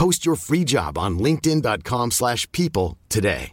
Post 0.00 0.26
your 0.26 0.36
free 0.46 0.64
job 0.74 0.92
on 1.04 1.12
linkedin.com/people 1.26 2.10
slash 2.20 2.42
people 2.58 2.88
today. 3.14 3.50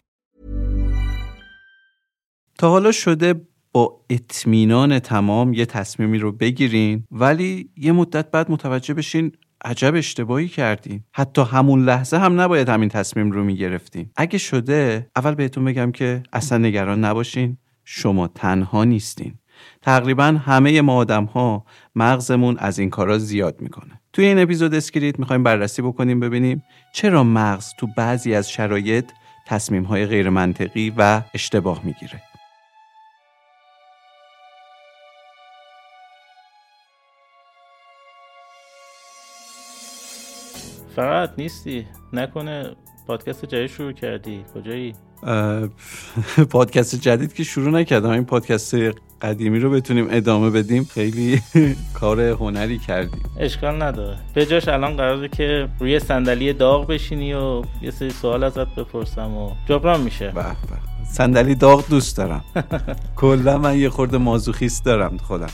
تا 2.58 2.70
حالا 2.70 2.92
شده 2.92 3.34
با 3.72 4.00
اطمینان 4.10 4.98
تمام 4.98 5.52
یه 5.52 5.66
تصمیمی 5.66 6.18
رو 6.18 6.32
بگیرین 6.32 7.04
ولی 7.10 7.70
یه 7.76 7.92
مدت 7.92 8.30
بعد 8.30 8.50
متوجه 8.50 8.94
بشین 8.94 9.32
عجب 9.64 9.94
اشتباهی 9.94 10.48
کردین. 10.48 11.04
حتی 11.12 11.42
همون 11.42 11.84
لحظه 11.84 12.16
هم 12.18 12.40
نباید 12.40 12.68
همین 12.68 12.88
تصمیم 12.88 13.30
رو 13.30 13.44
می‌گرفتین. 13.44 14.10
اگه 14.16 14.38
شده 14.38 15.10
اول 15.16 15.34
بهتون 15.34 15.64
بگم 15.64 15.92
که 15.92 16.22
اصلا 16.32 16.58
نگران 16.58 17.04
نباشین 17.04 17.58
شما 17.84 18.28
تنها 18.28 18.84
نیستین. 18.84 19.34
تقریبا 19.84 20.24
همه 20.24 20.80
ما 20.80 20.96
آدم 20.96 21.24
ها 21.24 21.64
مغزمون 21.94 22.56
از 22.58 22.78
این 22.78 22.90
کارا 22.90 23.18
زیاد 23.18 23.60
می‌کنه. 23.60 24.00
توی 24.12 24.26
این 24.26 24.38
اپیزود 24.38 24.74
اسکریت 24.74 25.18
می‌خوایم 25.18 25.42
بررسی 25.42 25.82
بکنیم 25.82 26.20
ببینیم 26.20 26.64
چرا 26.94 27.24
مغز 27.24 27.72
تو 27.78 27.88
بعضی 27.96 28.34
از 28.34 28.50
شرایط 28.50 29.10
تصمیم 29.46 29.82
های 29.82 30.06
غیر 30.06 30.30
منطقی 30.30 30.94
و 30.96 31.22
اشتباه 31.34 31.80
می‌گیره. 31.84 32.22
فقط 40.96 41.30
نیستی. 41.38 41.86
نکنه 42.12 42.76
پادکست 43.06 43.44
جدید 43.44 43.66
شروع 43.66 43.92
کردی. 43.92 44.44
کجایی؟ 44.54 44.94
پادکست 46.50 46.94
جدید 47.00 47.32
که 47.32 47.44
شروع 47.44 47.70
نکردم. 47.70 48.10
این 48.10 48.24
پادکست 48.24 48.74
قدیمی 49.22 49.58
رو 49.58 49.70
بتونیم 49.70 50.06
ادامه 50.10 50.50
بدیم. 50.50 50.84
خیلی 50.84 51.40
کار 52.00 52.20
هنری 52.20 52.78
کردیم. 52.78 53.22
اشکال 53.38 53.82
نداره. 53.82 54.18
به 54.34 54.46
جاش 54.46 54.68
الان 54.68 54.96
قراره 54.96 55.28
که 55.28 55.68
روی 55.80 56.00
صندلی 56.00 56.52
داغ 56.52 56.86
بشینی 56.86 57.34
و 57.34 57.62
یه 57.82 57.90
سری 57.90 58.10
سوال 58.10 58.44
ازت 58.44 58.74
بپرسم 58.74 59.36
و 59.36 59.50
جبران 59.68 60.00
میشه. 60.00 60.30
به. 60.30 60.44
صندلی 61.12 61.54
داغ 61.54 61.88
دوست 61.88 62.16
دارم. 62.16 62.44
کلا 63.16 63.58
من 63.58 63.78
یه 63.78 63.88
خورده 63.88 64.18
مازوخیست 64.18 64.84
دارم 64.84 65.16
خودم. 65.16 65.50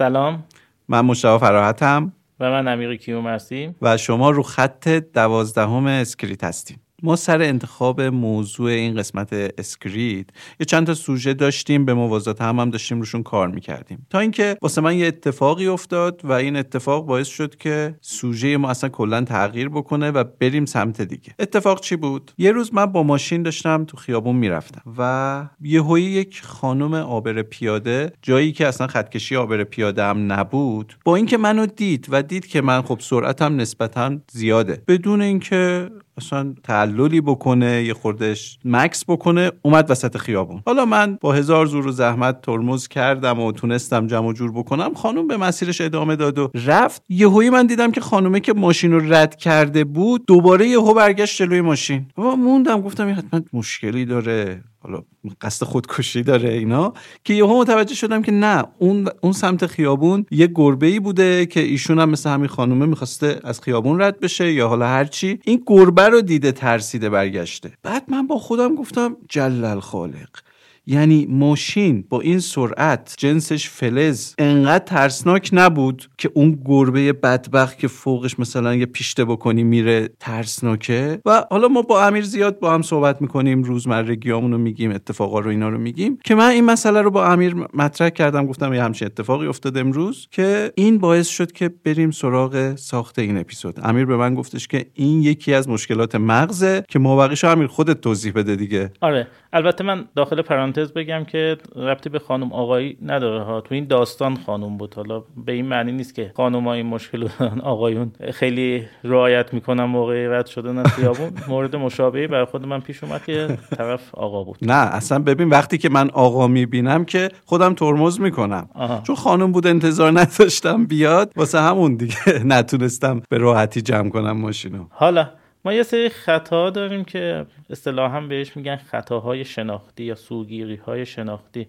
سلام. 0.00 0.44
من 0.88 1.00
مجتبی 1.00 1.40
فراحتم. 1.40 2.12
و 2.40 2.50
من 2.50 2.68
امیر 2.68 2.96
کیومرسی 2.96 3.74
و 3.82 3.96
شما 3.96 4.30
رو 4.30 4.42
خط 4.42 4.88
دوازدهم 4.88 5.86
اسکریت 5.86 6.44
هستیم. 6.44 6.80
ما 7.02 7.16
سر 7.16 7.42
انتخاب 7.42 8.00
موضوع 8.00 8.70
این 8.70 8.94
قسمت 8.94 9.28
اسکریت 9.32 10.26
یه 10.60 10.66
چند 10.66 10.86
تا 10.86 10.94
سوژه 10.94 11.34
داشتیم 11.34 11.84
به 11.84 11.94
موازات 11.94 12.42
هم 12.42 12.60
هم 12.60 12.70
داشتیم 12.70 12.98
روشون 12.98 13.22
کار 13.22 13.48
می‌کردیم. 13.48 14.06
تا 14.10 14.18
اینکه 14.18 14.56
واسه 14.62 14.80
من 14.80 14.98
یه 14.98 15.06
اتفاقی 15.06 15.66
افتاد 15.66 16.20
و 16.24 16.32
این 16.32 16.56
اتفاق 16.56 17.06
باعث 17.06 17.28
شد 17.28 17.56
که 17.56 17.94
سوژه 18.00 18.56
ما 18.56 18.70
اصلا 18.70 18.90
کلا 18.90 19.20
تغییر 19.24 19.68
بکنه 19.68 20.10
و 20.10 20.24
بریم 20.40 20.64
سمت 20.64 21.02
دیگه. 21.02 21.34
اتفاق 21.38 21.80
چی 21.80 21.96
بود؟ 21.96 22.32
یه 22.38 22.52
روز 22.52 22.74
من 22.74 22.86
با 22.86 23.02
ماشین 23.02 23.42
داشتم 23.42 23.84
تو 23.84 23.96
خیابون 23.96 24.36
می‌رفتم 24.36 24.82
و 24.98 25.48
یهویی 25.60 26.04
یک 26.04 26.42
خانم 26.42 26.94
عابر 26.94 27.42
پیاده 27.42 28.12
جایی 28.22 28.52
که 28.52 28.66
اصلا 28.66 28.86
خطکشی 28.86 29.36
عابر 29.36 29.64
پیاده 29.64 30.04
هم 30.04 30.32
نبود 30.32 30.96
با 31.04 31.16
اینکه 31.16 31.38
منو 31.38 31.66
دید 31.66 32.06
و 32.10 32.22
دید 32.22 32.46
که 32.46 32.60
من 32.60 32.82
خب 32.82 32.98
سرعتم 33.00 33.56
نسبتا 33.56 34.16
زیاده 34.32 34.82
بدون 34.88 35.22
اینکه 35.22 35.90
اصلا 36.18 36.54
تعللی 36.62 37.20
بکنه 37.20 37.84
یه 37.84 37.94
خوردش 37.94 38.58
مکس 38.64 39.04
بکنه 39.08 39.52
اومد 39.62 39.90
وسط 39.90 40.16
خیابون. 40.16 40.62
حالا 40.66 40.84
من 40.84 41.18
با 41.20 41.32
هزار 41.32 41.66
زور 41.66 41.86
و 41.86 41.92
زحمت 41.92 42.42
ترمز 42.42 42.88
کردم 42.88 43.40
و 43.40 43.52
تونستم 43.52 44.06
جمع 44.06 44.26
و 44.26 44.32
جور 44.32 44.52
بکنم 44.52 44.94
خانم 44.94 45.28
به 45.28 45.36
مسیرش 45.36 45.80
ادامه 45.80 46.16
داد 46.16 46.38
و 46.38 46.50
رفت. 46.66 47.02
یهویی 47.08 47.50
من 47.50 47.66
دیدم 47.66 47.90
که 47.90 48.00
خانومه 48.00 48.40
که 48.40 48.52
ماشین 48.52 48.92
رو 48.92 49.14
رد 49.14 49.36
کرده 49.36 49.84
بود 49.84 50.26
دوباره 50.26 50.68
یهو 50.68 50.94
برگشت 50.94 51.36
جلوی 51.36 51.60
ماشین. 51.60 52.06
و 52.18 52.22
موندم 52.22 52.80
گفتم 52.80 53.06
این 53.06 53.14
حتما 53.14 53.40
مشکلی 53.52 54.04
داره. 54.04 54.62
حالا 54.82 55.02
قصد 55.40 55.66
خودکشی 55.66 56.22
داره 56.22 56.48
اینا 56.48 56.92
که 57.24 57.34
یهو 57.34 57.60
متوجه 57.60 57.94
شدم 57.94 58.22
که 58.22 58.32
نه 58.32 58.64
اون 58.78 59.08
اون 59.20 59.32
سمت 59.32 59.66
خیابون 59.66 60.26
یه 60.30 60.46
گربه 60.46 60.86
ای 60.86 61.00
بوده 61.00 61.46
که 61.46 61.60
ایشون 61.60 61.98
هم 61.98 62.10
مثل 62.10 62.30
همین 62.30 62.48
خانومه 62.48 62.86
می‌خواسته 62.86 63.40
از 63.44 63.60
خیابون 63.60 64.00
رد 64.00 64.20
بشه 64.20 64.52
یا 64.52 64.68
حالا 64.68 64.86
هرچی 64.86 65.40
این 65.44 65.62
گربه 65.66 66.08
رو 66.08 66.20
دیده 66.20 66.52
ترسیده 66.52 67.10
برگشته. 67.10 67.72
بعد 67.82 68.04
من 68.08 68.26
با 68.26 68.38
خودم 68.38 68.74
گفتم 68.74 69.16
جلل 69.28 69.80
خالق. 69.80 70.49
یعنی 70.90 71.26
ماشین 71.30 72.04
با 72.08 72.20
این 72.20 72.38
سرعت 72.38 73.14
جنسش 73.18 73.68
فلز. 73.68 74.34
انقدر 74.38 74.84
ترسناک 74.84 75.50
نبود 75.52 76.10
که 76.18 76.30
اون 76.34 76.62
گربه 76.64 77.12
بدبخت 77.12 77.78
که 77.78 77.88
فوقش 77.88 78.38
مثلا 78.38 78.74
یه 78.74 78.86
پیشته 78.86 79.24
بکنی 79.24 79.64
میره 79.64 80.08
ترسناکه. 80.20 81.20
و 81.26 81.44
حالا 81.50 81.68
ما 81.68 81.82
با 81.82 82.06
امیر 82.06 82.24
زیاد 82.24 82.58
با 82.58 82.74
هم 82.74 82.82
صحبت 82.82 83.22
می‌کنیم 83.22 83.62
روزمرگیامونو 83.62 84.58
میگیم 84.58 84.90
اتفاقا 84.90 85.40
رو 85.40 85.50
اینا 85.50 85.68
رو 85.68 85.78
میگیم. 85.78 86.18
که 86.24 86.34
من 86.34 86.48
این 86.48 86.64
مسئله 86.64 87.02
رو 87.02 87.10
با 87.10 87.26
امیر 87.26 87.54
مطرح 87.74 88.08
کردم 88.08 88.46
گفتم 88.46 88.74
یه 88.74 88.82
همچین 88.82 89.06
اتفاقی 89.06 89.46
افتاد 89.46 89.78
امروز 89.78 90.28
که 90.30 90.72
این 90.74 90.98
باعث 90.98 91.28
شد 91.28 91.52
که 91.52 91.70
بریم 91.84 92.10
سراغ 92.10 92.74
ساخت 92.76 93.18
این 93.18 93.38
اپیزود. 93.38 93.80
امیر 93.82 94.04
به 94.04 94.16
من 94.16 94.34
گفتش 94.34 94.68
که 94.68 94.86
این 94.94 95.22
یکی 95.22 95.54
از 95.54 95.68
مشکلات 95.68 96.14
مغزه 96.14 96.84
که 96.88 96.98
مابقیشو 96.98 97.48
امیر 97.48 97.66
خودت 97.66 98.00
توضیح 98.00 98.32
بده 98.32 98.56
دیگه. 98.56 98.92
آره 99.00 99.26
البته 99.52 99.84
من 99.84 100.04
داخل 100.16 100.42
پرانتز 100.42 100.79
بگم 100.88 101.24
که 101.24 101.56
ربطی 101.76 102.08
به 102.08 102.18
خانم 102.18 102.52
آقایی 102.52 102.98
نداره 103.02 103.42
ها. 103.42 103.60
تو 103.60 103.74
این 103.74 103.86
داستان 103.86 104.36
خانم 104.36 104.76
بود. 104.76 104.94
حالا 104.94 105.22
به 105.46 105.52
این 105.52 105.66
معنی 105.66 105.92
نیست 105.92 106.14
که 106.14 106.32
خانم 106.36 106.66
این 106.66 106.86
مشکل 106.86 107.28
آقایون 107.62 108.12
خیلی 108.32 108.84
رعایت 109.04 109.54
می‌کنن 109.54 109.84
موقع 109.84 110.26
رد 110.28 110.46
شدن 110.46 110.78
از 110.78 110.86
خیابون. 110.86 111.30
مورد 111.48 111.76
مشابهی 111.76 112.26
بر 112.26 112.44
خود 112.44 112.66
من 112.66 112.80
پیش 112.80 113.04
اومد 113.04 113.24
که 113.24 113.58
طرف 113.76 114.14
آقا 114.14 114.44
بود. 114.44 114.58
نه 114.62 114.74
اصلا 114.94 115.18
ببین 115.18 115.48
وقتی 115.48 115.78
که 115.78 115.88
من 115.88 116.10
آقا 116.10 116.48
می‌بینم 116.48 117.04
که 117.04 117.28
خودم 117.44 117.74
ترمز 117.74 118.20
می‌کنم. 118.20 118.68
آها. 118.74 119.00
چون 119.06 119.16
خانم 119.16 119.52
بود 119.52 119.66
انتظار 119.66 120.20
نداشتم 120.20 120.86
بیاد 120.86 121.32
واسه 121.36 121.60
همون 121.60 121.94
دیگه 121.94 122.16
نتونستم 122.44 123.22
به 123.28 123.38
راحتی 123.38 123.82
جمع 123.82 124.08
کنم 124.10 124.32
ماشینو. 124.32 124.84
حالا 124.90 125.26
ما 125.64 125.72
یه 125.72 125.82
سری 125.82 126.08
خطا 126.08 126.70
داریم 126.70 127.04
که 127.04 127.46
اصطلاحا 127.70 128.20
بهش 128.20 128.56
میگن 128.56 128.76
خطاهای 128.76 129.44
شناختی 129.44 130.04
یا 130.04 130.14
سوگیری 130.14 130.76
های 130.76 131.06
شناختی. 131.06 131.68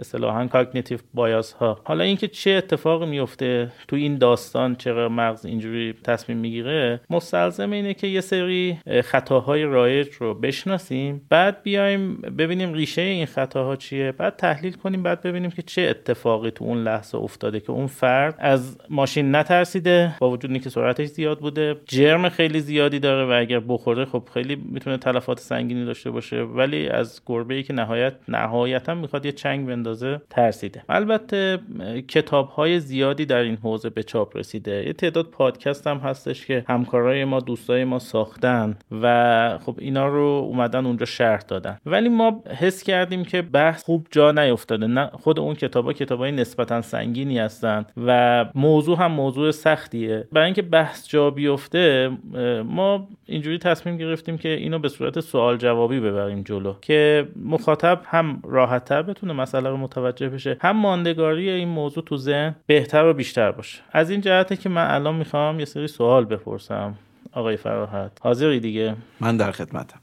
اصطلاحا 0.00 0.46
cognitive 0.46 0.98
bias 1.14 1.52
ها 1.52 1.80
حالا 1.84 2.04
اینکه 2.04 2.28
چه 2.28 2.50
اتفاقی 2.50 3.06
میفته 3.06 3.72
تو 3.88 3.96
این 3.96 4.18
داستان 4.18 4.76
چرا 4.76 5.08
مغز 5.08 5.46
اینجوری 5.46 5.94
تصمیم 6.04 6.38
می‌گیره 6.38 7.00
مستلزم 7.10 7.70
اینه 7.70 7.94
که 7.94 8.06
یه 8.06 8.20
سری 8.20 8.78
خطاهای 9.04 9.64
رایج 9.64 10.08
رو 10.12 10.34
بشناسیم 10.34 11.26
بعد 11.28 11.62
بیایم 11.62 12.16
ببینیم 12.16 12.72
ریشه 12.72 13.02
این 13.02 13.26
خطاها 13.26 13.76
چیه 13.76 14.12
بعد 14.12 14.36
تحلیل 14.36 14.72
کنیم 14.72 15.02
بعد 15.02 15.22
ببینیم 15.22 15.50
که 15.50 15.62
چه 15.62 15.82
اتفاقی 15.82 16.50
تو 16.50 16.64
اون 16.64 16.82
لحظه 16.82 17.18
افتاده 17.18 17.60
که 17.60 17.70
اون 17.70 17.86
فرد 17.86 18.34
از 18.38 18.78
ماشین 18.90 19.36
نترسیده 19.36 20.14
با 20.20 20.30
وجود 20.30 20.50
اینکه 20.50 20.70
سرعتش 20.70 21.06
زیاد 21.08 21.38
بوده 21.38 21.76
جرم 21.86 22.28
خیلی 22.28 22.60
زیادی 22.60 22.98
داره 22.98 23.24
و 23.24 23.40
اگر 23.40 23.60
بخوره 23.60 24.04
خب 24.04 24.22
خیلی 24.34 24.56
می‌تونه 24.56 24.96
تلفات 24.96 25.40
سنگینی 25.40 25.84
داشته 25.84 26.10
باشه 26.10 26.42
ولی 26.42 26.88
از 26.88 27.20
گربه 27.26 27.54
ای 27.54 27.62
که 27.62 27.72
نهایت 27.72 28.14
نهایتا 28.28 28.94
می‌خواد 28.94 29.26
یه 29.26 29.32
چنگ 29.32 29.66
بندازه. 29.66 29.89
ترسیده. 30.30 30.82
البته 30.88 31.58
کتاب 32.08 32.48
های 32.48 32.80
زیادی 32.80 33.26
در 33.26 33.38
این 33.38 33.58
حوزه 33.62 33.90
به 33.90 34.02
چاپ 34.02 34.36
رسیده. 34.36 34.84
یه 34.86 34.92
تعداد 34.92 35.26
پادکست 35.26 35.86
هم 35.86 35.96
هستش 35.96 36.46
که 36.46 36.64
همکارای 36.68 37.24
ما 37.24 37.40
دوستای 37.40 37.84
ما 37.84 37.98
ساختن 37.98 38.76
و 39.02 39.58
خب 39.58 39.76
اینا 39.78 40.08
رو 40.08 40.44
اومدن 40.48 40.86
اونجا 40.86 41.06
شرح 41.06 41.40
دادن. 41.40 41.78
ولی 41.86 42.08
ما 42.08 42.42
حس 42.58 42.82
کردیم 42.82 43.24
که 43.24 43.42
بحث 43.42 43.84
خوب 43.84 44.06
جا 44.10 44.32
نیفتاده. 44.32 44.86
نه 44.86 45.06
خود 45.06 45.38
اون 45.38 45.54
کتابا 45.54 45.92
کتابای 45.92 46.32
نسبتا 46.32 46.82
سنگینی 46.82 47.38
هستن 47.38 47.86
و 48.06 48.44
موضوع 48.54 48.98
هم 48.98 49.12
موضوع 49.12 49.50
سختیه. 49.50 50.28
برای 50.32 50.44
اینکه 50.44 50.62
بحث 50.62 51.08
جا 51.08 51.30
بیفته 51.30 52.10
ما 52.64 53.08
اینجوری 53.26 53.58
تصمیم 53.58 53.96
گرفتیم 53.96 54.38
که 54.38 54.48
اینو 54.48 54.78
به 54.78 54.88
صورت 54.88 55.20
سوال 55.20 55.56
جوابی 55.56 56.00
ببریم 56.00 56.42
جلو 56.42 56.74
که 56.80 57.28
مخاطب 57.44 58.00
هم 58.04 58.42
راحتتر 58.44 59.02
بتونه 59.02 59.32
مسئله 59.32 59.68
رو 59.70 59.76
متوجه 59.80 60.28
بشه. 60.28 60.56
هم 60.60 60.76
ماندگاری 60.76 61.50
این 61.50 61.68
موضوع 61.68 62.04
تو 62.04 62.16
ذهن 62.16 62.56
بهتر 62.66 63.04
و 63.04 63.14
بیشتر 63.14 63.52
باشه. 63.52 63.82
از 63.92 64.10
این 64.10 64.20
جهته 64.20 64.56
که 64.56 64.68
من 64.68 64.90
الان 64.90 65.14
می‌خوام 65.14 65.58
یه 65.58 65.64
سری 65.64 65.88
سوال 65.88 66.24
بپرسم. 66.24 66.94
آقای 67.32 67.56
فراحت 67.56 68.12
حاضری 68.22 68.60
دیگه؟ 68.60 68.96
من 69.20 69.36
در 69.36 69.52
خدمتم. 69.52 70.00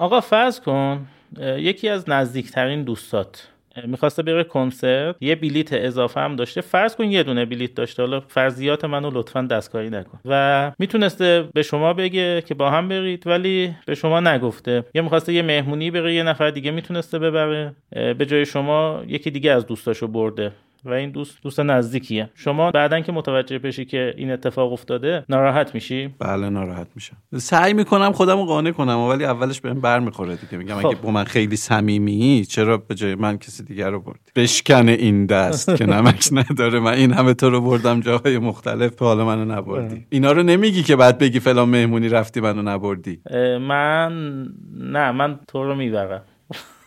آقا 0.00 0.20
فرض 0.20 0.60
کن 0.60 1.06
یکی 1.40 1.88
از 1.88 2.08
نزدیکترین 2.08 2.82
دوستات 2.82 3.48
می‌خواسته 3.84 4.22
بره 4.22 4.44
کنسرت 4.44 5.16
یه 5.20 5.34
بلیت 5.34 5.72
اضافه 5.72 6.20
هم 6.20 6.36
داشته. 6.36 6.60
فرض 6.60 6.96
کن 6.96 7.04
یه 7.04 7.22
دونه 7.22 7.44
بلیت 7.44 7.74
داشته. 7.74 8.02
حالا 8.02 8.20
فرضیات 8.20 8.84
منو 8.84 9.10
لطفا 9.10 9.42
دستکاری 9.42 9.90
نکن. 9.90 10.20
و 10.24 10.72
می‌تونسته 10.78 11.48
به 11.54 11.62
شما 11.62 11.92
بگه 11.92 12.42
که 12.46 12.54
با 12.54 12.70
هم 12.70 12.88
برید 12.88 13.26
ولی 13.26 13.74
به 13.86 13.94
شما 13.94 14.20
نگفته. 14.20 14.84
یا 14.94 15.02
می‌خواسته 15.02 15.32
یه 15.32 15.42
مهمونی 15.42 15.90
بره 15.90 16.14
یه 16.14 16.22
نفر 16.22 16.50
دیگه 16.50 16.70
می‌تونسته 16.70 17.18
ببره. 17.18 17.74
به 17.90 18.26
جای 18.26 18.46
شما 18.46 19.02
یکی 19.06 19.30
دیگه 19.30 19.52
از 19.52 19.66
دوستاشو 19.66 20.08
برده. 20.08 20.52
و 20.86 20.90
این 20.90 21.10
دوست 21.10 21.42
دوست 21.42 21.60
نزدیکیه. 21.60 22.30
شما 22.34 22.70
بعدا 22.70 23.00
که 23.00 23.12
متوجه 23.12 23.58
بشی 23.58 23.84
که 23.84 24.14
این 24.16 24.30
اتفاق 24.30 24.72
افتاده 24.72 25.24
ناراحت 25.28 25.74
میشی؟ 25.74 26.14
بله 26.18 26.48
ناراحت 26.48 26.86
میشم. 26.94 27.16
سعی 27.36 27.72
می‌کنم 27.72 28.12
خودم 28.12 28.38
رو 28.38 28.44
قانع 28.44 28.70
کنم 28.70 28.98
ولی 28.98 29.24
اولش 29.24 29.60
بهم 29.60 29.80
برمیخوره 29.80 30.36
دیگه. 30.36 30.58
میگم 30.58 30.74
خب. 30.80 30.86
اگه 30.86 30.96
با 30.96 31.10
من 31.10 31.24
خیلی 31.24 31.56
صمیمی 31.56 32.44
چرا 32.48 32.76
به 32.76 32.94
جای 32.94 33.14
من 33.14 33.38
کسی 33.38 33.64
دیگر 33.64 33.90
رو 33.90 34.00
بردی؟ 34.00 34.20
بشکنه 34.36 34.92
این 34.92 35.26
دست 35.26 35.76
که 35.76 35.86
نمک 35.86 36.28
نداره. 36.50 36.80
من 36.80 36.92
این 36.92 37.12
همه 37.12 37.34
تو 37.34 37.50
رو 37.50 37.60
بردم 37.60 38.00
جاهای 38.00 38.38
مختلف 38.38 38.94
تو 38.94 39.04
حالا 39.04 39.24
منو 39.24 39.44
نبردی. 39.44 40.06
اینا 40.10 40.32
رو 40.32 40.42
نمیگی 40.42 40.82
که 40.82 40.96
بعد 40.96 41.18
بگی 41.18 41.40
فلان 41.40 41.68
مهمونی 41.68 42.08
رفتی 42.08 42.40
منو 42.40 42.62
نبردی. 42.62 43.20
من 43.60 44.46
نه 44.80 45.12
من 45.12 45.38
تو 45.48 45.64
رو 45.64 45.74
می‌برم. 45.74 46.22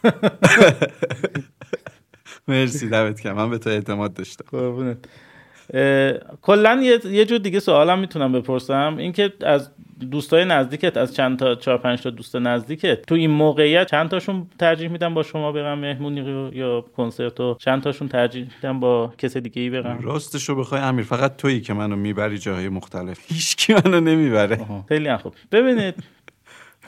مرسی 2.49 2.89
دمت 2.89 3.21
کم 3.21 3.33
من 3.33 3.49
به 3.49 3.57
تو 3.57 3.69
اعتماد 3.69 4.13
داشتم. 4.13 4.45
قربونت. 4.51 4.97
کلا 6.41 6.81
یه 6.83 6.99
یه 7.05 7.25
جور 7.25 7.37
دیگه 7.37 7.59
سوالم 7.59 7.99
می‌تونم 7.99 8.31
بپرسم. 8.31 8.95
اینکه 8.97 9.33
از 9.41 9.71
دوستای 10.11 10.45
نزدیکت 10.45 10.97
از 10.97 11.15
چند 11.15 11.39
تا 11.39 11.55
چهار 11.55 11.77
پنج 11.77 12.01
تا 12.01 12.09
دوست 12.09 12.35
نزدیکت 12.35 13.01
تو 13.01 13.15
این 13.15 13.29
موقعیت 13.29 13.87
چند 13.87 14.09
تاشون 14.09 14.47
ترجیح 14.59 14.89
میدن 14.89 15.13
با 15.13 15.23
شما 15.23 15.51
برن 15.51 15.73
مهمونی 15.73 16.21
رو 16.21 16.53
یا 16.53 16.81
کنسرت 16.81 17.39
رو؟ 17.39 17.57
چند 17.59 17.81
تاشون 17.81 18.07
ترجیح 18.07 18.47
میدن 18.55 18.79
با 18.79 19.13
کس 19.17 19.37
دیگه 19.37 19.61
ای 19.61 19.69
برن؟ 19.69 20.01
راستش 20.01 20.49
رو 20.49 20.55
بخوای 20.55 20.81
امیر 20.81 21.05
فقط 21.05 21.35
تویی 21.35 21.61
که 21.61 21.73
منو 21.73 21.95
می‌بری 21.95 22.37
جاهای 22.37 22.69
مختلف. 22.69 23.31
هیچکی 23.31 23.73
منو 23.73 23.99
نمی‌بره. 23.99 24.59
خیلی 24.89 25.17
خوب. 25.17 25.33
ببینید 25.51 25.95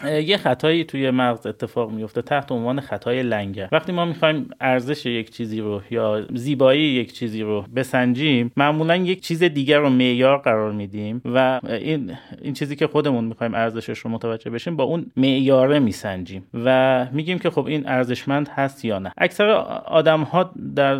یه 0.05 0.37
خطایی 0.37 0.83
توی 0.83 1.11
مغز 1.11 1.47
اتفاق 1.47 1.91
میفته 1.91 2.21
تحت 2.21 2.51
عنوان 2.51 2.81
خطای 2.81 3.23
لنگر. 3.23 3.69
وقتی 3.71 3.91
ما 3.91 4.05
می‌خوایم 4.05 4.49
ارزش 4.61 5.05
یک 5.05 5.29
چیزی 5.29 5.59
رو 5.59 5.81
یا 5.91 6.25
زیبایی 6.33 6.83
یک 6.83 7.13
چیزی 7.13 7.41
رو 7.41 7.65
بسنجیم 7.75 8.51
معمولا 8.57 8.95
یک 8.95 9.21
چیز 9.21 9.43
دیگر 9.43 9.79
رو 9.79 9.89
معیار 9.89 10.37
قرار 10.37 10.71
میدیم 10.71 11.21
و 11.25 11.59
این 11.69 12.11
این 12.41 12.53
چیزی 12.53 12.75
که 12.75 12.87
خودمون 12.87 13.23
می‌خوایم 13.23 13.53
ارزشش 13.53 13.99
رو 13.99 14.09
متوجه 14.09 14.49
بشیم 14.49 14.75
با 14.75 14.83
اون 14.83 15.05
معیاره 15.17 15.79
میسنجیم 15.79 16.43
و 16.65 17.05
میگیم 17.11 17.39
که 17.39 17.49
خب 17.49 17.65
این 17.65 17.87
ارزشمند 17.87 18.49
هست 18.49 18.85
یا 18.85 18.99
نه. 18.99 19.11
اکثر 19.17 19.49
آدم 19.85 20.21
ها 20.21 20.51
در 20.75 20.99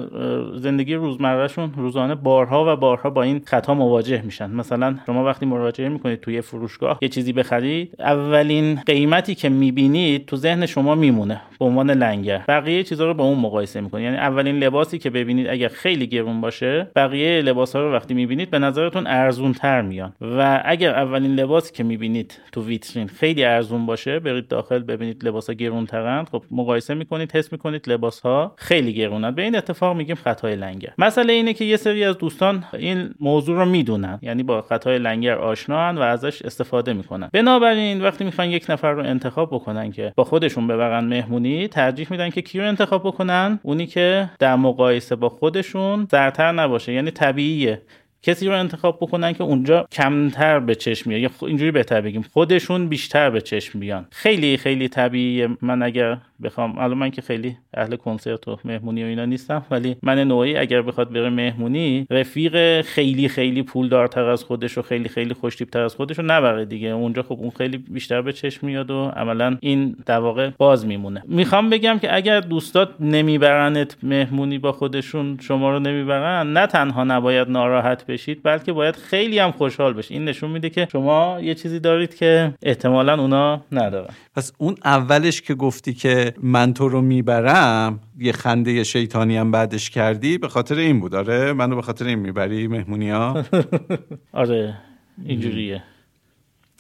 زندگی 0.56 0.96
روزمرهشون 0.96 1.74
روزانه 1.78 2.16
بارها 2.16 2.74
و 2.74 2.76
بارها 2.76 3.10
با 3.10 3.24
این 3.24 3.42
خطا 3.46 3.74
مواجه 3.74 4.22
میشن. 4.22 4.50
مثلا 4.50 4.96
شما 5.06 5.26
وقتی 5.26 5.46
مراجعه 5.46 5.90
می‌کنید 5.90 6.20
توی 6.20 6.42
فروشگاه 6.42 7.00
یه 7.02 7.10
چیزی 7.10 7.34
بخرید 7.34 7.96
اولین 8.00 8.80
قیمتی 8.94 9.36
که 9.36 9.50
می‌بینید 9.50 10.26
تو 10.26 10.36
ذهن 10.36 10.66
شما 10.66 10.96
میمونه 10.96 11.42
به 11.60 11.66
عنوان 11.66 11.92
لنگر. 11.92 12.44
بقیه 12.48 12.84
چیزا 12.84 13.06
رو 13.06 13.14
با 13.14 13.24
اون 13.24 13.38
مقایسه 13.38 13.82
می‌کنید. 13.82 14.06
یعنی 14.06 14.18
اولین 14.18 14.60
لباسی 14.60 15.00
که 15.00 15.10
ببینید 15.10 15.48
اگر 15.48 15.68
خیلی 15.68 16.08
گرون 16.08 16.42
باشه 16.42 16.88
بقیه 16.96 17.42
لباس 17.42 17.76
ها 17.76 17.82
رو 17.82 17.94
وقتی 17.94 18.14
می‌بینید 18.14 18.50
به 18.50 18.60
نظرتون 18.60 19.08
ارزون 19.08 19.54
تر 19.54 19.82
میان. 19.82 20.14
و 20.22 20.62
اگر 20.66 20.94
اولین 20.94 21.36
لباسی 21.36 21.74
که 21.74 21.84
می‌بینید 21.84 22.40
تو 22.52 22.66
ویترین 22.66 23.08
خیلی 23.08 23.44
ارزون 23.44 23.86
باشه 23.86 24.20
برید 24.20 24.48
داخل 24.48 24.80
ببینید 24.80 25.26
لباس 25.28 25.48
ها 25.48 25.54
گرون 25.54 25.86
ترند 25.86 26.30
خب 26.32 26.44
مقایسه 26.52 26.94
می‌کنید 26.94 27.32
حس 27.32 27.52
می‌کنید 27.52 27.90
لباس 27.90 28.20
ها 28.20 28.54
خیلی 28.58 28.94
گرونند 28.94 29.36
به 29.36 29.42
این 29.42 29.56
اتفاق 29.56 29.98
میگیم 29.98 30.16
خطای 30.16 30.56
لنگر. 30.56 30.94
مسئله 30.98 31.34
اینه 31.34 31.54
که 31.54 31.66
یه 31.66 31.78
سری 31.78 32.04
از 32.04 32.18
دوستان 32.18 32.64
این 32.74 33.10
موضوع 33.20 33.58
رو 33.58 33.66
می‌دونن. 33.66 34.20
یعنی 34.22 34.44
با 34.44 34.62
خطای 34.62 35.00
لنگر 35.00 35.36
آشنان 35.36 35.98
و 35.98 36.02
ازش 36.02 36.42
استفاده 36.42 36.94
می‌کنن. 36.94 37.30
بنابراین 37.34 38.02
وقتی 38.02 38.24
می‌خوان 38.24 38.50
یک 38.50 38.71
نفر 38.72 38.92
رو 38.92 39.04
انتخاب 39.04 39.50
بکنن 39.52 39.92
که 39.92 40.14
با 40.16 40.24
خودشون 40.24 40.68
ببرن 40.68 41.04
مهمونی 41.04 41.68
ترجیح 41.68 42.08
میدن 42.12 42.30
که 42.30 42.42
کی 42.42 42.60
رو 42.60 42.68
انتخاب 42.68 43.04
بکنن؟ 43.04 43.60
اونی 43.64 43.88
که 43.88 44.30
در 44.40 44.56
مقایسه 44.56 45.16
با 45.16 45.30
خودشون 45.30 46.08
زرتر 46.12 46.52
نباشه 46.52 46.94
یعنی 46.94 47.12
طبیعیه. 47.12 47.82
کسی 48.24 48.48
رو 48.48 48.60
انتخاب 48.60 48.98
بکنن 49.02 49.34
که 49.34 49.44
اونجا 49.44 49.88
کمتر 49.92 50.60
به 50.60 50.76
چشم 50.76 51.10
میاد 51.10 51.22
یا 51.22 51.48
اینجوری 51.48 51.72
بهتر 51.72 52.02
بگیم 52.02 52.26
خودشون 52.34 52.88
بیشتر 52.88 53.30
به 53.30 53.42
چشم 53.42 53.80
بیان. 53.80 54.06
خیلی 54.12 54.58
خیلی 54.58 54.88
طبیعیه. 54.88 55.50
من 55.62 55.84
اگر 55.84 56.18
بخوام 56.44 56.78
الان 56.78 56.98
من 56.98 57.12
که 57.12 57.22
خیلی 57.22 57.58
اهل 57.74 57.96
کنسرت 57.96 58.48
و 58.48 58.58
مهمونی 58.66 59.04
و 59.04 59.08
اینا 59.08 59.26
نیستم 59.26 59.66
ولی 59.72 59.96
من 60.04 60.20
نوعی 60.20 60.58
اگر 60.58 60.82
بخواد 60.82 61.14
بره 61.14 61.30
مهمونی 61.30 62.08
رفیق 62.10 62.82
خیلی 62.82 63.28
خیلی 63.28 63.64
پولدارتر 63.64 64.24
از 64.24 64.44
خودش 64.44 64.78
و 64.78 64.82
خیلی 64.82 65.10
خیلی 65.10 65.34
خوشتیپتر 65.34 65.82
از 65.82 65.96
خودش 65.96 66.20
رو 66.20 66.26
نبره 66.26 66.66
دیگه. 66.66 66.88
اونجا 66.88 67.24
خب 67.24 67.38
اون 67.40 67.50
خیلی 67.50 67.78
بیشتر 67.78 68.22
به 68.22 68.34
چشم 68.34 68.68
میاد 68.68 68.92
و 68.92 69.12
عملا 69.16 69.58
این 69.62 69.96
در 70.06 70.20
واقع 70.20 70.50
باز 70.58 70.86
میمونه. 70.86 71.24
می‌خوام 71.28 71.70
بگم 71.70 72.00
که 72.00 72.16
اگر 72.16 72.40
دوستات 72.40 72.90
نمیبرنت 73.00 73.98
مهمونی 74.04 74.58
با 74.58 74.72
خودشون 74.72 75.38
شما 75.42 75.72
رو 75.72 75.80
نمی‌برن 75.80 76.54
نه 76.54 76.68
تنها 76.68 77.04
نباید 77.04 77.50
ناراحت 77.50 78.06
بشید 78.12 78.44
بلکه 78.44 78.74
باید 78.74 78.96
خیلی 78.96 79.40
هم 79.40 79.52
خوشحال 79.52 79.94
بشید. 79.94 80.18
این 80.18 80.26
نشون 80.26 80.52
میده 80.52 80.70
که 80.70 80.88
شما 80.92 81.40
یه 81.42 81.56
چیزی 81.56 81.80
دارید 81.80 82.16
که 82.16 82.54
احتمالا 82.64 83.22
اونا 83.22 83.62
ندارن. 83.72 84.14
پس 84.36 84.52
اون 84.58 84.76
اولش 84.86 85.42
که 85.42 85.56
گفتی 85.56 85.94
که 85.94 86.34
من 86.42 86.74
تو 86.74 86.90
رو 86.90 87.02
می‌برم 87.02 88.00
یه 88.20 88.32
خنده 88.32 88.84
شیطانی 88.84 89.38
هم 89.38 89.52
بعدش 89.52 89.90
کردی 89.90 90.38
به 90.38 90.48
خاطر 90.48 90.76
این 90.76 91.00
بود. 91.00 91.16
آره 91.16 91.54
منو 91.54 91.76
به 91.76 91.82
خاطر 91.82 92.06
این 92.06 92.20
می‌بری 92.20 92.68
مهمونی 92.68 93.10
ها 93.10 93.46
آره 94.34 94.78
اینجوریه. 95.26 95.84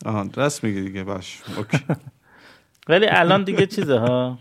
آها 0.06 0.30
راست 0.36 0.64
میگی 0.64 0.82
دیگه 0.82 1.04
باش. 1.04 1.42
ولی 2.90 3.06
الان 3.10 3.44
دیگه 3.44 3.66
چیزه 3.66 3.98
ها؟ 3.98 4.40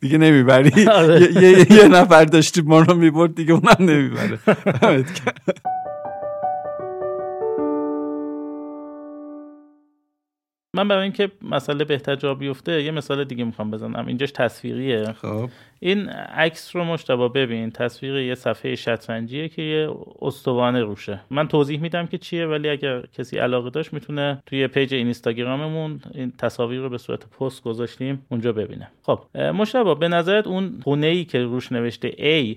دیگه 0.00 0.18
نمی‌بری. 0.18 0.88
آره. 1.00 1.42
یه 1.70 1.88
نفر 1.88 2.24
داشتی 2.24 2.62
ما 2.62 2.80
رو 2.80 2.94
می‌برد 2.94 3.34
دیگه 3.34 3.52
اونم 3.52 3.76
نمی‌بره. 3.80 4.38
من 10.76 10.88
برای 10.88 11.02
اینکه 11.02 11.30
مسئله 11.42 11.84
بهتر 11.84 12.16
جا 12.16 12.34
بیفته 12.34 12.82
یه 12.82 12.90
مثال 12.90 13.24
دیگه 13.24 13.44
می‌خوام 13.44 13.70
بزنم. 13.70 14.06
اینجاش 14.06 14.30
تصویریه. 14.32 15.04
خب. 15.04 15.48
این 15.80 16.08
عکس 16.08 16.76
رو 16.76 16.84
مشتبه 16.84 17.28
ببین. 17.28 17.70
تصویر 17.70 18.16
یه 18.16 18.34
صفحه 18.34 18.74
شطرنجیه 18.74 19.48
که 19.48 19.62
یه 19.62 19.94
استوانه 20.22 20.80
روشه. 20.80 21.20
من 21.30 21.48
توضیح 21.48 21.80
میدم 21.80 22.06
که 22.06 22.18
چیه 22.18 22.46
ولی 22.46 22.68
اگر 22.68 23.00
کسی 23.00 23.38
علاقه 23.38 23.70
داشت 23.70 23.92
می‌تونه 23.92 24.42
توی 24.46 24.66
page 24.66 24.94
اینستاگراممون 24.94 26.00
این 26.14 26.32
تصاویر 26.38 26.80
رو 26.80 26.88
به 26.88 26.98
صورت 26.98 27.26
پست 27.26 27.62
گذاشتیم 27.62 28.26
اونجا 28.28 28.52
ببینه. 28.52 28.88
خب 29.02 29.36
مجتبی 29.38 29.94
به 29.94 30.08
نظرت 30.08 30.46
اون 30.46 30.80
خونه 30.84 31.06
ای 31.06 31.24
که 31.24 31.42
روش 31.42 31.72
نوشته 31.72 32.10
A 32.10 32.56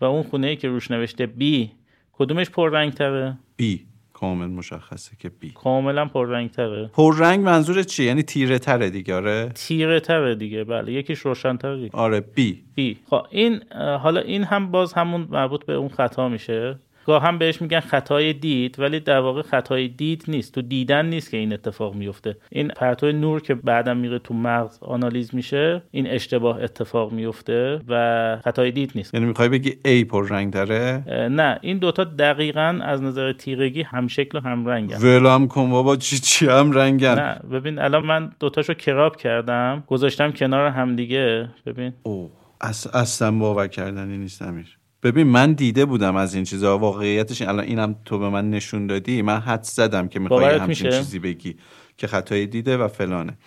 و 0.00 0.04
اون 0.04 0.22
خونه 0.22 0.46
ای 0.46 0.56
که 0.56 0.68
روش 0.68 0.90
نوشته 0.90 1.28
B 1.40 1.68
کدومش 2.12 2.50
پررنگ 2.50 2.92
تره؟ 2.92 3.38
B 3.56 3.86
کامل 4.16 4.46
مشخصه 4.46 5.16
که 5.18 5.28
B. 5.28 5.50
کاملا 5.50 6.04
پررنگ 6.04 6.50
تره 6.50 6.90
پررنگ 6.92 7.44
منظور 7.44 7.82
چیه؟ 7.82 8.06
یعنی 8.06 8.22
تیره 8.22 8.58
تره 8.58 8.90
دیگه 8.90 9.14
آره؟ 9.14 9.48
تیره 9.54 10.00
تره 10.00 10.34
دیگه 10.34 10.64
بله. 10.64 10.92
یکیش 10.92 11.18
روشن 11.18 11.56
تره 11.56 11.76
دیگه 11.76 11.90
آره 11.92 12.20
B. 12.20 12.64
B. 12.74 12.98
خب 13.10 13.26
این 13.30 13.60
حالا 13.72 14.20
این 14.20 14.44
هم 14.44 14.70
باز 14.70 14.92
همون 14.92 15.28
مربوط 15.30 15.64
به 15.64 15.72
اون 15.72 15.88
خطا 15.88 16.28
میشه. 16.28 16.78
گاه 17.06 17.22
هم 17.22 17.38
بهش 17.38 17.62
میگن 17.62 17.80
خطای 17.80 18.32
دید 18.32 18.80
ولی 18.80 19.00
در 19.00 19.18
واقع 19.18 19.42
خطای 19.42 19.88
دید 19.88 20.24
نیست. 20.28 20.54
تو 20.54 20.62
دیدن 20.62 21.06
نیست 21.06 21.30
که 21.30 21.36
این 21.36 21.52
اتفاق 21.52 21.94
میفته. 21.94 22.36
این 22.50 22.68
پرتو 22.68 23.12
نور 23.12 23.40
که 23.40 23.54
بعدا 23.54 23.94
میره 23.94 24.18
تو 24.18 24.34
مغز 24.34 24.78
آنالیز 24.80 25.34
میشه 25.34 25.82
این 25.90 26.06
اشتباه 26.06 26.62
اتفاق 26.62 27.12
میفته 27.12 27.80
و 27.88 28.38
خطای 28.44 28.70
دید 28.70 28.92
نیست. 28.94 29.14
یعنی 29.14 29.26
می‌خوای 29.26 29.48
بگی 29.48 29.74
ای 29.84 30.04
پررنگ 30.04 30.52
تره 30.52 31.02
اه، 31.06 31.28
نه. 31.28 31.58
این 31.62 31.78
دوتا 31.78 32.04
دقیقا 32.04 32.80
از 32.84 33.02
نظر 33.02 33.32
تیرگی 33.32 33.82
هم 33.82 34.06
شکل 34.06 34.38
و 34.38 34.40
هم 34.40 34.66
رنگن. 34.66 34.96
ولم 34.96 35.48
کن 35.48 35.70
بابا 35.70 35.96
چی 35.96 36.18
چی 36.18 36.46
هم 36.46 36.72
رنگن. 36.72 37.14
نه 37.14 37.40
ببین 37.52 37.78
الان 37.78 38.06
من 38.06 38.32
دوتاشو 38.40 38.74
کراب 38.74 39.16
کردم. 39.16 39.84
گذاشتم 39.86 40.30
کنار 40.30 40.68
همدیگه. 40.68 41.48
ببین. 41.66 41.92
اوه 42.02 42.30
اص- 42.64 42.94
اصلا 42.94 43.30
باور 43.32 43.66
کردنی 43.68 44.18
نیست 44.18 44.42
امیر. 44.42 44.75
ببین 45.06 45.26
من 45.26 45.52
دیده 45.52 45.84
بودم 45.84 46.16
از 46.16 46.34
این 46.34 46.44
چیزا. 46.44 46.78
واقعیتش 46.78 47.42
الان 47.42 47.64
اینم 47.64 47.96
تو 48.04 48.18
به 48.18 48.28
من 48.28 48.50
نشون 48.50 48.86
دادی. 48.86 49.22
من 49.22 49.40
حد 49.40 49.62
زدم 49.62 50.08
که 50.08 50.20
می‌خوای 50.20 50.58
همچین؟ 50.58 50.90
چیزی 50.90 51.18
بگی 51.18 51.56
که 51.96 52.06
خطای 52.06 52.46
دیده 52.46 52.76
و 52.76 52.88
فلانه. 52.88 53.38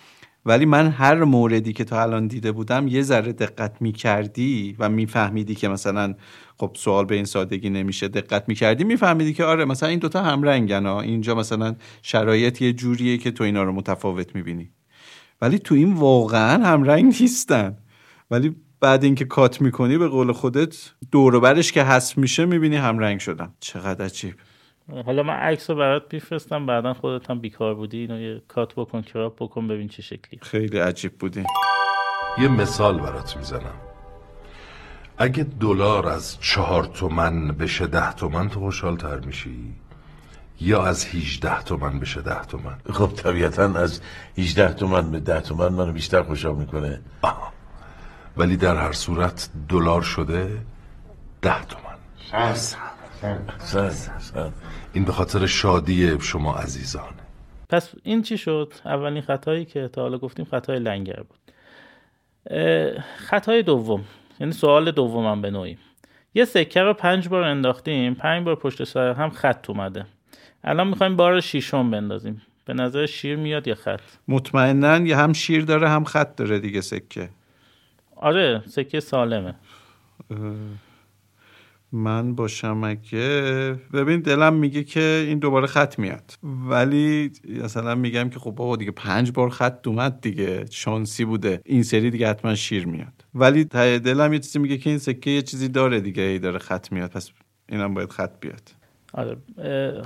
ولی 0.46 0.64
من 0.64 0.88
هر 0.88 1.24
موردی 1.24 1.72
که 1.72 1.84
تا 1.84 2.02
الان 2.02 2.26
دیده 2.26 2.52
بودم 2.52 2.88
یه 2.88 3.02
ذره 3.02 3.32
دقت 3.32 3.82
می‌کردی 3.82 4.76
و 4.78 4.88
میفهمیدی 4.88 5.54
که 5.54 5.68
مثلا 5.68 6.14
خب 6.56 6.70
سوال 6.74 7.04
به 7.04 7.14
این 7.14 7.24
سادگی 7.24 7.70
نمیشه. 7.70 8.08
دقت 8.08 8.48
می‌کردی 8.48 8.84
میفهمیدی 8.84 9.32
که 9.32 9.44
آره 9.44 9.64
مثلا 9.64 9.88
این 9.88 9.98
دوتا 9.98 10.22
هم 10.22 10.42
رنگن 10.42 10.86
ها. 10.86 11.00
اینجا 11.00 11.34
مثلا 11.34 11.76
شرایط 12.02 12.62
یه 12.62 12.72
جوریه 12.72 13.18
که 13.18 13.30
تو 13.30 13.44
اینا 13.44 13.62
رو 13.62 13.72
متفاوت 13.72 14.34
می‌بینی. 14.34 14.70
ولی 15.40 15.58
تو 15.58 15.74
این 15.74 15.92
واقعا 15.92 16.64
هم 16.64 16.82
رنگ 16.82 17.14
نیستن. 17.20 17.76
ولی 18.30 18.56
بعد 18.80 19.04
اینکه 19.04 19.24
کات 19.24 19.60
می‌کنی 19.60 19.98
به 19.98 20.08
قول 20.08 20.32
خودت 20.32 20.90
دور 21.12 21.34
و 21.34 21.40
برش 21.40 21.72
که 21.72 21.82
حذف 21.82 22.18
میشه 22.18 22.44
می‌بینی 22.44 22.76
هم 22.76 22.98
رنگ 22.98 23.20
شدن. 23.20 23.54
چقدر 23.60 24.04
عجیب. 24.04 24.34
حالا 25.06 25.22
من 25.22 25.34
عکس 25.34 25.70
رو 25.70 25.76
برات 25.76 26.02
میفرستم 26.12 26.66
بعدا 26.66 26.94
خودت 26.94 27.30
هم 27.30 27.38
بیکار 27.38 27.74
بودی 27.74 27.98
اینو 27.98 28.20
یه 28.20 28.42
کات 28.48 28.74
بکن 28.74 29.02
کراب 29.02 29.36
بکن 29.40 29.68
ببین 29.68 29.88
چه 29.88 30.02
شکلی. 30.02 30.40
خیلی 30.42 30.78
عجیب 30.78 31.18
بودی. 31.18 31.44
یه 32.38 32.48
مثال 32.48 32.98
برات 32.98 33.36
می‌زنم. 33.36 33.74
اگه 35.18 35.46
دلار 35.60 36.08
از 36.08 36.40
چهار 36.40 36.84
تومن 36.84 37.48
بشه 37.48 37.86
ده 37.86 38.12
تومن 38.12 38.48
تو 38.48 38.60
خوشحال 38.60 38.96
تر 38.96 39.20
میشی؟ 39.20 39.74
یا 40.60 40.84
از 40.84 41.06
18 41.06 41.62
تومن 41.62 42.00
بشه 42.00 42.22
ده 42.22 42.44
تومن؟ 42.44 42.76
خب 42.92 43.06
طبیعتا 43.16 43.62
از 43.64 44.00
18 44.38 44.72
تومن 44.72 45.10
به 45.10 45.20
10 45.20 45.40
تومن 45.40 45.68
منو 45.68 45.92
بیشتر 45.92 46.22
خوشحال 46.22 46.54
می‌کنه. 46.54 47.00
آها. 47.22 47.59
ولی 48.36 48.56
در 48.56 48.76
هر 48.76 48.92
صورت 48.92 49.50
دلار 49.68 50.02
شده 50.02 50.58
ده 51.42 51.64
تومن 51.64 51.96
این 54.92 55.04
به 55.04 55.12
خاطر 55.12 55.46
شادی 55.46 56.20
شما 56.20 56.54
عزیزانه 56.54 57.20
پس 57.68 57.94
این 58.02 58.22
چی 58.22 58.38
شد؟ 58.38 58.72
اولین 58.84 59.22
خطایی 59.22 59.64
که 59.64 59.88
تا 59.88 60.02
حالا 60.02 60.18
گفتیم 60.18 60.44
خطای 60.44 60.78
لنگر 60.78 61.22
بود. 61.22 61.38
خطای 63.16 63.62
دوم. 63.62 64.04
یعنی 64.40 64.52
سوال 64.52 64.90
دومم 64.90 65.42
به 65.42 65.50
نوعی. 65.50 65.78
یه 66.34 66.44
سکه 66.44 66.82
رو 66.82 66.94
پنج 66.94 67.28
بار 67.28 67.42
انداختیم 67.42 68.14
پنج 68.14 68.44
بار 68.44 68.54
پشت 68.54 68.84
سر 68.84 69.12
هم 69.12 69.30
خط 69.30 69.70
اومده. 69.70 70.06
الان 70.64 70.88
می‌خوایم 70.88 71.16
بار 71.16 71.40
شیشم 71.40 71.90
بندازیم. 71.90 72.42
به 72.64 72.74
نظر 72.74 73.06
شیر 73.06 73.36
میاد 73.36 73.68
یا 73.68 73.74
خط؟ 73.74 74.00
مطمئنا 74.28 74.98
یه 74.98 75.16
هم 75.16 75.32
شیر 75.32 75.64
داره 75.64 75.88
هم 75.88 76.04
خط 76.04 76.36
داره 76.36 76.58
دیگه 76.58 76.80
سکه. 76.80 77.28
آره 78.20 78.62
سکه 78.66 79.00
سالمه. 79.00 79.54
من 81.92 82.34
باشم 82.34 82.84
اگه 82.84 83.18
ببین 83.92 84.20
دلم 84.20 84.54
میگه 84.54 84.84
که 84.84 85.24
این 85.28 85.38
دوباره 85.38 85.66
خط 85.66 85.98
میاد. 85.98 86.32
ولی 86.42 87.32
مثلا 87.64 87.94
میگم 87.94 88.30
که 88.30 88.38
خب 88.38 88.50
بابا 88.50 88.76
دیگه 88.76 88.90
پنج 88.90 89.32
بار 89.32 89.50
خط 89.50 89.86
اومد 89.86 90.20
دیگه 90.20 90.64
شانسی 90.70 91.24
بوده. 91.24 91.60
این 91.64 91.82
سری 91.82 92.10
دیگه 92.10 92.28
حتما 92.28 92.54
شیر 92.54 92.86
میاد. 92.86 93.24
ولی 93.34 93.64
ته 93.64 93.98
دلم 93.98 94.32
یه 94.32 94.38
چیزی 94.38 94.58
میگه 94.58 94.78
که 94.78 94.90
این 94.90 94.98
سکه 94.98 95.30
یه 95.30 95.42
چیزی 95.42 95.68
داره 95.68 96.00
دیگه 96.00 96.22
ای 96.22 96.38
داره 96.38 96.58
خط 96.58 96.92
میاد. 96.92 97.10
پس 97.10 97.30
اینم 97.68 97.94
باید 97.94 98.10
خط 98.12 98.40
بیاد. 98.40 98.79
آره 99.14 99.36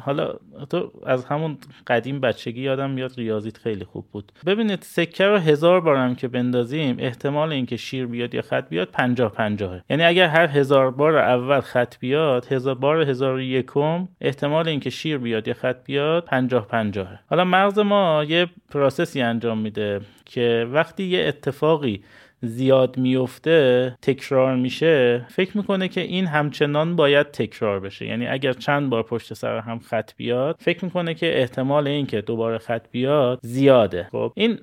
حالا 0.04 0.34
تو 0.70 0.92
از 1.06 1.24
همون 1.24 1.58
قدیم 1.86 2.20
بچگی 2.20 2.60
یادم 2.60 2.90
میاد 2.90 3.12
ریاضیت 3.16 3.56
خیلی 3.58 3.84
خوب 3.84 4.04
بود. 4.12 4.32
ببینید 4.46 4.82
سکه 4.82 5.26
رو 5.26 5.38
هزار 5.38 5.80
بارم 5.80 6.14
که 6.14 6.28
بندازیم 6.28 6.96
احتمال 6.98 7.52
اینکه 7.52 7.76
شیر 7.76 8.06
بیاد 8.06 8.34
یا 8.34 8.42
خط 8.42 8.68
بیاد 8.68 8.88
پنجاه 8.88 9.32
پنجاهه. 9.32 9.84
یعنی 9.90 10.02
اگر 10.02 10.26
هر 10.28 10.46
هزار 10.46 10.90
بار 10.90 11.16
اول 11.16 11.60
خط 11.60 11.98
بیاد 11.98 12.46
هزار 12.52 12.74
بار 12.74 13.10
هزار 13.10 13.40
یکم 13.40 14.08
احتمال 14.20 14.68
اینکه 14.68 14.90
شیر 14.90 15.18
بیاد 15.18 15.48
یا 15.48 15.54
خط 15.54 15.84
بیاد 15.84 16.24
پنجاه 16.24 16.66
پنجاهه. 16.66 17.18
حالا 17.30 17.44
مغز 17.44 17.78
ما 17.78 18.24
یه 18.28 18.46
پروسسی 18.70 19.20
انجام 19.20 19.58
میده 19.58 20.00
که 20.24 20.66
وقتی 20.72 21.04
یه 21.04 21.24
اتفاقی 21.28 22.02
زیاد 22.42 22.98
میفته 22.98 23.96
تکرار 24.02 24.56
میشه 24.56 25.26
فکر 25.28 25.56
می‌کنه 25.56 25.88
که 25.88 26.00
این 26.00 26.26
همچنان 26.26 26.96
باید 26.96 27.30
تکرار 27.30 27.80
بشه. 27.80 28.06
یعنی 28.06 28.26
اگر 28.26 28.52
چند 28.52 28.90
بار 28.90 29.02
پشت 29.02 29.34
سر 29.34 29.58
هم 29.58 29.78
خط 29.78 30.10
بیاد 30.16 30.56
فکر 30.58 30.84
می‌کنه 30.84 31.14
که 31.14 31.40
احتمال 31.40 31.88
این 31.88 32.06
که 32.06 32.20
دوباره 32.20 32.58
خط 32.58 32.86
بیاد 32.90 33.38
زیاده. 33.42 34.08
خب 34.12 34.32
این 34.36 34.58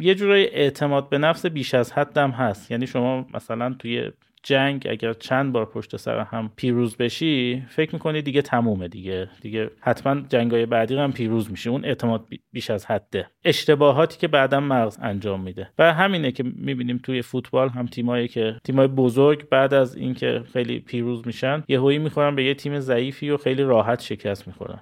یه 0.00 0.14
جورای 0.14 0.54
اعتماد 0.54 1.08
به 1.08 1.18
نفس 1.18 1.46
بیش 1.46 1.74
از 1.74 1.92
حدم 1.92 2.30
هست. 2.30 2.70
یعنی 2.70 2.86
شما 2.86 3.26
مثلا 3.34 3.74
توی 3.78 4.10
جنگ 4.42 4.86
اگر 4.90 5.12
چند 5.12 5.52
بار 5.52 5.66
پشت 5.66 5.96
سر 5.96 6.18
هم 6.18 6.50
پیروز 6.56 6.96
بشی 6.96 7.62
فکر 7.68 7.92
می‌کنی 7.92 8.22
دیگه 8.22 8.42
تمومه 8.42 8.88
دیگه. 8.88 9.28
دیگه 9.40 9.70
حتما 9.80 10.20
جنگای 10.28 10.66
بعدی 10.66 10.96
هم 10.96 11.12
پیروز 11.12 11.50
میشه 11.50 11.70
اون 11.70 11.84
اعتماد 11.84 12.26
بیش 12.52 12.70
از 12.70 12.86
حده. 12.86 13.26
اشتباهاتی 13.44 14.18
که 14.18 14.28
بعدا 14.28 14.60
مغز 14.60 14.98
انجام 15.02 15.40
میده. 15.40 15.70
و 15.78 15.92
همینه 15.92 16.32
که 16.32 16.42
می‌بینیم 16.56 17.00
توی 17.02 17.22
فوتبال 17.22 17.68
هم 17.68 17.86
تیمایی 17.86 18.28
که 18.28 18.56
تیمای 18.64 18.86
بزرگ 18.86 19.48
بعد 19.48 19.74
از 19.74 19.96
اینکه 19.96 20.42
خیلی 20.52 20.78
پیروز 20.78 21.26
میشن 21.26 21.64
یهویی 21.68 21.98
می‌خورن 21.98 22.36
به 22.36 22.44
یه 22.44 22.54
تیم 22.54 22.80
ضعیفی 22.80 23.30
و 23.30 23.36
خیلی 23.36 23.62
راحت 23.62 24.00
شکست 24.00 24.46
می‌خورن. 24.46 24.80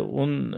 اون 0.00 0.50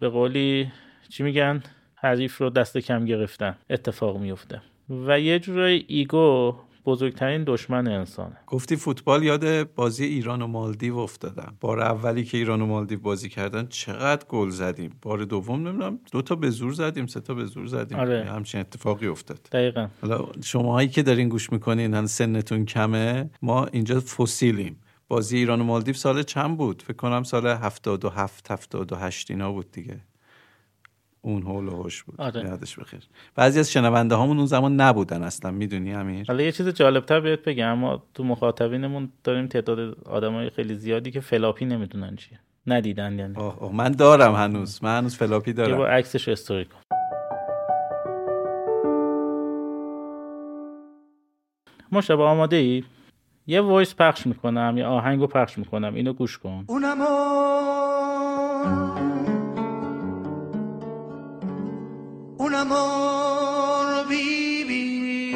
به 0.00 0.08
قولی 0.08 0.72
چی 1.08 1.22
میگن؟ 1.22 1.62
حریف 1.94 2.38
رو 2.38 2.50
دست 2.50 2.78
کم 2.78 3.04
گرفتن. 3.04 3.56
اتفاق 3.70 4.18
میفته 4.18 4.62
و 5.06 5.20
یه 5.20 5.38
جورای 5.38 5.84
ایگو 5.86 6.56
بزرگترین 6.88 7.44
دشمن 7.44 7.88
انسانه. 7.88 8.36
گفتی 8.46 8.76
فوتبال 8.76 9.22
یاد 9.22 9.74
بازی 9.74 10.04
ایران 10.04 10.42
و 10.42 10.46
مالدیو 10.46 10.96
افتادم 10.96 11.56
بار 11.60 11.80
اولی 11.80 12.24
که 12.24 12.38
ایران 12.38 12.62
و 12.62 12.66
مالدیو 12.66 12.98
بازی 12.98 13.28
کردن 13.28 13.66
چقدر 13.66 14.26
گل 14.28 14.48
زدیم. 14.48 14.90
بار 15.02 15.24
دوم 15.24 15.68
نمی‌دونم 15.68 15.98
دو 16.12 16.22
تا 16.22 16.34
به 16.34 16.50
زور 16.50 16.72
زدیم 16.72 17.06
سه 17.06 17.20
تا 17.20 17.34
به 17.34 17.44
زور 17.44 17.66
زدیم. 17.66 17.98
آره. 17.98 18.24
همچین 18.24 18.60
اتفاقی 18.60 19.06
افتاد. 19.06 19.48
دقیقا. 19.52 19.88
حالا 20.02 20.28
شماهایی 20.44 20.88
که 20.88 21.02
دارین 21.02 21.28
گوش 21.28 21.52
می‌کنین 21.52 21.94
هن 21.94 22.06
سنتون 22.06 22.64
کمه. 22.64 23.30
ما 23.42 23.66
اینجا 23.66 24.00
فسیلیم. 24.00 24.76
بازی 25.08 25.36
ایران 25.36 25.60
و 25.60 25.64
مالدیو 25.64 25.94
سال 25.94 26.22
چند 26.22 26.56
بود؟ 26.56 26.82
فکر 26.82 26.96
کنم 26.96 27.22
سال 27.22 27.46
77 27.46 28.50
78 28.50 29.30
اینا 29.30 29.52
بود 29.52 29.72
دیگه. 29.72 30.00
اون 31.22 31.42
حول 31.42 31.68
و 31.68 31.70
حوش 31.70 32.02
بود. 32.02 32.20
آره. 32.20 32.40
یادش 32.40 32.78
بخیر. 32.78 33.00
بعضی 33.34 33.60
از 33.60 33.72
شنونده 33.72 34.14
هامون 34.14 34.36
اون 34.36 34.46
زمان 34.46 34.80
نبودن 34.80 35.22
اصلا 35.22 35.50
می‌دونی 35.50 35.94
امیر؟ 35.94 36.24
حالا 36.28 36.42
یه 36.42 36.52
چیز 36.52 36.68
جالبتر 36.68 37.20
بهت 37.20 37.42
بگم 37.44 37.72
ما 37.72 38.02
تو 38.14 38.24
مخاطبینمون 38.24 39.12
داریم 39.24 39.46
تعداد 39.46 39.96
آدمای 40.06 40.50
خیلی 40.50 40.74
زیادی 40.74 41.10
که 41.10 41.20
فلاپی 41.20 41.64
نمی‌دونن 41.64 42.16
چیه. 42.16 42.40
ندیدن 42.66 43.18
یعنی. 43.18 43.36
آه 43.36 43.62
آه 43.62 43.74
من 43.74 43.92
دارم 43.92 44.34
هنوز. 44.34 44.84
من 44.84 44.98
هنوز 44.98 45.16
فلاپی 45.16 45.50
یه 45.50 45.56
دارم. 45.56 45.76
بیار 45.76 45.90
عکسش 45.90 46.28
استوری 46.28 46.64
کن. 46.64 46.78
مشتبه 51.92 52.22
آماده 52.22 52.56
ای؟ 52.56 52.84
یه 53.46 53.60
وایس 53.60 53.94
پخش 53.94 54.26
می‌کنم 54.26 54.74
یه 54.76 54.84
آهنگو 54.84 55.26
پخش 55.26 55.58
می‌کنم. 55.58 55.94
اینو 55.94 56.12
گوش 56.12 56.38
کن. 56.38 56.64
Un 56.68 56.84
un 62.44 62.54
amor 62.54 64.06
vivir 64.08 65.34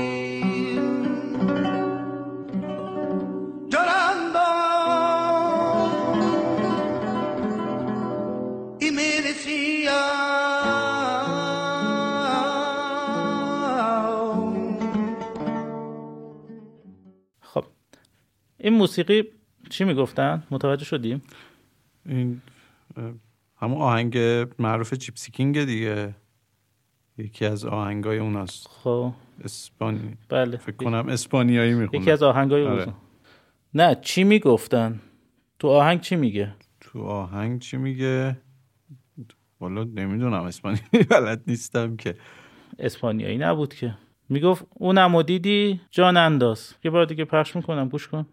llorando 3.72 4.46
y 8.80 8.88
me 8.96 9.10
decía 9.28 10.00
خب 17.40 17.64
این 18.58 18.72
موسیقی 18.72 19.22
چی 19.70 19.84
می‌گفتن؟ 19.84 20.42
متوجه 20.50 20.84
شدیم؟ 20.84 21.22
این 22.06 22.42
همون 23.56 23.80
آهنگ 23.80 24.18
معروف 24.58 24.94
جیپسی 24.94 25.30
کینگ 25.32 25.64
دیگه 25.64 26.14
یکی 27.22 27.46
از 27.46 27.64
آهنگای 27.64 28.18
اوناست. 28.18 28.68
خب. 28.68 29.12
اسپانی. 29.44 30.16
بله. 30.28 30.56
فکر 30.56 30.76
کنم 30.76 31.08
اسپانیایی 31.08 31.74
می‌خونه. 31.74 32.02
یکی 32.02 32.10
از 32.10 32.22
آهنگای 32.22 32.66
آره. 32.66 32.92
نه 33.74 33.94
چی 34.02 34.24
می‌گفتن؟ 34.24 35.00
تو 35.58 35.68
آهنگ 35.68 36.00
چی 36.00 36.16
میگه؟ 36.16 36.54
تو 36.80 37.02
آهنگ 37.02 37.60
چی 37.60 37.76
میگه؟ 37.76 38.36
والا 39.60 39.84
نمی‌دونم 39.84 40.42
اسپانیایی 40.42 41.04
بلد 41.10 41.42
نیستم 41.46 41.96
که. 41.96 42.14
اسپانیایی 42.78 43.38
نبود 43.38 43.74
که. 43.74 43.94
می‌گفت 44.28 44.66
اونمو 44.74 45.22
دیدی؟ 45.22 45.80
جان 45.90 46.16
انداز. 46.16 46.74
یه 46.84 46.90
بار 46.90 47.04
دیگه 47.04 47.24
پخش 47.24 47.56
می‌کنم 47.56 47.88
گوش 47.88 48.08
کن. 48.08 48.26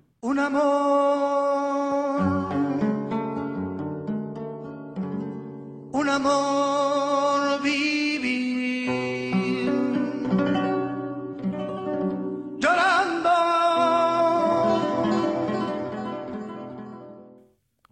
un 6.00 6.08
amor, 6.08 7.29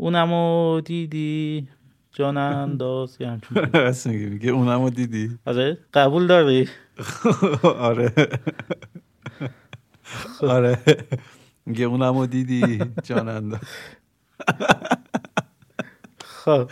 اونمو 0.08 0.82
دیدی؟ 0.82 1.68
جان 2.12 2.38
انداز 2.38 3.18
یه 3.20 3.40
میگی 4.06 4.26
میگه 4.26 4.52
اونمو 4.52 4.90
دیدی. 4.90 5.40
آره 5.46 5.78
قبول 5.94 6.28
داری؟ 6.28 6.70
آره. 7.64 8.14
آره. 10.42 10.80
میگه 11.66 11.86
اونمو 11.86 12.26
دیدی 12.26 12.80
جاننده 13.04 13.60
خب 16.48 16.70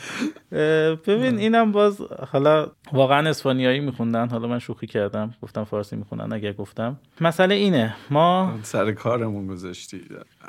ببین 1.08 1.38
اینم 1.38 1.72
باز 1.72 2.02
حالا 2.32 2.72
واقعا 2.94 3.30
اسپانیایی 3.30 3.80
میخوندن 3.80 4.30
حالا 4.30 4.48
من 4.48 4.60
شوخی 4.60 4.88
کردم 4.88 5.34
گفتم 5.42 5.64
فارسی 5.64 5.96
می‌خونن 5.96 6.34
اگر 6.34 6.54
گفتم. 6.54 7.00
مسئله 7.22 7.56
اینه 7.56 7.96
ما 8.10 8.60
سر 8.64 8.92
کارمون 8.92 9.48
گذاشتی. 9.48 10.02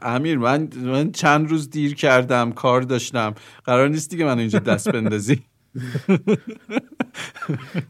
امیر 0.02 0.38
من 0.38 0.68
من 0.76 1.12
چند 1.12 1.50
روز 1.50 1.70
دیر 1.70 1.94
کردم 1.94 2.52
کار 2.52 2.82
داشتم. 2.82 3.34
قرار 3.64 3.88
نیست 3.88 4.10
دیگه 4.10 4.24
من 4.24 4.38
اینجا 4.38 4.58
دست 4.58 4.88
بندازی. 4.88 5.42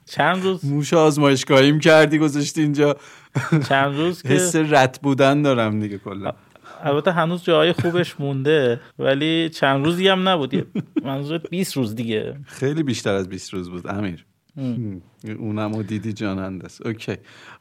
چند 0.07 0.43
روز؟ 0.43 0.65
موش 0.65 0.95
آزمایشگاهیم 0.95 1.79
کردی 1.79 2.19
گذاشتی 2.19 2.63
اینجا. 2.63 2.97
چند 3.69 3.97
روز 3.97 4.23
که؟ 4.23 4.29
حس 4.29 4.57
رت 4.57 5.01
بودن 5.03 5.43
دارم 5.43 5.81
دیگه 5.81 5.99
کلا. 5.99 6.33
البته 6.87 7.13
هنوز 7.13 7.43
جای 7.43 7.73
خوبش 7.73 8.21
مونده 8.21 8.81
ولی 8.99 9.49
چند 9.49 9.85
روزی 9.85 10.09
هم 10.09 10.29
نبود. 10.29 10.67
منظورت 11.05 11.51
20 11.51 11.77
روز 11.77 11.95
دیگه. 11.95 12.37
خیلی 12.47 12.83
بیشتر 12.83 13.15
از 13.15 13.29
20 13.29 13.55
روز 13.55 13.71
بود 13.71 13.87
امیر. 13.87 14.27
اونمو 15.33 15.83
دیدی 15.83 16.13
جاننده 16.13 16.65
است 16.65 16.87
اوکی. 16.87 17.17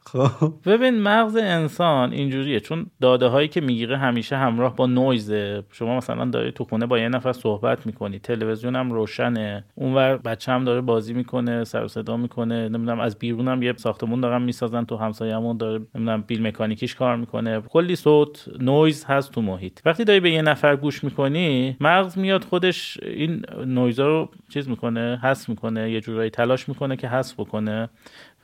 خب. 0.06 0.52
ببین 0.66 1.02
مغز 1.02 1.36
انسان 1.36 2.12
اینجوریه. 2.12 2.60
چون 2.60 2.86
داده 3.00 3.26
هایی 3.26 3.48
که 3.48 3.60
می‌گیره 3.60 3.98
همیشه 3.98 4.36
همراه 4.36 4.76
با 4.76 4.86
نویزه 4.86 5.62
شما 5.72 5.96
مثلا 5.96 6.24
داری 6.24 6.52
تو 6.52 6.64
خونه 6.64 6.86
با 6.86 6.98
یه 6.98 7.08
نفر 7.08 7.32
صحبت 7.32 7.86
می‌کنی. 7.86 8.18
تلویزیون 8.18 8.76
هم 8.76 8.92
روشنه. 8.92 9.64
اونور 9.74 10.16
بچه 10.16 10.52
هم 10.52 10.64
داره 10.64 10.80
بازی 10.80 11.12
می‌کنه 11.12 11.64
سر 11.64 11.84
و 11.84 11.88
صدا 11.88 12.16
می‌کنه. 12.16 12.68
نمی‌دونم 12.68 13.00
از 13.00 13.18
بیرون 13.18 13.48
هم 13.48 13.62
یه 13.62 13.74
ساختمون 13.76 14.20
دارن 14.20 14.42
می‌سازن. 14.42 14.84
تو 14.84 14.96
همسایه‌مون 14.96 15.56
داره 15.56 15.78
نمی‌دونم 15.94 16.24
بیل 16.26 16.46
مکانیکیش 16.46 16.94
کار 16.94 17.16
می‌کنه. 17.16 17.60
کلی 17.60 17.96
صوت 17.96 18.48
نویز 18.60 19.04
هست 19.04 19.32
تو 19.32 19.42
محیط. 19.42 19.80
وقتی 19.84 20.04
داری 20.04 20.20
به 20.20 20.30
یه 20.30 20.42
نفر 20.42 20.76
گوش 20.76 21.04
می‌کنی 21.04 21.76
مغز 21.80 22.18
میاد 22.18 22.44
خودش 22.44 22.98
این 23.02 23.42
نویزا 23.66 24.06
رو 24.06 24.28
چیز 24.48 24.68
می‌کنه 24.68 25.20
حس 25.22 25.48
می‌کنه. 25.48 25.90
یه 25.90 26.00
جورایی 26.00 26.30
تلاش 26.30 26.68
می‌کنه 26.68 26.96
که 26.96 27.08
حس 27.08 27.34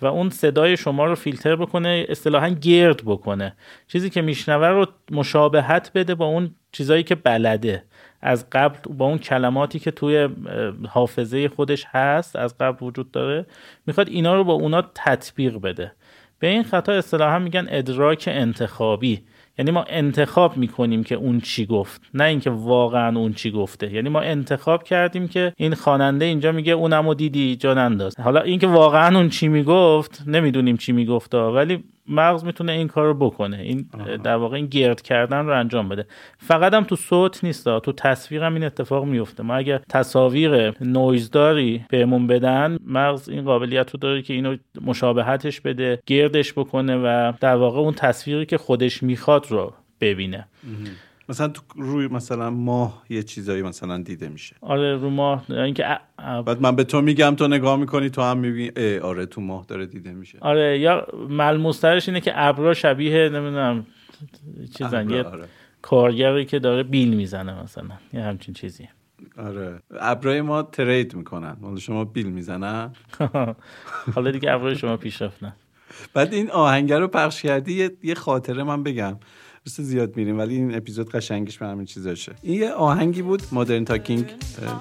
و 0.01 0.07
اون 0.07 0.31
صدای 0.31 0.77
شما 0.77 1.05
رو 1.05 1.14
فیلتر 1.14 1.57
بکنه 1.57 2.07
اصطلاحا 2.09 2.48
گرد 2.48 3.03
بکنه. 3.05 3.57
چیزی 3.87 4.11
که 4.11 4.22
میشنوه 4.22 4.66
رو 4.66 4.87
مشابهت 5.11 5.90
بده 5.94 6.14
با 6.14 6.27
اون 6.27 6.55
چیزایی 6.72 7.03
که 7.03 7.14
بلده. 7.14 7.85
از 8.20 8.51
قبل 8.53 8.79
با 8.94 9.05
اون 9.07 9.18
کلماتی 9.18 9.79
که 9.79 9.90
توی 9.90 10.29
حافظه 10.88 11.48
خودش 11.48 11.85
هست 11.88 12.37
از 12.37 12.59
قبل 12.59 12.87
وجود 12.87 13.11
داره 13.11 13.46
می‌خواد 13.87 14.09
اینا 14.09 14.35
رو 14.35 14.44
با 14.44 14.53
اونا 14.53 14.83
تطبیق 14.94 15.61
بده. 15.61 15.92
به 16.38 16.46
این 16.46 16.62
خطا 16.62 16.92
اصطلاحا 16.92 17.38
میگن 17.38 17.66
ادراک 17.70 18.25
انتخابی. 18.27 19.22
یعنی 19.59 19.71
ما 19.71 19.85
انتخاب 19.88 20.57
می‌کنیم 20.57 21.05
که 21.05 21.15
اون 21.15 21.41
چی 21.41 21.67
گفت 21.67 22.01
نه 22.15 22.25
اینکه 22.25 22.51
واقعا 22.51 23.19
اون 23.19 23.33
چی 23.33 23.51
گفته. 23.51 23.95
یعنی 23.95 24.09
ما 24.09 24.21
انتخاب 24.21 24.83
کردیم 24.83 25.29
که 25.29 25.53
این 25.57 25.75
خواننده 25.75 26.25
اینجا 26.25 26.53
میگه 26.53 26.73
اونمو 26.73 27.15
دیدی 27.15 27.57
جان 27.57 27.79
انداز 27.79 28.21
حالا 28.21 28.41
اینکه 28.41 28.67
واقعا 28.67 29.17
اون 29.19 29.29
چی 29.29 29.49
می‌گفت 29.49 30.25
نمی‌دونیم 30.27 30.77
چی 30.77 30.93
می‌گفت 30.93 31.35
ولی 31.35 31.85
مغز 32.09 32.45
می‌تونه 32.45 32.73
این 32.73 32.88
کار 32.88 33.07
رو 33.07 33.15
بکنه. 33.15 33.59
این 33.59 33.87
در 34.25 34.37
واقع 34.37 34.57
این 34.57 34.67
گرد 34.67 35.03
کردن 35.03 35.47
رو 35.47 35.59
انجام 35.59 35.88
بده. 35.88 36.07
فقط 36.38 36.75
هم 36.75 36.85
تو 36.85 36.97
صوت 36.97 37.45
نیست 37.45 37.79
تو 37.79 37.93
تصویر 37.93 38.45
هم 38.45 38.55
این 38.55 38.65
اتفاق 38.65 39.05
میفته 39.05 39.43
ما 39.43 39.55
اگر 39.55 39.81
تصاویر 39.88 40.85
نویزداری 40.85 41.85
بهمون 41.91 42.27
بدن 42.27 42.79
مغز 42.87 43.29
این 43.29 43.45
قابلیت 43.45 43.91
رو 43.91 43.99
داره 44.01 44.23
که 44.23 44.35
اینو 44.35 44.57
مشابهتش 44.81 45.61
بده 45.61 46.03
گردش 46.07 46.53
بکنه 46.53 46.97
و 46.97 47.33
در 47.41 47.57
واقع 47.57 47.79
اون 47.79 47.95
تصویری 47.95 48.47
که 48.47 48.59
خودش 48.59 49.03
می‌خواد 49.03 49.47
رو 49.51 49.73
ببینه. 50.01 50.49
مثلا 51.29 51.49
تو 51.49 51.63
روی 51.77 52.09
مثلا 52.09 52.51
ماه 52.51 53.03
یه 53.09 53.23
چیزایی 53.23 53.63
مثلا 53.63 53.99
دیده 54.03 54.29
میشه. 54.29 54.57
آره 54.61 54.97
رو 54.97 55.11
ما 55.11 55.43
اینکه 55.49 55.93
ا- 55.93 55.99
ا- 56.19 56.43
بعد 56.43 56.63
من 56.63 56.77
به 56.77 56.85
تو 56.85 57.01
میگم 57.01 57.35
تو 57.35 57.49
نگاه 57.49 57.77
می‌کنی 57.77 58.11
تو 58.11 58.23
هم 58.23 58.39
می‌بینی. 58.39 58.99
آره 58.99 59.27
تو 59.27 59.41
ماه 59.41 59.65
داره 59.69 59.87
دیده 59.87 60.13
میشه. 60.13 60.39
آره 60.41 60.79
یا 60.79 61.07
ملموسترش 61.29 62.09
اینه 62.09 62.21
که 62.21 62.33
ابرا 62.35 62.75
شبیه 62.75 63.29
نمی‌دونم 63.29 63.87
چیزن. 64.79 65.11
یه 65.11 65.23
آره. 65.23 65.45
کارگری 65.83 66.45
که 66.45 66.59
داره 66.59 66.83
بیل 66.83 67.15
می‌زنه 67.15 67.63
مثلا. 67.63 67.85
یه 68.13 68.23
همچین 68.23 68.55
چیزی 68.55 68.89
آره. 69.39 69.79
ابرای 70.01 70.41
ما 70.41 70.63
ترید 70.63 71.15
می‌کنن. 71.15 71.57
مال 71.61 71.77
شما 71.79 72.05
بیل 72.05 72.27
می‌زنن. 72.27 72.93
حالا 74.15 74.31
دیگه 74.31 74.53
ابروی 74.53 74.77
شما 74.77 74.97
پیش 74.97 75.23
رفتن 75.23 75.53
بعد 76.15 76.35
این 76.35 76.51
آهنگر 76.51 76.99
رو 77.01 77.09
پخش 77.09 77.43
کردی 77.43 77.91
یه 78.03 78.15
خاطره 78.15 78.63
من 78.63 78.83
بگم. 78.83 79.17
درسته 79.66 79.83
زیاد 79.83 80.16
میریم 80.16 80.38
ولی 80.38 80.55
این 80.55 80.75
اپیزود 80.75 81.11
قشنگش 81.11 81.59
به 81.59 81.66
همین 81.66 81.85
چیزاشه. 81.85 82.33
این 82.42 82.61
یه 82.61 82.70
آهنگی 82.70 83.22
بود 83.22 83.42
مدرن 83.53 83.85
تاکینگ 83.85 84.25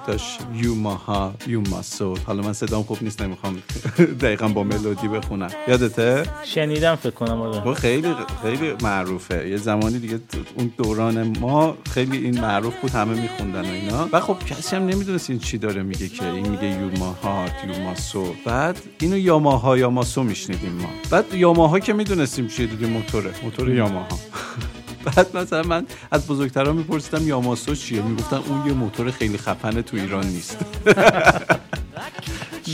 داشت 0.06 0.40
یو 0.54 0.74
ماها 0.74 1.34
یو 1.46 1.60
ماسو 1.60 2.16
حالا 2.26 2.42
من 2.42 2.52
صدام 2.52 2.82
خوب 2.82 3.02
نیست 3.02 3.22
نمی‌خوام 3.22 3.62
دقیقا 4.20 4.48
با 4.48 4.62
ملودی 4.64 5.08
بخونم. 5.08 5.50
یادته؟ 5.68 6.22
شنیدم 6.44 6.94
فکر 6.94 7.10
کنم 7.10 7.40
آره. 7.40 7.60
با 7.60 7.74
خیلی 7.74 8.14
خیلی 8.42 8.72
معروفه. 8.82 9.48
یه 9.48 9.56
زمانی 9.56 9.98
دیگه 9.98 10.20
اون 10.56 10.72
دوران 10.76 11.38
ما 11.38 11.76
خیلی 11.90 12.16
این 12.16 12.40
معروف 12.40 12.74
بود 12.80 12.90
همه 12.90 13.22
میخوندن 13.22 13.60
و 13.60 13.72
اینا. 13.72 14.08
و 14.12 14.20
خب 14.20 14.38
کسی 14.38 14.76
هم 14.76 14.82
نمی‌دونست 14.82 15.30
این 15.30 15.38
چی 15.38 15.58
داره 15.58 15.82
میگه 15.82 16.08
که 16.08 16.26
این 16.26 16.48
میگه 16.48 16.80
یوماها 16.80 17.46
یوماسو 17.68 18.34
بعد 18.44 18.82
اینو 19.00 19.18
یاماها 19.18 19.78
یاماسو 19.78 20.22
میشنیدیم 20.22 20.72
ما. 20.72 20.88
بعد 21.10 21.34
یاماها 21.34 21.80
که 21.80 21.92
می‌دونستیم 21.92 22.48
چیه 22.48 22.66
دیگه 22.66 22.86
موتوره. 22.86 23.30
موتور 23.44 23.74
یاماها. 23.74 24.18
بعد 25.04 25.36
مثلا 25.36 25.62
من 25.62 25.86
از 26.10 26.26
بزرگترا 26.26 26.72
میپرسیدم 26.72 27.28
یاماسو 27.28 27.74
چیه؟ 27.74 28.02
می‌گفتن 28.02 28.36
اون 28.36 28.66
یه 28.66 28.72
موتور 28.72 29.10
خیلی 29.10 29.38
خفنه 29.38 29.82
تو 29.82 29.96
ایران 29.96 30.26
نیست. 30.26 30.58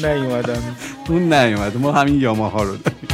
نیومدم 0.05 0.77
اون 1.09 1.33
نیومد. 1.33 1.77
ما 1.77 1.93
همین 1.93 2.21
یاماها 2.21 2.63
رو 2.63 2.77
داریم. 2.77 3.09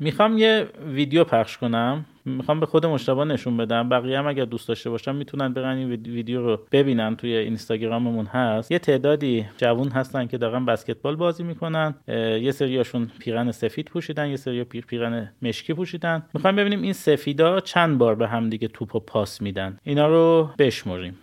می‌خوام 0.00 0.38
یه 0.38 0.68
ویدیو 0.94 1.24
پخش 1.24 1.58
کنم. 1.58 2.04
می‌خوام 2.24 2.60
به 2.60 2.66
خود 2.66 2.86
مشتبه 2.86 3.24
نشون 3.24 3.56
بدم. 3.56 3.88
بقیه 3.88 4.18
هم 4.18 4.26
اگر 4.26 4.44
دوست 4.44 4.68
داشته 4.68 4.90
باشن 4.90 5.16
می‌تونن 5.16 5.52
برن 5.52 5.76
این 5.76 5.88
وید- 5.88 6.08
ویدیو 6.08 6.42
رو 6.42 6.60
ببینن. 6.72 7.16
توی 7.16 7.36
اینستاگراممون 7.36 8.26
هست. 8.26 8.72
یه 8.72 8.78
تعدادی 8.78 9.46
جوون 9.56 9.88
هستن 9.88 10.26
که 10.26 10.38
دارن 10.38 10.64
بسکتبال 10.64 11.16
بازی 11.16 11.42
می‌کنن. 11.42 11.94
یه 12.08 12.50
سریاشون 12.50 13.10
پیرن 13.18 13.50
سفید 13.50 13.86
پوشیدن 13.86 14.28
یه 14.28 14.36
سری 14.36 14.64
پیر 14.64 14.86
پیرن 14.86 15.32
مشکی 15.42 15.74
پوشیدن. 15.74 16.22
می‌خوایم 16.34 16.56
ببینیم 16.56 16.82
این 16.82 16.92
سفیدا 16.92 17.60
چند 17.60 17.98
بار 17.98 18.14
به 18.14 18.28
هم 18.28 18.50
دیگه 18.50 18.68
توپ 18.68 18.94
و 18.96 19.00
پاس 19.00 19.42
میدن. 19.42 19.78
اینا 19.82 20.08
رو 20.08 20.50
بشمریم. 20.58 21.18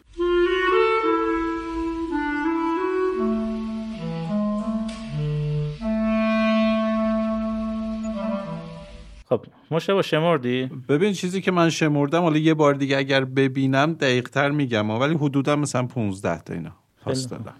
خب 9.30 9.46
مجتبی 9.72 10.02
شمردی؟ 10.02 10.70
ببین 10.90 11.14
چیزی 11.14 11.42
که 11.42 11.52
من 11.52 11.70
شمردم 11.70 12.22
حالا 12.22 12.38
یه 12.38 12.54
بار 12.54 12.74
دیگه 12.74 12.98
اگر 12.98 13.26
ببینم 13.26 13.94
دقیق 13.94 14.30
تر 14.30 14.52
میگم 14.52 14.90
ولی 14.92 15.14
حدودا 15.16 15.56
مثلا 15.56 15.84
15 15.84 16.42
تا 16.42 16.54
اینا 16.54 16.72
پاس 17.04 17.28
خیلی 17.28 17.30
دادم. 17.44 17.56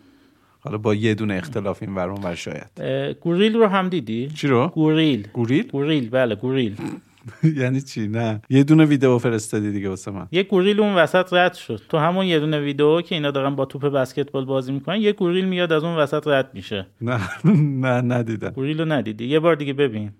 حالا 0.60 0.78
با 0.78 0.96
یه 0.96 1.14
دونه 1.16 1.34
اختلاف 1.36 1.84
این 1.84 1.96
ور 1.96 2.10
اون 2.10 2.24
ور 2.24 2.36
شاید. 2.36 2.82
گوریل 3.22 3.56
رو 3.56 3.68
هم 3.68 3.90
دیدی؟ 3.90 4.28
چی 4.28 4.48
رو؟ 4.48 4.68
گوریل. 4.68 5.28
گوریل؟ 5.34 5.68
گوریل 5.68 6.10
بله 6.10 6.36
گوریل. 6.36 6.76
یعنی 7.62 7.82
چی؟ 7.82 8.08
نه. 8.08 8.42
یه 8.50 8.64
دونه 8.64 8.86
ویدیو 8.86 9.18
فرستادی 9.18 9.72
دیگه 9.72 9.90
واسه 9.90 10.12
من. 10.12 10.28
یه 10.32 10.44
گوریل 10.44 10.80
اون 10.80 10.96
وسط 10.96 11.34
رد 11.34 11.54
شد. 11.54 11.82
تو 11.90 11.98
همون 11.98 12.26
یه 12.26 12.40
دونه 12.40 12.60
ویدیو 12.60 13.02
که 13.02 13.16
اینا 13.16 13.32
دارن 13.32 13.56
با 13.56 13.66
توپ 13.66 13.86
بسکتبال 13.86 14.46
بازی 14.46 14.72
می‌کنن 14.72 15.02
یه 15.02 15.14
گوریل 15.14 15.46
میاد 15.46 15.72
از 15.74 15.84
اون 15.84 15.96
وسط 15.98 16.28
رد 16.28 16.50
میشه. 16.54 16.88
نه 17.02 17.20
نه 17.86 18.02
ندیدم. 18.02 18.50
گوریل 18.50 18.80
رو 18.80 18.86
ندیدی. 18.92 19.26
یه 19.26 19.40
بار 19.40 19.56
دیگه 19.56 19.74
ببین. 19.74 20.12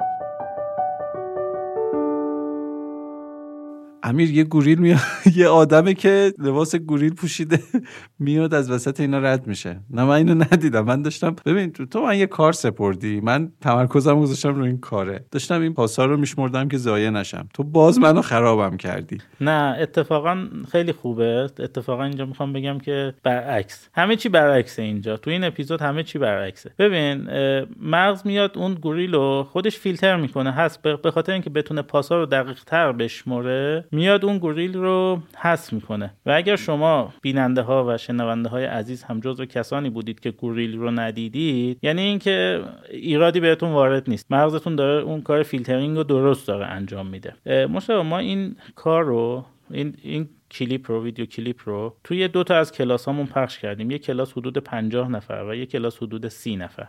امیر 4.08 4.32
یه 4.32 4.44
گوریل 4.44 4.80
میاد 4.80 5.00
یه 5.36 5.48
آدمه 5.48 5.94
که 5.94 6.34
لباس 6.40 6.76
گوریل 6.76 7.14
پوشیده 7.14 7.60
میاد 8.20 8.54
از 8.54 8.72
وسط 8.72 9.00
اینا 9.00 9.20
رد 9.20 9.48
میشه. 9.48 9.80
نه 9.90 10.04
من 10.04 10.16
اینو 10.16 10.44
ندیدم. 10.52 10.86
من 10.86 11.02
داشتم 11.02 11.36
ببین 11.46 11.72
تو, 11.72 11.86
تو 11.86 12.02
من 12.02 12.18
یه 12.18 12.26
کار 12.26 12.54
سپردی. 12.54 13.22
من 13.22 13.52
تمرکزم 13.62 14.20
گذاشتم 14.20 14.56
رو 14.56 14.64
این 14.64 14.78
کاره. 14.78 15.26
داشتم 15.32 15.62
این 15.62 15.74
پاسا 15.74 16.06
رو 16.06 16.18
میشمردم 16.18 16.68
که 16.68 16.78
ضایع 16.78 17.10
نشم. 17.10 17.50
تو 17.54 17.64
باز 17.64 18.00
منو 18.00 18.22
خرابم 18.22 18.78
کردی. 18.78 19.18
نه 19.42 19.78
اتفاقا 19.80 20.48
خیلی 20.72 20.92
خوبه. 20.92 21.50
اتفاقا 21.60 22.04
اینجا 22.04 22.26
می‌خوام 22.26 22.54
بگم 22.54 22.80
که 22.80 23.14
برعکس. 23.24 23.90
همه 23.94 24.16
چی 24.16 24.30
برعکسه 24.30 24.82
اینجا. 24.82 25.18
تو 25.18 25.30
این 25.30 25.44
اپیزود 25.44 25.82
همه 25.82 26.04
چی 26.04 26.20
برعکسه. 26.20 26.72
ببین 26.80 27.28
مغز 27.82 28.22
میاد 28.26 28.58
اون 28.58 28.74
گوریل 28.74 29.14
رو 29.14 29.48
خودش 29.52 29.78
فیلتر 29.78 30.16
می‌کنه. 30.16 30.52
هست 30.52 30.82
به 30.82 31.12
خاطر 31.12 31.34
اینکه 31.34 31.50
بتونه 31.50 31.82
پاسا 31.82 32.18
رو 32.18 32.26
دقیق 32.26 32.64
تر 32.64 32.92
بشمره 32.92 33.86
میاد 33.98 34.26
اون 34.26 34.38
گوریل 34.38 34.78
رو 34.78 35.20
حذف 35.38 35.74
می‌کنه. 35.74 36.14
و 36.26 36.32
اگر 36.32 36.56
شما 36.56 37.14
بیننده 37.22 37.62
ها 37.62 37.86
و 37.88 37.98
شنونده 37.98 38.50
های 38.50 38.66
عزیز 38.66 39.04
هم 39.04 39.20
جزو 39.20 39.46
کسانی 39.46 39.90
بودید 39.90 40.20
که 40.20 40.32
گوریل 40.32 40.78
رو 40.78 40.92
ندیدید 40.92 41.80
یعنی 41.82 42.02
اینکه 42.02 42.62
ایرادی 42.90 43.40
بهتون 43.40 43.72
وارد 43.72 44.10
نیست. 44.10 44.32
مغزتون 44.32 44.76
داره 44.76 45.04
اون 45.04 45.22
کار 45.22 45.44
فیلترینگ 45.44 45.98
رو 45.98 46.04
درست 46.04 46.48
داره 46.48 46.66
انجام 46.66 47.08
میده. 47.08 47.34
مشابه 47.66 48.04
ما 48.04 48.18
این 48.18 48.56
کار 48.76 49.04
رو 49.04 49.46
این 49.72 49.96
این 50.02 50.30
کلیپ 50.52 50.92
رو 50.92 51.04
ویدیو 51.04 51.26
کلیپ 51.26 51.60
رو 51.66 51.96
توی 52.04 52.28
دو 52.28 52.44
تا 52.44 52.56
از 52.56 52.72
کلاس 52.72 53.06
هامون 53.06 53.26
پخش 53.26 53.60
کردیم. 53.60 53.92
یک 53.92 54.06
کلاس 54.06 54.32
حدود 54.32 54.58
50 54.58 55.12
نفر 55.12 55.46
و 55.50 55.56
یک 55.56 55.72
کلاس 55.72 55.98
حدود 55.98 56.28
30 56.28 56.56
نفر. 56.56 56.88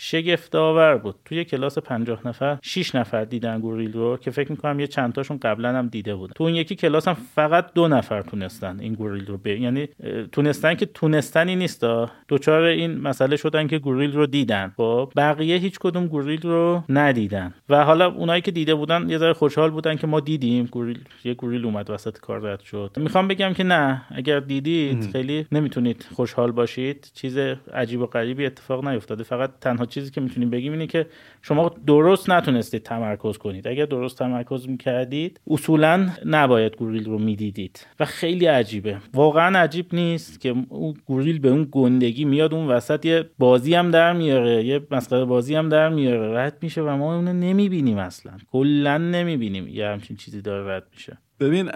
شگفت 0.00 0.54
آور 0.54 0.96
بود. 0.96 1.14
توی 1.24 1.44
کلاس 1.44 1.78
50 1.78 2.28
نفر 2.28 2.58
6 2.62 2.94
نفر 2.94 3.24
دیدن 3.24 3.60
گوریل 3.60 3.92
رو 3.92 4.16
که 4.16 4.30
فکر 4.30 4.50
می‌کنم 4.50 4.80
یه 4.80 4.86
چند 4.86 5.12
تاشون 5.12 5.38
قبلا 5.42 5.68
هم 5.68 5.88
دیده 5.88 6.14
بودن. 6.14 6.32
تو 6.36 6.44
اون 6.44 6.54
یکی 6.54 6.74
کلاس 6.74 7.08
هم 7.08 7.14
فقط 7.34 7.72
دو 7.74 7.88
نفر 7.88 8.22
تونستن 8.22 8.80
این 8.80 8.94
گوریل 8.94 9.26
رو 9.26 9.38
به 9.38 9.60
یعنی 9.60 9.88
تونستن 10.32 10.74
که 10.74 10.86
تونستنی 10.86 11.56
نیستا 11.56 12.10
دوچار 12.28 12.62
این 12.62 13.00
مسئله 13.00 13.36
شدن 13.36 13.66
که 13.66 13.78
گوریل 13.78 14.12
رو 14.12 14.26
دیدن. 14.26 14.72
خب 14.76 15.12
بقیه 15.16 15.56
هیچ 15.56 15.78
کدوم 15.78 16.06
گوریل 16.06 16.42
رو 16.42 16.82
ندیدن. 16.88 17.54
و 17.68 17.84
حالا 17.84 18.12
اونایی 18.12 18.42
که 18.42 18.50
دیده 18.50 18.74
بودن 18.74 19.10
یه 19.10 19.18
ذره 19.18 19.32
خوشحال 19.32 19.70
بودن 19.70 19.96
که 19.96 20.06
ما 20.06 20.20
دیدیم 20.20 20.64
گوریل 20.64 21.00
یه 21.24 21.34
گوریل 21.34 21.64
اومد 21.64 21.90
وسط 21.90 22.18
کار 22.18 22.40
رد 22.40 22.60
شد. 22.60 22.90
می‌خوام 22.96 23.28
بگم 23.28 23.52
که 23.52 23.64
نه. 23.64 24.02
اگر 24.10 24.40
دیدید 24.40 25.10
خیلی 25.12 25.46
نمی‌تونید 25.52 26.06
خوشحال 26.14 26.52
باشید. 26.52 27.10
چیز 27.14 27.38
عجیب 27.74 28.00
و 28.00 28.06
غریبی 28.06 28.46
اتفاق 28.46 28.88
نیفتاده. 28.88 29.24
فقط 29.24 29.50
تنها 29.60 29.86
چیزی 29.88 30.10
که 30.10 30.20
می‌تونیم 30.20 30.50
بگیم 30.50 30.72
اینه 30.72 30.86
که 30.86 31.06
شما 31.42 31.74
درست 31.86 32.30
نتونستید 32.30 32.82
تمرکز 32.82 33.38
کنید. 33.38 33.68
اگر 33.68 33.84
درست 33.84 34.18
تمرکز 34.18 34.68
می‌کردید 34.68 35.40
اصولا 35.46 36.08
نباید 36.24 36.76
گوریل 36.76 37.04
رو 37.04 37.18
می‌دیدید. 37.18 37.86
و 38.00 38.04
خیلی 38.04 38.46
عجیبه. 38.46 38.96
واقعا 39.14 39.58
عجیب 39.58 39.86
نیست 39.92 40.40
که 40.40 40.54
اون 40.68 40.94
گوریل 41.06 41.38
به 41.38 41.48
اون 41.48 41.68
گندگی 41.70 42.24
میاد 42.24 42.54
اون 42.54 42.66
وسط 42.66 43.04
یه 43.04 43.24
بازی 43.38 43.74
هم 43.74 43.90
در 43.90 44.12
میاره 44.12 44.64
یه 44.64 44.80
مسخره 44.90 45.24
بازی 45.24 45.54
هم 45.54 45.68
در 45.68 45.88
میاره. 45.88 46.38
رد 46.38 46.58
میشه 46.62 46.80
و 46.82 46.96
ما 46.96 47.14
اونو 47.16 47.32
نمی‌بینیم 47.32 47.98
اصلا. 47.98 48.32
کلا 48.52 48.98
نمی‌بینیم 48.98 49.68
یه 49.68 49.86
همچین 49.86 50.16
چیزی 50.16 50.42
داره 50.42 50.76
رد 50.76 50.86
میشه. 50.92 51.18
ببین 51.40 51.70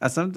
اصلا 0.00 0.32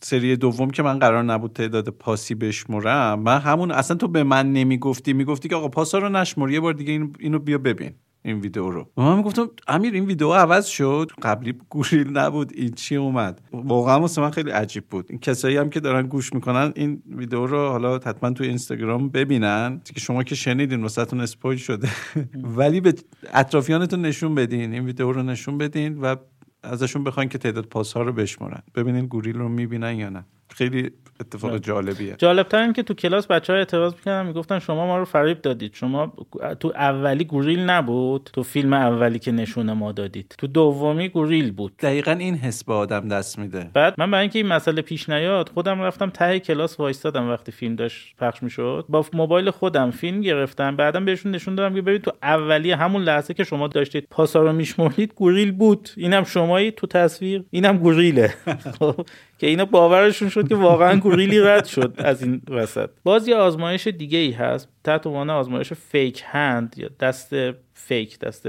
سری 0.00 0.36
دوم 0.36 0.70
که 0.70 0.82
من 0.82 0.98
قرار 0.98 1.22
نبود 1.22 1.52
تعداد 1.52 1.88
پاسی 1.88 2.34
بشمرم 2.34 3.18
من 3.20 3.38
همون 3.40 3.70
اصلا 3.70 3.96
تو 3.96 4.08
به 4.08 4.22
من 4.24 4.52
نمی‌گفتی 4.52 5.12
می‌گفتی 5.12 5.48
که 5.48 5.56
آقا 5.56 5.68
پاسا 5.68 5.98
رو 5.98 6.08
نشمر 6.08 6.50
یه 6.50 6.60
بار 6.60 6.72
دیگه 6.72 6.92
این- 6.92 7.12
اینو 7.18 7.38
بیا 7.38 7.58
ببین 7.58 7.90
این 8.24 8.40
ویدیو 8.40 8.70
رو. 8.70 8.88
و 8.96 9.02
من 9.02 9.16
می‌گفتم 9.16 9.50
امیر 9.68 9.94
این 9.94 10.04
ویدیو 10.04 10.32
عوض 10.32 10.66
شد. 10.66 11.10
قبلی 11.22 11.54
گوریل 11.68 12.18
نبود 12.18 12.52
این 12.54 12.70
چی 12.70 12.96
اومد. 12.96 13.40
واقعا 13.52 14.00
واسه 14.00 14.20
من 14.20 14.30
خیلی 14.30 14.50
عجیب 14.50 14.84
بود. 14.90 15.06
این 15.10 15.18
کسایی 15.18 15.56
هم 15.56 15.70
که 15.70 15.80
دارن 15.80 16.06
گوش 16.06 16.32
می‌کنن 16.32 16.72
این 16.76 17.02
ویدیو 17.16 17.46
رو 17.46 17.68
حالا 17.68 17.94
حتما 17.94 18.30
توی 18.30 18.48
اینستاگرام 18.48 19.08
ببینن. 19.08 19.80
که 19.94 20.00
شما 20.00 20.22
که 20.22 20.34
شنیدین 20.34 20.82
واسهتون 20.82 21.20
اسپویل 21.20 21.58
شده. 21.58 21.88
ولی 22.34 22.80
به 22.80 22.94
اطرافیانتون 23.34 24.00
نشون 24.02 24.34
بدین 24.34 24.72
این 24.72 24.84
ویدیو 24.84 25.12
رو 25.12 25.22
نشون 25.22 25.58
بدین 25.58 25.98
و 25.98 26.16
ازشون 26.62 27.04
بخواین 27.04 27.28
که 27.28 27.38
تعداد 27.38 27.64
پاس 27.64 27.92
ها 27.92 28.02
رو 28.02 28.12
بشمرن 28.12 28.62
ببینین 28.74 29.06
گوریل 29.06 29.38
رو 29.38 29.48
می‌بینن 29.48 29.96
یا 29.96 30.08
نه. 30.08 30.24
خیلی 30.54 30.90
اتفاق 31.20 31.58
جالبیه. 31.58 32.14
جالبتر 32.18 32.62
این 32.62 32.72
که 32.72 32.82
تو 32.82 32.94
کلاس 32.94 33.26
بچه 33.26 33.52
ها 33.52 33.58
اعتراض 33.58 33.94
می‌کردن 33.94 34.26
می‌گفتن 34.26 34.58
شما 34.58 34.86
ما 34.86 34.98
رو 34.98 35.04
فریب 35.04 35.42
دادید. 35.42 35.74
شما 35.74 36.12
تو 36.60 36.72
اولی 36.74 37.24
گوریل 37.24 37.60
نبود 37.60 38.30
تو 38.32 38.42
فیلم 38.42 38.72
اولی 38.72 39.18
که 39.18 39.32
نشون 39.32 39.72
ما 39.72 39.92
دادید. 39.92 40.34
تو 40.38 40.46
دومی 40.46 41.08
گوریل 41.08 41.52
بود. 41.52 41.76
دقیقا 41.76 42.12
این 42.12 42.34
حس 42.34 42.64
به 42.64 42.72
آدم 42.72 43.08
دست 43.08 43.38
میده. 43.38 43.70
بعد 43.74 43.94
من 43.98 44.10
برای 44.10 44.22
اینکه 44.22 44.38
این 44.38 44.48
مسئله 44.48 44.82
پیش 44.82 45.08
نیاد 45.08 45.48
خودم 45.48 45.80
رفتم 45.80 46.10
ته 46.10 46.38
کلاس 46.40 46.80
وایستادم 46.80 47.30
وقتی 47.30 47.52
فیلم 47.52 47.76
داشت 47.76 48.16
پخش 48.16 48.42
می‌شد. 48.42 48.84
با 48.88 49.06
موبایل 49.12 49.50
خودم 49.50 49.90
فیلم 49.90 50.20
گرفتم. 50.20 50.76
بعدم 50.76 51.04
بهشون 51.04 51.32
نشون 51.32 51.54
دادم 51.54 51.74
که 51.74 51.82
ببین 51.82 51.98
تو 51.98 52.12
اولیه 52.22 52.76
همون 52.76 53.02
لحظه 53.02 53.34
که 53.34 53.44
شما 53.44 53.68
داشتید 53.68 54.06
پاسا 54.10 54.42
رو 54.42 54.52
میشمردید 54.52 55.14
گوریل 55.14 55.52
بود. 55.52 55.88
اینم 55.96 56.24
شمایی 56.24 56.70
تو 56.70 56.86
تصویر 56.86 57.44
اینم 57.50 57.78
گوریله. 57.78 58.34
خب، 58.78 59.06
که 59.40 59.46
اینا 59.46 59.64
باورشون 59.64 60.28
شد 60.28 60.48
که 60.48 60.54
واقعا 60.54 61.00
گوریلی 61.00 61.40
رد 61.40 61.64
شد 61.64 61.94
از 61.98 62.22
این 62.22 62.42
وسط. 62.48 62.90
باز 63.04 63.28
یه 63.28 63.36
آزمایش 63.36 63.86
دیگه 63.86 64.18
ای 64.18 64.30
هست. 64.30 64.68
تحت 64.84 65.06
عنوان 65.06 65.30
آزمایش 65.30 65.72
فیک 65.72 66.22
هند 66.26 66.74
یا 66.78 66.88
دست 67.00 67.34
فیک 67.74 68.18
دست 68.18 68.48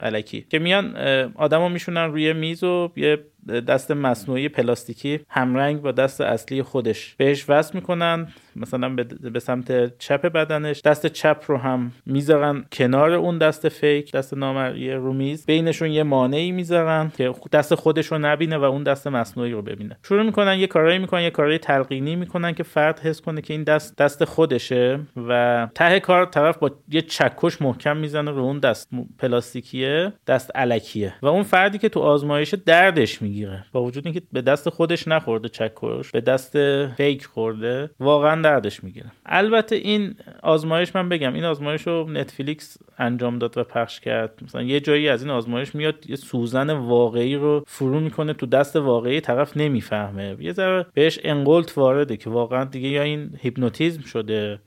علکی. 0.00 0.46
که 0.50 0.58
میان 0.58 0.96
آدمو 1.34 1.68
میشونن 1.68 2.04
روی 2.04 2.32
میز 2.32 2.64
و 2.64 2.92
یه 2.96 3.24
دست 3.48 3.90
مصنوعی 3.90 4.48
پلاستیکی 4.48 5.20
همرنگ 5.28 5.80
با 5.80 5.92
دست 5.92 6.20
اصلی 6.20 6.62
خودش 6.62 7.14
بهش 7.18 7.44
وصل 7.48 7.70
می‌کنن 7.74 8.28
مثلا 8.56 8.96
به 9.32 9.40
سمت 9.40 9.98
چپ 9.98 10.26
بدنش. 10.26 10.80
دست 10.80 11.06
چپ 11.06 11.44
رو 11.46 11.56
هم 11.56 11.92
می‌ذارن 12.06 12.64
کنار 12.72 13.12
اون 13.12 13.38
دست 13.38 13.68
فیک 13.68 14.12
دست 14.12 14.34
نامرئی 14.34 14.92
رو 14.92 15.12
میز. 15.12 15.46
بینشون 15.46 15.90
یه 15.90 16.02
مانعی 16.02 16.52
می‌ذارن 16.52 17.12
که 17.16 17.32
دست 17.52 17.74
خودش 17.74 18.06
رو 18.06 18.18
نبینه 18.18 18.58
و 18.58 18.64
اون 18.64 18.82
دست 18.82 19.06
مصنوعی 19.06 19.52
رو 19.52 19.62
ببینه. 19.62 19.98
شروع 20.02 20.22
می‌کنن 20.22 20.58
یه 20.58 20.66
کارایی 20.66 20.98
می‌کنن 20.98 21.22
یه 21.22 21.30
کارهای 21.30 21.58
تلقینی 21.58 22.16
می‌کنن 22.16 22.52
که 22.52 22.62
فرد 22.62 23.00
حس 23.00 23.20
کنه 23.20 23.40
که 23.40 23.54
این 23.54 23.62
دست 23.62 23.96
دست 23.96 24.24
خودشه 24.24 25.00
و 25.28 25.68
ته 25.74 26.00
کار 26.00 26.26
طرف 26.26 26.58
با 26.58 26.70
یه 26.88 27.02
چکش 27.02 27.62
محکم 27.62 27.96
می‌زنه 27.96 28.30
رو 28.30 28.42
اون 28.42 28.58
دست 28.58 28.90
پلاستیکیه 29.18 30.12
دست 30.26 30.56
علکیه. 30.56 31.14
و 31.22 31.26
اون 31.26 31.42
فردی 31.42 31.78
که 31.78 31.88
تو 31.88 32.00
آزمایش 32.00 32.54
دردش 32.54 33.22
می‌گیره. 33.32 33.64
با 33.72 33.82
وجود 33.82 34.06
اینکه 34.06 34.22
به 34.32 34.42
دست 34.42 34.68
خودش 34.68 35.08
نخورده 35.08 35.48
چکش 35.48 36.10
به 36.10 36.20
دست 36.20 36.56
فیک 36.88 37.26
خورده 37.26 37.90
واقعا 38.00 38.42
دردش 38.42 38.84
می‌گیره. 38.84 39.06
البته 39.26 39.76
این 39.76 40.14
آزمایش 40.42 40.96
من 40.96 41.08
بگم 41.08 41.34
این 41.34 41.44
آزمایش 41.44 41.86
رو 41.86 42.10
نتفلیکس 42.10 42.78
انجام 42.98 43.38
داد 43.38 43.58
و 43.58 43.64
پخش 43.64 44.00
کرد. 44.00 44.40
مثلا 44.42 44.62
یه 44.62 44.80
جایی 44.80 45.08
از 45.08 45.22
این 45.22 45.30
آزمایش 45.30 45.74
میاد 45.74 46.10
یه 46.10 46.16
سوزن 46.16 46.70
واقعی 46.70 47.36
رو 47.36 47.64
فرو 47.66 48.00
می‌کنه 48.00 48.32
تو 48.32 48.46
دست 48.46 48.76
واقعی 48.76 49.20
طرف 49.20 49.56
نمی‌فهمه. 49.56 50.36
یه 50.40 50.52
ذره 50.52 50.86
بهش 50.94 51.18
انگلت 51.24 51.78
وارده 51.78 52.16
که 52.16 52.30
واقعا 52.30 52.64
دیگه 52.64 52.88
یا 52.88 53.02
این 53.02 53.30
هیپنوتیزم 53.40 54.02
شده. 54.02 54.58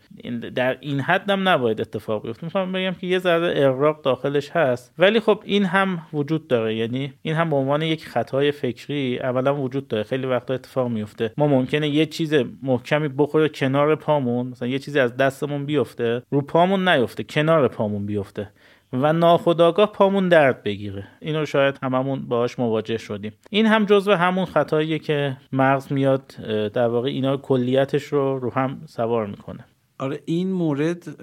در 0.55 0.77
این 0.81 0.99
حد 0.99 1.29
هم 1.29 1.49
نباید 1.49 1.81
اتفاق 1.81 2.25
بیفته. 2.25 2.45
می‌خوام 2.45 2.71
بگم 2.71 2.91
که 2.91 3.07
یه 3.07 3.19
ذره 3.19 3.67
اغراق 3.67 4.01
داخلش 4.01 4.49
هست. 4.49 4.93
ولی 4.97 5.19
خب 5.19 5.41
این 5.45 5.65
هم 5.65 6.07
وجود 6.13 6.47
داره. 6.47 6.75
یعنی 6.75 7.13
این 7.21 7.35
هم 7.35 7.49
به 7.49 7.55
عنوان 7.55 7.81
یک 7.81 8.05
خطای 8.05 8.51
فکری 8.55 9.19
اولا 9.19 9.61
وجود 9.61 9.87
داره. 9.87 10.03
خیلی 10.03 10.27
وقتا 10.27 10.53
اتفاق 10.53 10.87
میفته 10.89 11.31
ما 11.37 11.47
ممکنه 11.47 11.89
یه 11.89 12.05
چیز 12.05 12.33
محکمی 12.63 13.07
بخوره 13.07 13.49
کنار 13.49 13.95
پامون 13.95 14.47
مثلا 14.47 14.67
یه 14.67 14.79
چیزی 14.79 14.99
از 14.99 15.17
دستمون 15.17 15.65
بیفته 15.65 16.21
رو 16.31 16.41
پامون 16.41 16.87
نیفته 16.87 17.23
کنار 17.23 17.67
پامون 17.67 18.05
بیفته 18.05 18.49
و 18.93 19.13
ناخداگاه 19.13 19.91
پامون 19.91 20.29
درد 20.29 20.63
بگیره. 20.63 21.07
اینو 21.21 21.45
شاید 21.45 21.79
هممون 21.83 22.27
باهاش 22.27 22.59
مواجه 22.59 22.97
شدیم. 22.97 23.33
این 23.49 23.65
هم 23.65 23.85
جزو 23.85 24.13
همون 24.13 24.45
خطاییه 24.45 24.99
که 24.99 25.37
مغز 25.51 25.91
میاد 25.91 26.35
در 26.73 26.87
واقع 26.87 27.09
اینا 27.09 27.37
کلیتش 27.37 28.03
رو 28.03 28.39
رو 28.39 28.53
هم 28.53 28.81
سوار 28.85 29.25
می‌کنه. 29.25 29.65
آره 29.99 30.21
این 30.25 30.51
مورد 30.51 31.15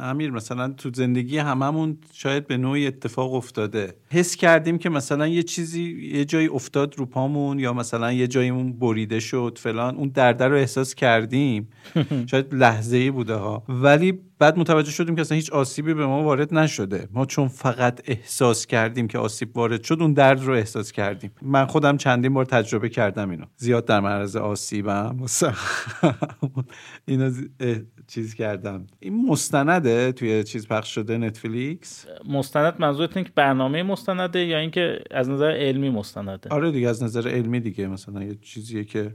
امیر 0.00 0.30
مثلا 0.30 0.68
تو 0.68 0.90
زندگی 0.94 1.38
هممون 1.38 1.98
شاید 2.12 2.46
به 2.46 2.56
نوعی 2.56 2.86
اتفاق 2.86 3.34
افتاده. 3.34 3.94
حس 4.10 4.36
کردیم 4.36 4.78
که 4.78 4.90
مثلا 4.90 5.26
یه 5.26 5.42
چیزی 5.42 6.10
یه 6.14 6.24
جایی 6.24 6.46
افتاد 6.46 6.98
رو 6.98 7.06
پامون 7.06 7.58
یا 7.58 7.72
مثلا 7.72 8.12
یه 8.12 8.26
جایمون 8.26 8.72
بریده 8.72 9.20
شد 9.20 9.58
فلان 9.60 9.96
اون 9.96 10.08
درد 10.08 10.42
رو 10.42 10.56
احساس 10.56 10.94
کردیم. 10.94 11.68
شاید 12.30 12.54
لحظه 12.54 12.96
ای 12.96 13.10
بوده 13.10 13.34
ها. 13.34 13.62
ولی 13.68 14.20
بعد 14.42 14.58
متوجه 14.58 14.90
شدیم 14.90 15.14
که 15.14 15.20
اصلا 15.20 15.36
هیچ 15.36 15.50
آسیبی 15.50 15.94
به 15.94 16.06
ما 16.06 16.22
وارد 16.22 16.54
نشده. 16.54 17.08
ما 17.12 17.26
چون 17.26 17.48
فقط 17.48 18.00
احساس 18.04 18.66
کردیم 18.66 19.08
که 19.08 19.18
آسیب 19.18 19.56
وارد 19.56 19.82
شد 19.82 19.98
اون 20.00 20.12
درد 20.12 20.44
رو 20.44 20.52
احساس 20.52 20.92
کردیم. 20.92 21.30
من 21.42 21.66
خودم 21.66 21.96
چندین 21.96 22.34
بار 22.34 22.44
تجربه 22.44 22.88
کردم 22.88 23.30
اینو. 23.30 23.44
زیاد 23.56 23.84
در 23.84 24.00
معرض 24.00 24.36
آسیبم. 24.36 25.16
اینو 27.08 27.32
چیز 28.06 28.34
کردم. 28.34 28.86
این 29.00 29.26
مستنده 29.26 30.12
توی 30.12 30.44
چیز 30.44 30.68
پخش 30.68 30.94
شده 30.94 31.18
نتفلیکس؟ 31.18 32.06
مستند 32.28 32.74
منظورت 32.78 33.16
اینه 33.16 33.28
که 33.28 33.32
برنامه 33.34 33.82
مستنده 33.82 34.44
یا 34.44 34.58
اینکه 34.58 34.98
از 35.10 35.30
نظر 35.30 35.50
علمی 35.50 35.90
مستنده؟ 35.90 36.48
آره 36.50 36.70
دیگه 36.70 36.88
از 36.88 37.02
نظر 37.02 37.28
علمی 37.28 37.60
دیگه. 37.60 37.86
مثلا 37.86 38.22
یه 38.22 38.34
چیزیه 38.34 38.84
که 38.84 39.14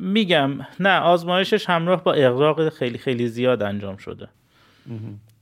میگم 0.00 0.50
نه 0.80 0.98
آزمایشش 0.98 1.70
همراه 1.70 2.04
با 2.04 2.12
اغراق 2.12 2.68
خیلی 2.68 2.98
خیلی 2.98 3.28
زیاد 3.28 3.62
انجام 3.62 3.96
شده. 3.96 4.28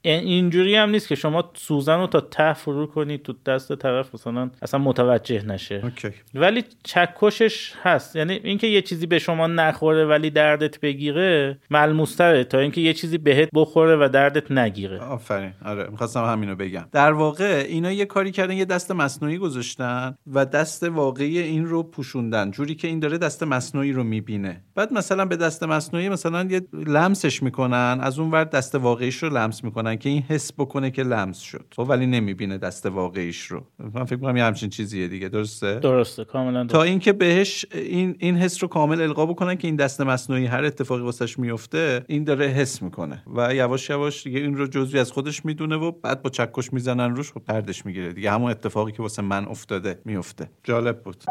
اینجوری 0.03 0.75
هم 0.75 0.89
نیست 0.89 1.07
که 1.07 1.15
شما 1.15 1.51
سوزن 1.53 1.99
رو 1.99 2.07
تا 2.07 2.21
ته 2.21 2.53
فرو 2.53 2.87
کنید 2.87 3.23
تو 3.23 3.33
دست 3.45 3.75
طرف 3.75 4.15
مثلا 4.15 4.49
اصلا 4.61 4.79
متوجه 4.79 5.45
نشه. 5.45 5.81
اوکی. 5.83 6.09
ولی 6.33 6.63
چکشش 6.83 7.73
هست. 7.83 8.15
یعنی 8.15 8.33
اینکه 8.33 8.67
یه 8.67 8.81
چیزی 8.81 9.05
به 9.05 9.19
شما 9.19 9.47
نخوره 9.47 10.05
ولی 10.05 10.29
دردت 10.29 10.79
بگیره 10.79 11.57
ملموستره 11.69 12.43
تا 12.43 12.59
اینکه 12.59 12.81
یه 12.81 12.93
چیزی 12.93 13.17
بهت 13.17 13.49
بخوره 13.53 13.95
و 14.05 14.09
دردت 14.13 14.51
نگیره. 14.51 14.99
آفرین. 14.99 15.53
آره 15.65 15.87
می‌خواستم 15.91 16.23
همینو 16.25 16.55
بگم. 16.55 16.85
در 16.91 17.11
واقع 17.11 17.65
اینا 17.67 17.91
یه 17.91 18.05
کاری 18.05 18.31
کردن 18.31 18.53
یه 18.53 18.65
دست 18.65 18.91
مصنوعی 18.91 19.37
گذاشتن 19.37 20.15
و 20.33 20.45
دست 20.45 20.83
واقعی 20.83 21.39
این 21.39 21.65
رو 21.65 21.83
پوشوندن. 21.83 22.51
جوری 22.51 22.75
که 22.75 22.87
این 22.87 22.99
داره 22.99 23.17
دست 23.17 23.43
مصنوعی 23.43 23.93
رو 23.93 24.03
می‌بینه. 24.03 24.63
بعد 24.75 24.93
مثلا 24.93 25.25
به 25.25 25.35
دست 25.35 25.63
مصنوعی 25.63 26.09
مثلا 26.09 26.43
یه 26.43 26.61
لمسش 26.73 27.43
می‌کنن 27.43 27.99
از 28.01 28.19
اون 28.19 28.31
ور 28.31 28.43
دست 28.43 28.75
واقعیش 28.75 29.15
رو 29.15 29.37
لمس 29.37 29.63
می‌کنن. 29.63 29.90
که 29.97 30.09
این 30.09 30.21
حس 30.21 30.53
بکنه 30.53 30.91
که 30.91 31.03
لمس 31.03 31.39
شد. 31.39 31.65
خب 31.75 31.85
ولی 31.89 32.05
نمی‌بینه 32.05 32.57
دست 32.57 32.85
واقعیش 32.85 33.41
رو. 33.45 33.63
من 33.93 34.03
فکر 34.03 34.19
کنم 34.19 34.37
یه 34.37 34.43
همچین 34.43 34.69
چیزیه 34.69 35.07
دیگه. 35.07 35.29
درسته؟ 35.29 35.79
درسته. 35.79 36.25
کاملا 36.25 36.65
تا 36.65 36.83
اینکه 36.83 37.13
بهش 37.13 37.65
این 37.71 38.15
این 38.19 38.37
حس 38.37 38.63
رو 38.63 38.67
کامل 38.69 39.01
القا 39.01 39.25
بکنن 39.25 39.55
که 39.55 39.67
این 39.67 39.75
دست 39.75 40.01
مصنوعی 40.01 40.45
هر 40.45 40.63
اتفاقی 40.63 41.01
واسش 41.01 41.39
میفته 41.39 42.05
این 42.07 42.23
داره 42.23 42.47
حس 42.47 42.81
می‌کنه. 42.81 43.23
و 43.35 43.55
یواش 43.55 43.89
یواش 43.89 44.23
دیگه 44.23 44.39
این 44.39 44.57
رو 44.57 44.67
جزوی 44.67 44.99
از 44.99 45.11
خودش 45.11 45.45
می‌دونه 45.45 45.75
و 45.75 45.91
بعد 45.91 46.21
با 46.21 46.29
چکش 46.29 46.73
می‌زنن 46.73 47.15
روش 47.15 47.35
و 47.35 47.39
پردش 47.39 47.85
می‌گیره 47.85 48.13
دیگه. 48.13 48.31
همون 48.31 48.51
اتفاقی 48.51 48.91
که 48.91 49.01
واسه 49.01 49.21
من 49.21 49.45
افتاده 49.45 50.01
میفته 50.05 50.49
جالب 50.63 51.03
بود. 51.03 51.23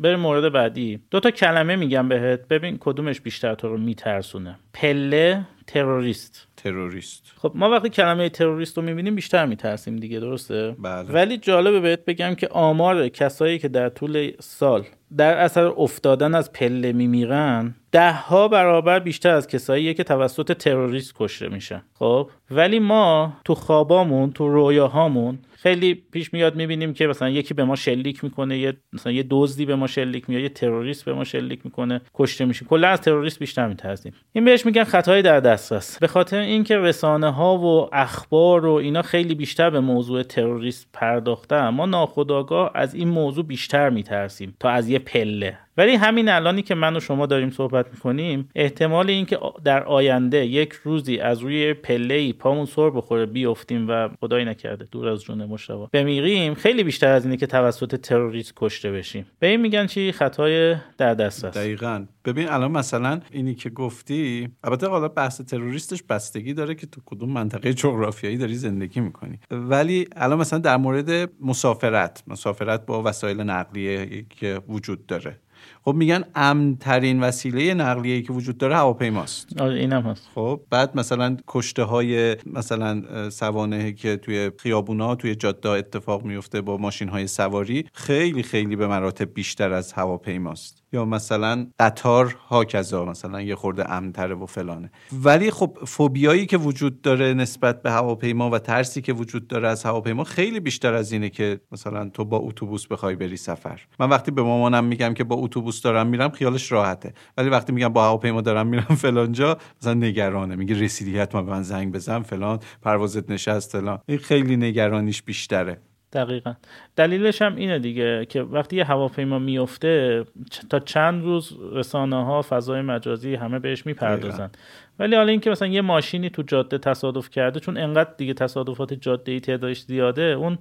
بریم 0.00 0.20
مورد 0.20 0.52
بعدی. 0.52 1.00
دو 1.10 1.20
تا 1.20 1.30
کلمه 1.30 1.76
میگم 1.76 2.08
بهت. 2.08 2.48
ببین 2.48 2.76
کدومش 2.80 3.20
بیشتر 3.20 3.54
تو 3.54 3.68
رو 3.68 3.78
میترسونه. 3.78 4.58
پله 4.72 5.46
تروریست. 5.66 6.48
تروریست. 6.56 7.32
خب 7.36 7.52
ما 7.54 7.70
وقتی 7.70 7.88
کلمه 7.88 8.28
تروریست 8.28 8.76
رو 8.76 8.84
می‌بینیم 8.84 9.14
بیشتر 9.14 9.46
میترسیم 9.46 9.96
دیگه 9.96 10.20
درسته؟ 10.20 10.76
بله. 10.78 11.08
ولی 11.08 11.38
جالبه 11.38 11.80
بهت 11.80 12.04
بگم 12.04 12.34
که 12.34 12.48
آمار 12.48 13.08
کسایی 13.08 13.58
که 13.58 13.68
در 13.68 13.88
طول 13.88 14.30
سال 14.40 14.84
در 15.16 15.36
اثر 15.36 15.66
افتادن 15.66 16.34
از 16.34 16.52
پله 16.52 16.92
میمیرن 16.92 17.74
ده 17.92 18.12
ها 18.12 18.48
برابر 18.48 18.98
بیشتر 18.98 19.30
از 19.30 19.46
کساییه 19.46 19.94
که 19.94 20.04
توسط 20.04 20.52
تروریست 20.52 21.14
کشته 21.16 21.48
میشن. 21.48 21.82
خب 21.94 22.30
ولی 22.50 22.78
ما 22.78 23.32
تو 23.44 23.54
خوابامون 23.54 24.32
تو 24.32 24.48
رویاهامون 24.48 25.38
خیلی 25.62 25.94
پیش 25.94 26.32
میاد 26.32 26.56
می‌بینیم 26.56 26.92
که 26.94 27.06
مثلا 27.06 27.30
یکی 27.30 27.54
به 27.54 27.64
ما 27.64 27.76
شلیک 27.76 28.24
می‌کنه 28.24 28.58
یه 28.58 28.76
مثلا 28.92 29.12
یه 29.12 29.24
دزدی 29.30 29.66
به 29.66 29.76
ما 29.76 29.86
شلیک 29.86 30.30
میاد 30.30 30.42
یه 30.42 30.48
تروریست 30.48 31.04
به 31.04 31.12
ما 31.12 31.24
شلیک 31.24 31.60
می‌کنه 31.64 32.00
کشته 32.14 32.44
میشیم. 32.44 32.68
کلا 32.68 32.88
از 32.88 33.00
تروریست 33.00 33.38
بیشتر 33.38 33.68
میترسیم. 33.68 34.12
این 34.32 34.44
بهش 34.44 34.66
میگن 34.66 34.84
خطای 34.84 35.22
در 35.22 35.40
دسترس. 35.40 35.98
به 35.98 36.06
خاطر 36.06 36.38
اینکه 36.38 36.78
رسانه 36.78 37.30
ها 37.30 37.56
و 37.58 37.88
اخبار 37.92 38.66
و 38.66 38.72
اینا 38.72 39.02
خیلی 39.02 39.34
بیشتر 39.34 39.70
به 39.70 39.80
موضوع 39.80 40.22
تروریست 40.22 40.88
پرداختن 40.92 41.68
ما 41.68 41.86
ناخودآگاه 41.86 42.70
از 42.74 42.94
این 42.94 43.08
موضوع 43.08 43.44
بیشتر 43.44 43.90
میترسیم 43.90 44.56
تا 44.60 44.70
از 44.70 44.88
یه 44.88 44.98
پله. 44.98 45.58
ولی 45.76 45.94
همین 45.94 46.28
الانی 46.28 46.62
که 46.62 46.74
من 46.74 46.96
و 46.96 47.00
شما 47.00 47.26
داریم 47.26 47.50
صحبت 47.50 47.86
می‌کنیم 47.92 48.48
احتمال 48.54 49.10
اینکه 49.10 49.38
در 49.64 49.84
آینده 49.84 50.46
یک 50.46 50.72
روزی 50.72 51.18
از 51.18 51.38
روی 51.38 51.74
پله 51.74 52.14
ای 52.14 52.32
پامون 52.32 52.66
سر 52.66 52.90
بخوره 52.90 53.26
بیفتیم 53.26 53.86
و 53.88 54.08
خدای 54.20 54.44
نکرده 54.44 54.88
دور 54.92 55.08
از 55.08 55.22
جون 55.22 55.44
مشتبه. 55.50 55.86
بمیریم 55.92 56.54
خیلی 56.54 56.84
بیشتر 56.84 57.12
از 57.12 57.24
اینه 57.24 57.36
که 57.36 57.46
توسط 57.46 57.94
تروریست 57.94 58.52
کشته 58.56 58.92
بشیم. 58.92 59.26
به 59.38 59.46
این 59.46 59.60
میگن 59.60 59.86
چی؟ 59.86 60.12
خطای 60.12 60.76
در 60.98 61.14
دسترس 61.14 61.56
دقیقا. 61.56 62.06
ببین 62.24 62.48
الان 62.48 62.70
مثلا 62.72 63.20
اینی 63.30 63.54
که 63.54 63.70
گفتی 63.70 64.48
البته 64.64 64.88
حالا 64.88 65.08
بحث 65.08 65.40
تروریستش 65.40 66.02
بستگی 66.02 66.54
داره 66.54 66.74
که 66.74 66.86
تو 66.86 67.00
کدوم 67.06 67.30
منطقه 67.30 67.74
جغرافیایی 67.74 68.36
داری 68.36 68.54
زندگی 68.54 69.00
می‌کنی. 69.00 69.38
ولی 69.50 70.08
الان 70.16 70.38
مثلا 70.38 70.58
در 70.58 70.76
مورد 70.76 71.30
مسافرت 71.40 72.22
مسافرت 72.26 72.86
با 72.86 73.02
وسایل 73.02 73.40
نقلیه 73.40 74.24
که 74.30 74.60
وجود 74.68 75.06
داره. 75.06 75.36
خب 75.84 75.94
میگن 75.94 76.24
امنترین 76.34 77.20
وسیله 77.20 77.74
نقلیه 77.74 78.22
که 78.22 78.32
وجود 78.32 78.58
داره 78.58 78.76
هواپیماست. 78.76 79.60
آره 79.60 79.74
اینم 79.74 80.02
هست. 80.02 80.28
خب 80.34 80.60
بعد 80.70 80.96
مثلا 80.96 81.36
کشته 81.48 81.82
های 81.82 82.36
مثلا 82.46 83.30
سوانه 83.30 83.92
که 83.92 84.16
توی 84.16 84.50
خیابونا 84.58 85.14
توی 85.14 85.34
جاده 85.34 85.68
اتفاق 85.68 86.24
میفته 86.24 86.60
با 86.60 86.76
ماشین 86.76 87.08
های 87.08 87.26
سواری 87.26 87.86
خیلی 87.92 88.42
خیلی 88.42 88.76
به 88.76 88.86
مراتب 88.86 89.34
بیشتر 89.34 89.72
از 89.72 89.92
هواپیماست. 89.92 90.80
یا 90.92 91.04
مثلا 91.04 91.66
قطار 91.80 92.36
ها 92.48 92.64
کذا 92.64 93.04
مثلا 93.04 93.40
یه 93.40 93.54
خورده 93.54 93.92
امنتره 93.92 94.34
و 94.34 94.46
فلانه. 94.46 94.90
ولی 95.12 95.50
خب 95.50 95.78
فوبیایی 95.86 96.46
که 96.46 96.56
وجود 96.56 97.00
داره 97.02 97.34
نسبت 97.34 97.82
به 97.82 97.90
هواپیما 97.90 98.50
و 98.50 98.58
ترسی 98.58 99.02
که 99.02 99.12
وجود 99.12 99.46
داره 99.46 99.68
از 99.68 99.84
هواپیما 99.84 100.24
خیلی 100.24 100.60
بیشتر 100.60 100.94
از 100.94 101.12
اینه 101.12 101.30
که 101.30 101.60
مثلا 101.72 102.08
تو 102.08 102.24
با 102.24 102.36
اتوبوس 102.36 102.86
بخوای 102.86 103.16
بری 103.16 103.36
سفر. 103.36 103.80
من 104.00 104.08
وقتی 104.08 104.30
به 104.30 104.42
مامانم 104.42 104.84
میگم 104.84 105.14
که 105.14 105.24
با 105.24 105.36
اتوبوس 105.36 105.69
اتوبوس 105.70 105.82
دارم 105.82 106.06
میرم 106.06 106.30
خیالش 106.30 106.72
راحته. 106.72 107.12
ولی 107.36 107.48
وقتی 107.48 107.72
میگم 107.72 107.88
با 107.88 108.04
هواپیما 108.04 108.40
دارم 108.40 108.66
میرم 108.66 108.94
فلان 109.02 109.32
جا 109.32 109.58
مثلا 109.80 109.94
نگرانه. 109.94 110.56
میگه 110.56 110.80
رسیدی 110.80 111.18
حتما 111.18 111.42
به 111.42 111.50
من 111.50 111.62
زنگ 111.62 111.92
بزن 111.92 112.22
فلان 112.22 112.58
پروازت 112.82 113.30
نشست 113.30 113.72
فلان. 113.72 113.98
این 114.06 114.18
خیلی 114.18 114.56
نگرانیش 114.56 115.22
بیشتره. 115.22 115.76
دقیقا. 116.12 116.54
دلیلش 116.96 117.42
هم 117.42 117.56
اینه 117.56 117.78
دیگه 117.78 118.26
که 118.28 118.42
وقتی 118.42 118.76
یه 118.76 118.84
هواپیما 118.84 119.38
میفته 119.38 120.24
تا 120.70 120.78
چند 120.80 121.24
روز 121.24 121.52
رسانه 121.72 122.24
ها 122.24 122.42
فضای 122.42 122.82
مجازی 122.82 123.34
همه 123.34 123.58
بهش 123.58 123.86
می‌پردازن. 123.86 124.50
ولی 124.98 125.16
حالا 125.16 125.30
اینکه 125.30 125.50
مثلا 125.50 125.68
یه 125.68 125.80
ماشینی 125.80 126.30
تو 126.30 126.42
جاده 126.42 126.78
تصادف 126.78 127.30
کرده 127.30 127.60
چون 127.60 127.76
انقدر 127.76 128.10
دیگه 128.18 128.34
تصادفات 128.34 128.92
جاده 128.92 129.32
ای 129.32 129.40
تعدادش 129.40 129.80
زیاده 129.80 130.22
اون 130.22 130.58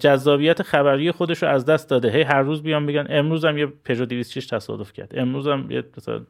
جذابیت 0.00 0.62
خبری 0.62 1.10
خودش 1.10 1.42
رو 1.42 1.48
از 1.48 1.64
دست 1.64 1.90
داده. 1.90 2.10
هی 2.10 2.22
هر 2.22 2.42
روز 2.42 2.62
بیان 2.62 2.86
بگن 2.86 3.06
امروز 3.08 3.44
هم 3.44 3.58
یه 3.58 3.66
پژو 3.66 4.04
206 4.04 4.46
تصادف 4.46 4.92
کرد. 4.92 5.12
امروز 5.16 5.48
هم 5.48 5.70
یه 5.70 5.84
مثلا 5.96 6.20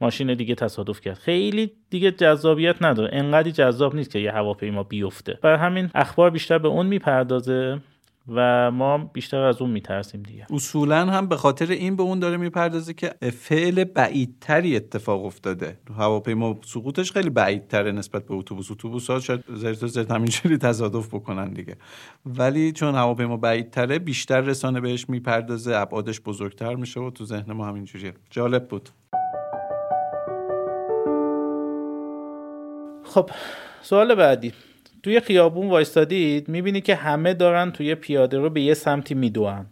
ماشین 0.00 0.34
دیگه 0.34 0.54
تصادف 0.54 1.00
کرد. 1.00 1.14
خیلی 1.14 1.72
دیگه 1.90 2.10
جذابیت 2.10 2.82
نداره. 2.82 3.10
انقدری 3.12 3.52
جذاب 3.52 3.94
نیست 3.94 4.10
که 4.10 4.18
یه 4.18 4.32
هواپیما 4.32 4.82
بیفته. 4.82 5.38
بر 5.42 5.56
همین 5.56 5.90
اخبار 5.94 6.30
بیشتر 6.30 6.58
به 6.58 6.68
اون 6.68 6.86
می‌پردازه. 6.86 7.78
و 8.28 8.70
ما 8.70 8.98
بیشتر 8.98 9.36
از 9.36 9.62
اون 9.62 9.70
میترسیم 9.70 10.22
دیگه. 10.22 10.46
اصولا 10.50 11.06
هم 11.06 11.26
به 11.26 11.36
خاطر 11.36 11.70
این 11.70 11.96
به 11.96 12.02
اون 12.02 12.18
داره 12.18 12.36
می‌پردازه 12.36 12.94
که 12.94 13.14
فعل 13.32 13.84
بعیدتری 13.84 14.76
اتفاق 14.76 15.24
افتاده. 15.24 15.78
هواپیما 15.96 16.58
سقوطش 16.64 17.12
خیلی 17.12 17.30
بعیدتره 17.30 17.92
نسبت 17.92 18.26
به 18.26 18.34
اتوبوس. 18.34 18.70
اتوبوس 18.70 19.10
ها 19.10 19.20
شاید 19.20 19.44
زرت 19.54 19.86
زرت 19.86 20.10
همینجوری 20.10 20.58
تصادف 20.58 21.14
بکنن 21.14 21.52
دیگه. 21.52 21.76
ولی 22.26 22.72
چون 22.72 22.94
هواپیما 22.94 23.36
بعیدتره 23.36 23.98
بیشتر 23.98 24.40
رسانه 24.40 24.80
بهش 24.80 25.08
می‌پردازه 25.08 25.76
ابعادش 25.76 26.20
بزرگتر 26.20 26.74
میشه 26.74 27.00
و 27.00 27.10
تو 27.10 27.24
ذهن 27.24 27.52
ما 27.52 27.66
همینجوریه 27.66 28.14
جالب 28.30 28.68
بود. 28.68 28.88
خب 33.04 33.30
سوال 33.82 34.14
بعدی. 34.14 34.52
توی 35.02 35.20
خیابون 35.20 35.68
وایستادید 35.68 36.48
می‌بینی 36.48 36.80
که 36.80 36.94
همه 36.94 37.34
دارن 37.34 37.70
توی 37.70 37.94
پیاده 37.94 38.38
رو 38.38 38.50
به 38.50 38.60
یه 38.60 38.74
سمتی 38.74 39.14
میدوئن 39.14 39.66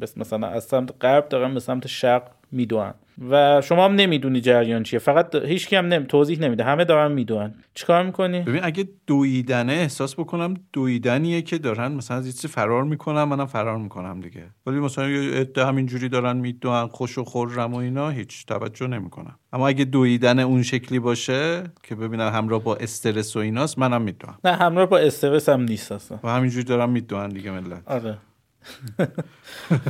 بس 0.00 0.18
مثلا 0.18 0.46
از 0.46 0.64
سمت 0.64 0.94
غرب 1.00 1.28
دارن 1.28 1.54
به 1.54 1.60
سمت 1.60 1.86
شرق 1.86 2.30
میدوئن 2.54 2.94
و 3.30 3.60
شما 3.60 3.84
هم 3.84 3.94
نمی‌دونی 3.94 4.40
جریان 4.40 4.82
چیه. 4.82 4.98
فقط 4.98 5.34
هیچ 5.34 5.72
هم 5.72 5.86
نمی... 5.86 6.06
توضیح 6.06 6.40
نمیده. 6.40 6.64
همه 6.64 6.84
دارن 6.84 7.12
میدوئن 7.12 7.54
چیکار 7.74 8.02
می‌کنی؟ 8.02 8.40
ببین 8.40 8.60
اگه 8.64 8.88
دویدنه 9.06 9.72
احساس 9.72 10.14
بکنم 10.14 10.54
دویدنیه 10.72 11.42
که 11.42 11.58
دارن 11.58 11.92
مثلا 11.92 12.16
از 12.16 12.24
چیزی 12.26 12.48
فرار 12.48 12.84
می‌کنم 12.84 13.24
منم 13.24 13.46
فرار 13.46 13.78
می‌کنم 13.78 14.20
دیگه. 14.20 14.42
ولی 14.66 14.78
مثلا 14.78 15.04
عده 15.04 15.66
همینجوری 15.66 16.08
دارن 16.08 16.36
میدوئن 16.36 16.86
خوش 16.86 17.18
و 17.18 17.24
خورم 17.24 17.74
و 17.74 17.76
اینا 17.76 18.08
هیچ 18.08 18.46
توجه 18.46 18.86
نمی‌کنم. 18.86 19.38
اما 19.52 19.68
اگه 19.68 19.84
دویدن 19.84 20.38
اون 20.38 20.62
شکلی 20.62 20.98
باشه 20.98 21.64
که 21.82 21.94
ببینم 21.94 22.32
همراه 22.32 22.64
با 22.64 22.76
استرس 22.76 23.36
و 23.36 23.38
ایناست 23.38 23.78
منم 23.78 24.02
میدوام 24.02 24.38
نه 24.44 24.52
همراه 24.52 24.86
با 24.86 24.98
استرس 24.98 25.48
هم 25.48 25.62
نیست 25.62 25.92
اصلا. 25.92 26.18
و 26.24 26.28
همینجوری 26.28 26.64
دارن 26.64 26.90
میدوئن 26.90 27.28
دیگه 27.28 27.50
ملت. 27.50 27.82
آره. 27.86 28.18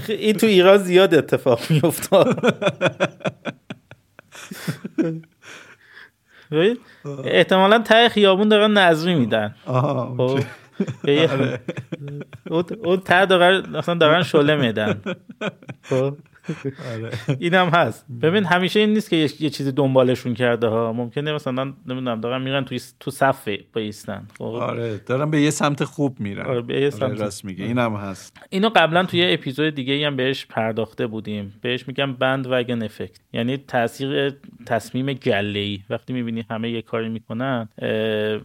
این 0.08 0.36
تو 0.36 0.46
ایران 0.46 0.76
زیاد 0.76 1.14
اتفاق 1.14 1.60
میافتاد. 1.70 2.54
ببین، 6.50 6.78
احتمالا 7.24 7.78
ته 7.78 8.08
خیابون 8.08 8.48
دارن 8.48 8.78
نظری 8.78 9.14
میدن. 9.14 9.54
خب؟ 10.16 10.40
آره. 11.08 11.60
اون 12.84 13.00
ته 13.00 13.26
دارن 13.26 13.70
مثلا 13.70 13.94
دارن 13.94 14.22
شله 14.22 14.56
میدن. 14.56 15.00
آره. 16.94 17.10
این 17.40 17.54
هم 17.54 17.68
هست 17.68 18.06
ببین 18.22 18.44
همیشه 18.44 18.80
این 18.80 18.92
نیست 18.92 19.10
که 19.10 19.16
یه, 19.16 19.42
یه 19.42 19.50
چیزی 19.50 19.72
دنبالشون 19.72 20.34
کرده 20.34 20.66
ها. 20.66 20.92
ممکنه 20.92 21.32
مثلا 21.32 21.64
نمی‌دونم 21.64 22.20
دارن 22.20 22.42
میرن 22.42 22.64
توی 22.64 22.80
تو 23.00 23.10
صف 23.10 23.48
بایستن 23.72 24.26
خب؟ 24.38 24.44
آره 24.44 25.00
دارن 25.06 25.30
به 25.30 25.40
یه 25.40 25.50
سمت 25.50 25.84
خوب 25.84 26.20
میرن. 26.20 26.46
آره، 26.46 26.60
به 26.60 26.80
یه 26.80 26.90
سمت. 26.90 27.20
راست 27.20 27.44
میگه. 27.44 27.64
اینم 27.64 27.96
هست. 27.96 28.36
اینو 28.50 28.70
قبلا 28.76 29.04
توی 29.04 29.20
یه 29.20 29.32
اپیزود 29.32 29.74
دیگه 29.74 30.06
هم 30.06 30.16
بهش 30.16 30.46
پرداخته 30.46 31.06
بودیم. 31.06 31.54
بهش 31.62 31.88
میگم 31.88 32.12
بند 32.12 32.46
وگن 32.50 32.82
افکت. 32.82 33.20
یعنی 33.32 33.56
تاثیر 33.56 34.32
تصمیم 34.66 35.12
گله 35.12 35.58
ای 35.58 35.80
وقتی 35.90 36.12
می‌بینی 36.12 36.44
همه 36.50 36.70
یه 36.70 36.82
کاری 36.82 37.08
می‌کنن 37.08 37.68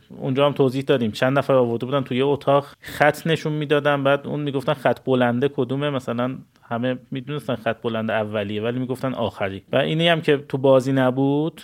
اونجا 0.09 0.45
هم 0.45 0.53
توضیح 0.53 0.83
دادیم. 0.83 1.11
چند 1.11 1.37
نفر 1.37 1.53
آورده 1.53 1.85
بودن 1.85 2.01
توی 2.01 2.21
اتاق. 2.21 2.67
خط 2.81 3.27
نشون 3.27 3.53
می‌دادن. 3.53 4.03
بعد 4.03 4.27
اون 4.27 4.39
می‌گفتن 4.39 4.73
خط 4.73 4.99
بلنده 5.05 5.49
کدومه؟ 5.55 5.89
مثلا 5.89 6.37
همه 6.69 6.97
می‌دونستن 7.11 7.55
خط 7.55 7.81
بلند 7.81 8.11
اولیه 8.11 8.61
ولی 8.61 8.79
می‌گفتن 8.79 9.13
آخری. 9.13 9.63
و 9.71 9.75
اینی 9.77 10.07
هم 10.07 10.21
که 10.21 10.37
تو 10.37 10.57
بازی 10.57 10.91
نبود 10.91 11.61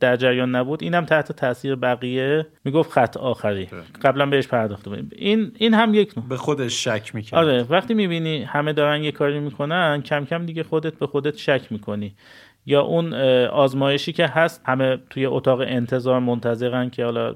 در 0.00 0.16
جریان 0.16 0.54
نبود 0.54 0.82
اینم 0.82 1.04
تحت 1.04 1.32
تاثیر 1.32 1.74
بقیه. 1.74 2.46
می‌گفت 2.64 2.92
خط 2.92 3.16
آخری. 3.16 3.68
قبلا 4.02 4.26
بهش 4.26 4.46
پرداخته 4.46 4.90
بودیم. 4.90 5.10
این 5.16 5.52
این 5.58 5.74
هم 5.74 5.94
یک 5.94 6.18
نوع. 6.18 6.26
به 6.28 6.36
خودش 6.36 6.84
شک 6.84 7.14
می‌کنه 7.14 7.40
آره 7.40 7.62
وقتی 7.62 7.94
می‌بینی 7.94 8.42
همه 8.42 8.72
دارن 8.72 9.02
یه 9.02 9.12
کاری 9.12 9.40
می‌کنن 9.40 10.02
کم 10.02 10.24
کم 10.24 10.46
دیگه 10.46 10.62
خودت 10.62 10.98
به 10.98 11.06
خودت 11.06 11.36
شک 11.36 11.72
می‌کنی. 11.72 12.14
یا 12.66 12.82
اون 12.82 13.14
آزمایشی 13.44 14.12
که 14.12 14.26
هست 14.26 14.62
همه 14.66 14.98
توی 15.10 15.26
اتاق 15.26 15.60
انتظار 15.60 16.20
منتظرن 16.20 16.90
که 16.90 17.04
حالا 17.04 17.34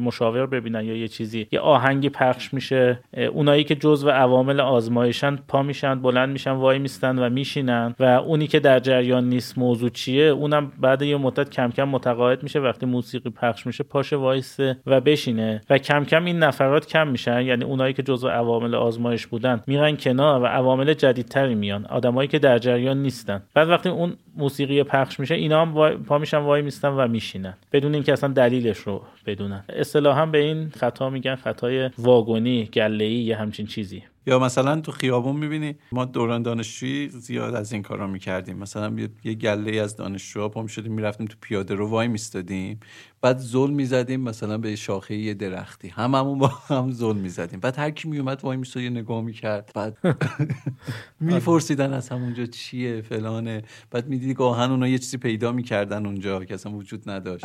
مشاور 0.00 0.46
ببینن 0.46 0.84
یا 0.84 0.96
یه 0.96 1.08
چیزی 1.08 1.46
یه 1.52 1.60
آهنگی 1.60 2.08
پخش 2.08 2.54
میشه. 2.54 3.00
اونایی 3.32 3.64
که 3.64 3.74
جزو 3.74 4.10
عوامل 4.10 4.60
آزمایشن 4.60 5.36
پا 5.48 5.62
میشن 5.62 6.02
بلند 6.02 6.28
میشن 6.28 6.50
وای 6.50 6.78
میستن 6.78 7.18
و 7.18 7.28
میشینن 7.30 7.94
و 7.98 8.04
اونی 8.04 8.46
که 8.46 8.60
در 8.60 8.78
جریان 8.78 9.28
نیست 9.28 9.58
موضوع 9.58 9.90
چیه 9.90 10.24
اونم 10.24 10.72
بعد 10.80 11.02
یه 11.02 11.16
مدت 11.16 11.50
کم 11.50 11.70
کم 11.70 11.88
متقاعد 11.88 12.42
میشه. 12.42 12.60
وقتی 12.60 12.86
موسیقی 12.86 13.30
پخش 13.30 13.66
میشه 13.66 13.84
پاشه 13.84 14.16
وایسه 14.16 14.76
و 14.86 15.00
بشینه 15.00 15.62
و 15.70 15.78
کم 15.78 16.04
کم 16.04 16.24
این 16.24 16.38
نفرات 16.38 16.86
کم 16.86 17.08
میشن. 17.08 17.42
یعنی 17.42 17.64
اونایی 17.64 17.92
که 17.94 18.02
جزو 18.02 18.28
عوامل 18.28 18.74
آزمایش 18.74 19.26
بودن 19.26 19.62
میرن 19.66 19.96
کنار 19.96 20.42
و 20.42 20.46
عوامل 20.46 20.94
جدیدتری 20.94 21.54
میان. 21.54 21.86
آدمایی 21.86 22.28
که 22.28 22.38
در 22.38 22.58
جریان 22.58 23.02
نیستن. 23.02 23.42
بعد 23.54 23.68
وقتی 23.68 23.88
اون 23.88 24.12
موسیقی 24.40 24.82
پخش 24.82 25.20
میشه 25.20 25.34
اینا 25.34 25.62
هم 25.62 25.74
وای... 25.74 25.96
پا 25.96 26.18
میشن 26.18 26.38
وای 26.38 26.62
میستن 26.62 26.88
و 26.88 27.08
میشینن. 27.08 27.54
بدون 27.72 27.94
اینکه 27.94 28.12
اصلا 28.12 28.32
دلیلش 28.32 28.78
رو 28.78 29.02
بدونن. 29.26 29.64
اصطلاحا 29.68 30.26
به 30.26 30.38
این 30.38 30.70
خطا 30.70 31.10
میگن 31.10 31.34
خطای 31.34 31.90
واگونی 31.98 32.64
گله‌ای 32.64 33.12
یه 33.12 33.36
همچین 33.36 33.66
چیزی. 33.66 34.02
یا 34.26 34.38
مثلا 34.38 34.80
تو 34.80 34.92
خیابون 34.92 35.36
می‌بینی 35.36 35.74
ما 35.92 36.04
دوران 36.04 36.42
دانشجویی 36.42 37.08
زیاد 37.08 37.54
از 37.54 37.72
این 37.72 37.82
کارا 37.82 38.06
می‌کردیم. 38.06 38.58
مثلا 38.58 38.96
یه- 39.24 39.34
گله 39.34 39.80
از 39.80 39.96
دانشجوها 39.96 40.48
پا 40.48 40.62
می‌شدیم 40.62 40.92
می‌رفتیم 40.92 41.26
تو 41.26 41.36
پیاده 41.40 41.74
رو 41.74 41.88
وای 41.88 42.08
میستادیم. 42.08 42.80
بعد 43.22 43.38
زل 43.38 43.70
می‌زدیم 43.70 44.20
مثلا 44.20 44.58
به 44.58 44.76
شاخه 44.76 45.14
یه 45.14 45.34
درختی. 45.34 45.88
هممون 45.88 46.38
با 46.38 46.46
هم 46.48 46.90
زل 46.90 47.16
می‌زدیم. 47.16 47.60
بعد 47.60 47.78
هر 47.78 47.90
کی 47.90 48.08
میومد 48.08 48.40
وای 48.44 48.56
میستاد 48.56 48.82
یه 48.82 48.90
نگاه 48.90 49.22
می‌کرد. 49.22 49.70
بعد 49.74 49.96
میپرسیدن 51.20 51.92
از 51.92 52.08
همونجا 52.08 52.46
چیه 52.46 53.02
فلانه. 53.02 53.62
بعد 53.90 54.08
می‌دیدی 54.08 54.34
گاهن 54.34 54.70
اونا 54.70 54.88
یه 54.88 54.98
چیزی 54.98 55.16
پیدا 55.18 55.52
می‌کردن 55.52 56.06
اونجا 56.06 56.44
که 56.44 56.54
اصلا 56.54 56.72
وجود 56.72 57.10
نداشت. 57.10 57.44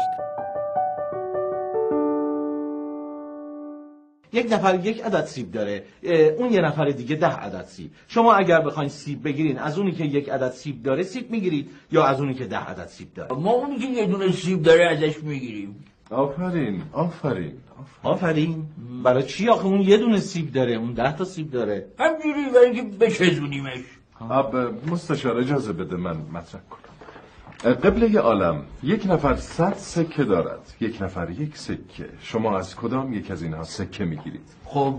یک 4.36 4.54
نفر 4.54 4.86
یک 4.86 5.04
عدد 5.04 5.26
سیب 5.26 5.52
داره 5.52 5.84
اون 6.38 6.52
یه 6.52 6.62
نفر 6.62 6.86
دیگه 6.90 7.16
ده 7.16 7.28
عدد 7.28 7.66
سیب. 7.66 7.92
شما 8.08 8.34
اگر 8.34 8.62
بخواین 8.62 8.90
سیب 8.90 9.24
بگیرین 9.24 9.58
از 9.60 9.78
اونی 9.78 9.92
که 9.92 10.04
یک 10.04 10.30
عدد 10.30 10.52
سیب 10.52 10.84
داره 10.84 11.04
سیب 11.04 11.32
می‌گیرید 11.32 11.70
یا 11.92 12.06
از 12.06 12.20
اونی 12.20 12.34
که 12.34 12.46
ده 12.46 12.58
عدد 12.58 12.88
سیب 12.88 13.14
داره؟ 13.14 13.36
ما 13.36 13.52
اونی 13.52 13.78
که 13.78 13.88
یه 13.88 14.06
دونه 14.06 14.32
سیب 14.32 14.62
داره 14.62 14.86
ازش 14.92 15.24
می‌گیریم. 15.24 15.84
آفرین 16.12 16.82
آفرین. 16.94 17.54
آفرین. 18.04 18.66
برای 19.04 19.24
چی 19.24 19.50
آخه 19.50 19.66
اون 19.66 19.82
یه 19.82 19.98
دونه 19.98 20.20
سیب 20.20 20.52
داره؟ 20.52 20.74
اون 20.74 20.94
ده 20.94 21.16
تا 21.16 21.26
سیب 21.26 21.52
داره. 21.52 21.86
همجوری 22.00 22.50
برای 22.54 22.66
اینکه 22.66 22.98
بچزونیمش 22.98 23.80
اب 24.30 24.56
مستشار 24.92 25.38
اجازه 25.38 25.74
بده 25.74 25.96
من 25.96 26.18
مطرح 26.34 26.62
کنم. 26.70 26.85
قبله 27.74 28.20
عالم 28.20 28.64
یک 28.84 29.06
نفر 29.06 29.36
صد 29.36 29.74
سکه 29.74 30.24
دارد. 30.24 30.74
یک 30.80 31.02
نفر 31.02 31.30
یک 31.30 31.58
سکه. 31.58 32.10
شما 32.22 32.58
از 32.58 32.76
کدام 32.76 33.14
یک 33.14 33.32
از 33.32 33.44
اینها 33.44 33.64
سکه 33.64 34.06
می‌گیرید؟ 34.06 34.50
خب 34.66 34.96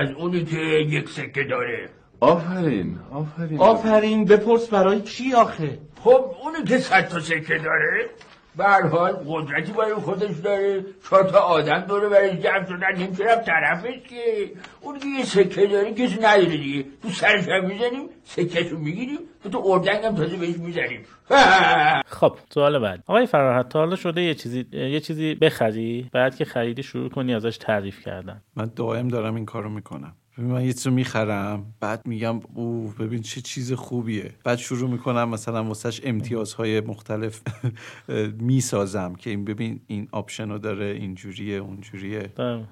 از 0.00 0.10
اونی 0.10 0.44
که 0.44 0.56
یک 0.88 1.08
سکه 1.08 1.44
داره. 1.44 1.88
آفرین 2.20 2.98
آفرین. 3.12 3.58
آفرین 3.58 4.24
بپرس 4.24 4.68
برای 4.68 5.00
چی 5.00 5.34
آخه؟ 5.34 5.78
خب 6.00 6.24
اونی 6.42 6.64
که 6.68 6.78
صد 6.78 7.08
تا 7.08 7.20
سکه 7.20 7.58
داره. 7.58 8.10
به 8.56 8.64
هر 8.64 8.86
حال 8.86 9.12
قدرتی 9.12 9.72
برای 9.72 9.94
خودش 9.94 10.36
داره. 10.44 10.84
چهار 11.10 11.24
تا 11.24 11.38
آدم 11.38 11.80
داره 11.80 12.08
برای 12.08 12.36
جمع 12.36 12.64
شدن. 12.64 12.96
نمیشه 12.98 13.24
رفت 13.24 13.46
طرفش 13.46 13.94
که. 14.08 14.50
اونی 14.80 14.98
که 14.98 15.06
یه 15.18 15.24
سکه 15.24 15.66
داره 15.66 15.92
کسی 15.94 16.16
نداره 16.16 16.56
دیگه. 16.56 16.84
تو 17.02 17.08
سرش 17.08 17.48
هم 17.48 17.64
می‌زنیم 17.64 18.08
سکهشو 18.24 18.78
می‌گیریم. 18.78 19.18
و 19.44 19.48
تو 19.48 19.62
اردنگ 19.66 20.04
هم 20.04 20.14
تازه 20.14 20.36
بهش 20.36 20.56
می‌زنیم. 20.56 21.00
خب 22.20 22.36
سوال 22.54 22.78
بعد. 22.78 23.02
آقای 23.06 23.26
فراحت 23.26 23.68
تا 23.68 23.78
حالا 23.78 23.96
شده 23.96 24.22
یه 24.22 24.34
چیزی 24.34 24.66
یه 24.72 25.00
چیزی 25.00 25.34
بخری؟ 25.34 26.10
بعد 26.12 26.36
که 26.36 26.44
خریدی 26.44 26.82
شروع 26.82 27.08
کنی 27.08 27.34
ازش 27.34 27.56
تعریف 27.58 28.00
کردن. 28.00 28.42
من 28.56 28.70
دائم 28.76 29.08
دارم 29.08 29.34
این 29.34 29.44
کارو 29.44 29.70
می‌کنم. 29.70 30.12
من 30.40 30.64
یه 30.64 30.72
چیزو 30.72 30.90
می‌خرم 30.90 31.74
بعد 31.80 32.06
میگم 32.06 32.40
او 32.54 32.94
ببین 32.98 33.22
چه 33.22 33.40
چیز 33.40 33.72
خوبیه 33.72 34.34
بعد 34.44 34.58
شروع 34.58 34.90
می‌کنم 34.90 35.28
مثلا 35.28 35.64
واسش 35.64 36.00
امتیازهای 36.04 36.80
مختلف 36.80 37.42
می‌سازم 38.40 39.14
که 39.14 39.30
این 39.30 39.44
ببین 39.44 39.80
این 39.86 40.08
option 40.12 40.48
رو 40.50 40.58
داره 40.58 40.86
اینجوریه 40.86 41.56
اونجوریه 41.56 42.32
بله. 42.36 42.64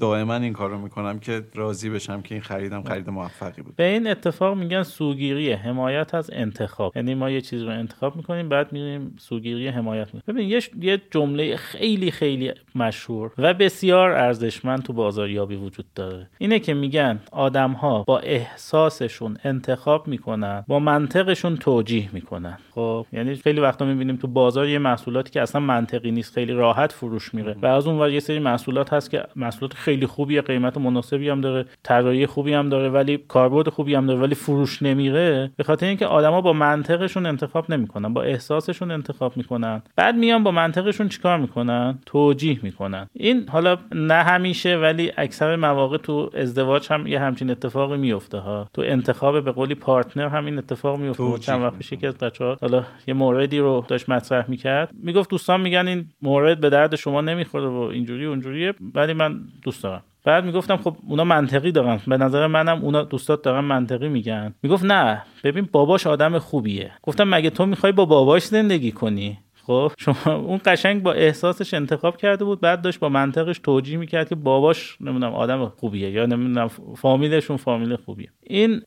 دائما 0.00 0.34
این 0.34 0.52
کار 0.52 0.70
رو 0.70 0.78
می‌کنم 0.78 1.18
که 1.18 1.42
راضی 1.54 1.90
بشم 1.90 2.22
که 2.22 2.34
این 2.34 2.42
خریدم 2.42 2.82
خرید 2.82 3.10
موفقی 3.10 3.62
بود. 3.62 3.76
به 3.76 3.84
این 3.84 4.06
اتفاق 4.06 4.56
میگن 4.56 4.82
سوگیری 4.82 5.52
حمایت 5.52 6.14
از 6.14 6.30
انتخاب. 6.32 6.96
یعنی 6.96 7.14
ما 7.14 7.30
یه 7.30 7.40
چیز 7.40 7.62
رو 7.62 7.68
انتخاب 7.68 8.16
می‌کنیم 8.16 8.48
بعد 8.48 8.72
میریم 8.72 9.16
سوگیری 9.18 9.68
حمایت 9.68 10.14
می‌کنیم 10.14 10.36
ببین 10.36 10.48
یه 10.50 10.60
یه 10.80 11.02
جمله 11.10 11.56
خیلی 11.56 12.10
خیلی 12.10 12.52
مشهور 12.74 13.30
و 13.38 13.54
بسیار 13.54 14.10
ارزشمند 14.10 14.82
تو 14.82 14.92
بازاریابی 14.92 15.56
وجود 15.56 15.86
داره. 15.94 16.28
اینه 16.38 16.58
که 16.58 16.74
میگن 16.74 17.20
آدم 17.32 17.72
ها 17.72 18.02
با 18.02 18.18
احساسشون 18.18 19.36
انتخاب 19.44 20.08
می‌کنن 20.08 20.64
با 20.68 20.78
منطقشون 20.78 21.56
توجیه 21.56 22.08
می‌کنن. 22.12 22.58
خب 22.74 23.06
یعنی 23.12 23.34
خیلی 23.34 23.60
وقتا 23.60 23.84
می‌بینیم 23.84 24.16
تو 24.16 24.26
بازار 24.26 24.68
یه 24.68 24.78
محصولاتی 24.78 25.30
که 25.30 25.42
اصلا 25.42 25.60
منطقی 25.60 26.10
نیست 26.10 26.34
خیلی 26.34 26.52
راحت 26.52 26.92
فروش 26.92 27.34
میره. 27.34 27.56
و 27.62 27.66
از 27.66 27.86
اون 27.86 27.98
ور 27.98 28.10
یه 28.10 28.20
سری 28.20 28.38
محصولات 28.38 28.92
هست 28.92 29.10
که 29.10 29.24
محصولات 29.36 29.74
خیلی 29.86 30.06
خوبیه 30.06 30.42
قیمت 30.42 30.78
مناسبی 30.78 31.28
هم 31.28 31.40
داره 31.40 31.64
طراحی 31.82 32.26
خوبی 32.26 32.52
هم 32.52 32.68
داره 32.68 32.88
ولی 32.88 33.18
کاربرد 33.28 33.68
خوبی 33.68 33.94
هم 33.94 34.06
داره 34.06 34.20
ولی 34.20 34.34
فروش 34.34 34.82
نمیره 34.82 35.50
به 35.56 35.64
خاطر 35.64 35.86
اینکه 35.86 36.06
آدما 36.06 36.40
با 36.40 36.52
منطقشون 36.52 37.26
انتخاب 37.26 37.72
نمی‌کنن 37.72 38.14
با 38.14 38.22
احساسشون 38.22 38.90
انتخاب 38.90 39.36
می‌کنن. 39.36 39.82
بعد 39.96 40.16
میان 40.16 40.42
با 40.42 40.50
منطقشون 40.50 41.08
چیکار 41.08 41.38
می‌کنن؟ 41.38 41.98
توجیه 42.06 42.58
می‌کنن. 42.62 43.08
این 43.12 43.48
حالا 43.48 43.78
نه 43.92 44.14
همیشه 44.14 44.76
ولی 44.76 45.12
اکثر 45.16 45.56
مواقع 45.56 45.96
تو 45.96 46.30
ازدواج 46.34 46.86
هم 46.90 47.06
یه 47.06 47.20
همچین 47.20 47.50
اتفاقی 47.50 47.96
میفته 47.96 48.38
ها. 48.38 48.68
تو 48.74 48.82
انتخاب 48.82 49.44
به 49.44 49.52
قولی 49.52 49.74
پارتنر 49.74 50.28
هم 50.28 50.46
این 50.46 50.58
اتفاق 50.58 50.98
میفته 50.98 51.38
چند 51.38 51.62
وقت 51.62 51.78
پیش 51.78 51.92
یکی 51.92 52.06
از 52.06 52.18
بچه‌ها 52.18 52.56
حالا 52.60 52.84
یه 53.06 53.14
موردی 53.14 53.58
رو 53.58 53.84
داشت 53.88 54.08
مطرح 54.08 54.50
می‌کرد. 54.50 54.90
می‌گفت 55.02 55.30
دوستان 55.30 55.60
میگن 55.60 55.88
این 55.88 56.08
مورد 56.22 56.60
به 56.60 56.70
درد 56.70 56.96
شما 56.96 57.20
نمی‌خوره 57.20 57.68
و 57.68 57.76
اینجوری 57.92 58.24
اونجوریه. 58.24 58.74
ولی 58.94 59.12
من 59.12 59.40
دوست 59.62 59.75
دارم. 59.80 60.02
بعد 60.24 60.44
می‌گفتم 60.44 60.76
خب 60.76 60.96
اونا 61.08 61.24
منطقی 61.24 61.72
دارن. 61.72 62.00
به 62.06 62.16
نظر 62.16 62.46
منم 62.46 62.84
اونا 62.84 63.02
دوستات 63.02 63.42
دارن 63.42 63.64
منطقی 63.64 64.08
میگن. 64.08 64.54
می‌گفت 64.62 64.84
نه 64.84 65.22
ببین 65.44 65.68
باباش 65.72 66.06
آدم 66.06 66.38
خوبیه. 66.38 66.92
گفتم 67.02 67.28
مگه 67.28 67.50
تو 67.50 67.66
می‌خوای 67.66 67.92
با 67.92 68.04
باباش 68.04 68.44
زندگی 68.44 68.92
کنی؟ 68.92 69.38
خب 69.66 69.92
شما 69.98 70.34
اون 70.48 70.60
قشنگ 70.64 71.02
با 71.02 71.12
احساسش 71.12 71.74
انتخاب 71.74 72.16
کرده 72.16 72.44
بود 72.44 72.60
بعد 72.60 72.82
داشت 72.82 72.98
با 73.00 73.08
منطقش 73.08 73.58
توجیه 73.58 73.98
می‌کرد 73.98 74.28
که 74.28 74.34
باباش 74.34 74.96
نمی‌دونم 75.00 75.34
آدم 75.34 75.68
خوبیه 75.68 76.10
یا 76.10 76.26
نمی‌دونم 76.26 76.68
فامیلشون 76.96 77.56
فامیل 77.56 77.96
خوبیه. 77.96 78.28
این 78.42 78.80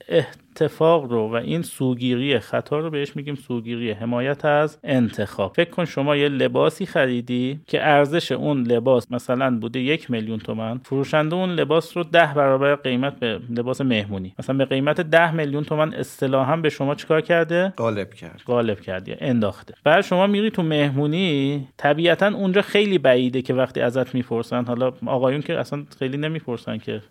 اتفاق 0.61 1.11
رو 1.11 1.29
و 1.29 1.33
این 1.35 1.61
سوگیری 1.61 2.39
خطا 2.39 2.79
رو 2.79 2.89
بهش 2.89 3.15
میگیم 3.15 3.35
سوگیری 3.35 3.91
حمایت 3.91 4.45
از 4.45 4.77
انتخاب. 4.83 5.53
فکر 5.55 5.69
کن 5.69 5.85
شما 5.85 6.15
یه 6.15 6.29
لباسی 6.29 6.85
خریدی 6.85 7.59
که 7.67 7.87
ارزش 7.87 8.31
اون 8.31 8.63
لباس 8.63 9.11
مثلا 9.11 9.59
بوده 9.59 9.79
یک 9.79 10.11
میلیون 10.11 10.39
تومن 10.39 10.77
فروشنده 10.77 11.35
اون 11.35 11.49
لباس 11.49 11.97
رو 11.97 12.03
ده 12.03 12.33
برابر 12.35 12.75
قیمت 12.75 13.19
به 13.19 13.39
لباس 13.49 13.81
مهمونی. 13.81 14.33
مثلا 14.39 14.57
به 14.57 14.65
قیمت 14.65 15.01
ده 15.01 15.31
میلیون 15.31 15.63
تومن 15.63 15.93
اصطلاحا 15.93 16.57
به 16.57 16.69
شما 16.69 16.95
چیکار 16.95 17.21
کرده؟ 17.21 17.73
غالب 17.77 18.13
کرد. 18.13 18.41
غالب 18.47 18.79
کرد 18.79 19.07
یا 19.07 19.15
انداخته. 19.19 19.73
بعد 19.83 20.01
شما 20.01 20.27
میری 20.27 20.51
تو 20.51 20.63
مهمونی 20.63 21.67
طبیعتا 21.77 22.27
اونجا 22.27 22.61
خیلی 22.61 22.97
بعیده 22.97 23.41
که 23.41 23.53
وقتی 23.53 23.81
ازت 23.81 24.15
می‌پرسن. 24.15 24.65
حالا 24.65 24.93
آقایون 25.05 25.41
که 25.41 25.59
اصلا 25.59 25.83
خیلی 25.99 26.17
نمی‌پرسن 26.17 26.77
که 26.77 27.01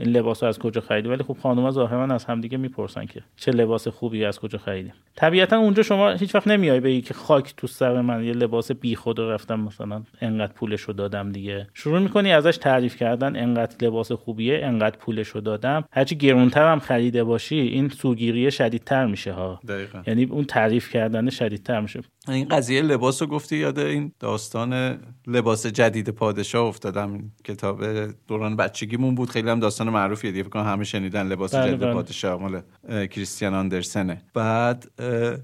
این 0.00 0.08
لباس 0.10 0.42
رو 0.42 0.48
از 0.48 0.58
کجا 0.58 0.80
خریدی؟ 0.80 1.08
ولی 1.08 1.22
خب 1.22 1.36
خانوما 1.42 1.70
ظاهرا 1.70 2.14
از 2.14 2.24
همدیگه 2.24 2.58
می‌پرسن 2.58 3.06
که 3.06 3.22
چه 3.36 3.52
لباس 3.52 3.88
خوبی 3.88 4.24
از 4.24 4.40
کجا 4.40 4.58
خریدی. 4.58 4.92
طبیعتا 5.16 5.58
اونجا 5.58 5.82
شما 5.82 6.10
هیچ 6.10 6.34
وقت 6.34 6.48
نمیای 6.48 6.80
بگی 6.80 7.00
که 7.00 7.14
خاک 7.14 7.54
تو 7.56 7.66
سر 7.66 8.00
من 8.00 8.24
یه 8.24 8.32
لباس 8.32 8.72
بیخود 8.72 9.18
رو 9.18 9.30
رفتم 9.30 9.60
مثلا 9.60 10.02
انقدر 10.20 10.52
پولش 10.52 10.80
رو 10.80 10.94
دادم 10.94 11.32
دیگه. 11.32 11.66
شروع 11.74 11.98
می‌کنی 11.98 12.32
ازش 12.32 12.56
تعریف 12.56 12.96
کردن 12.96 13.36
انقدر 13.36 13.86
لباس 13.86 14.12
خوبیه 14.12 14.60
انقدر 14.62 14.96
پولش 14.96 15.28
رو 15.28 15.40
دادم. 15.40 15.84
هرچی 15.92 16.16
گرونتر 16.16 16.72
هم 16.72 16.78
خریده 16.78 17.24
باشی 17.24 17.56
این 17.56 17.88
سوگیری 17.88 18.50
شدیدتر 18.50 19.06
میشه 19.06 19.32
ها. 19.32 19.60
دقیقا. 19.68 20.02
یعنی 20.06 20.24
اون 20.24 20.44
تعریف 20.44 20.90
کردن 20.90 21.30
شدیدتر 21.30 21.80
میشه. 21.80 22.00
این 22.32 22.48
قضیه 22.48 22.82
لباس 22.82 23.22
رو 23.22 23.28
گفتی 23.28 23.56
یاد 23.56 23.78
این 23.78 24.12
داستان 24.20 24.98
لباس 25.26 25.66
جدید 25.66 26.08
پادشاه 26.08 26.66
افتادم. 26.66 27.32
کتاب 27.44 27.84
دوران 28.28 28.56
بچگیمون 28.56 29.14
بود. 29.14 29.30
خیلی 29.30 29.50
هم 29.50 29.60
داستان 29.60 29.88
معروفیه 29.88 30.30
دیگه. 30.30 30.42
فکر 30.42 30.50
کنم 30.50 30.64
همه 30.64 30.84
شنیدن 30.84 31.26
لباس 31.26 31.54
بله، 31.54 31.66
جدید 31.66 31.80
بله. 31.80 31.92
پادشاه. 31.92 32.40
مال 32.40 32.60
کریستیان 33.06 33.54
آندرسنه. 33.54 34.22
بعد 34.34 34.90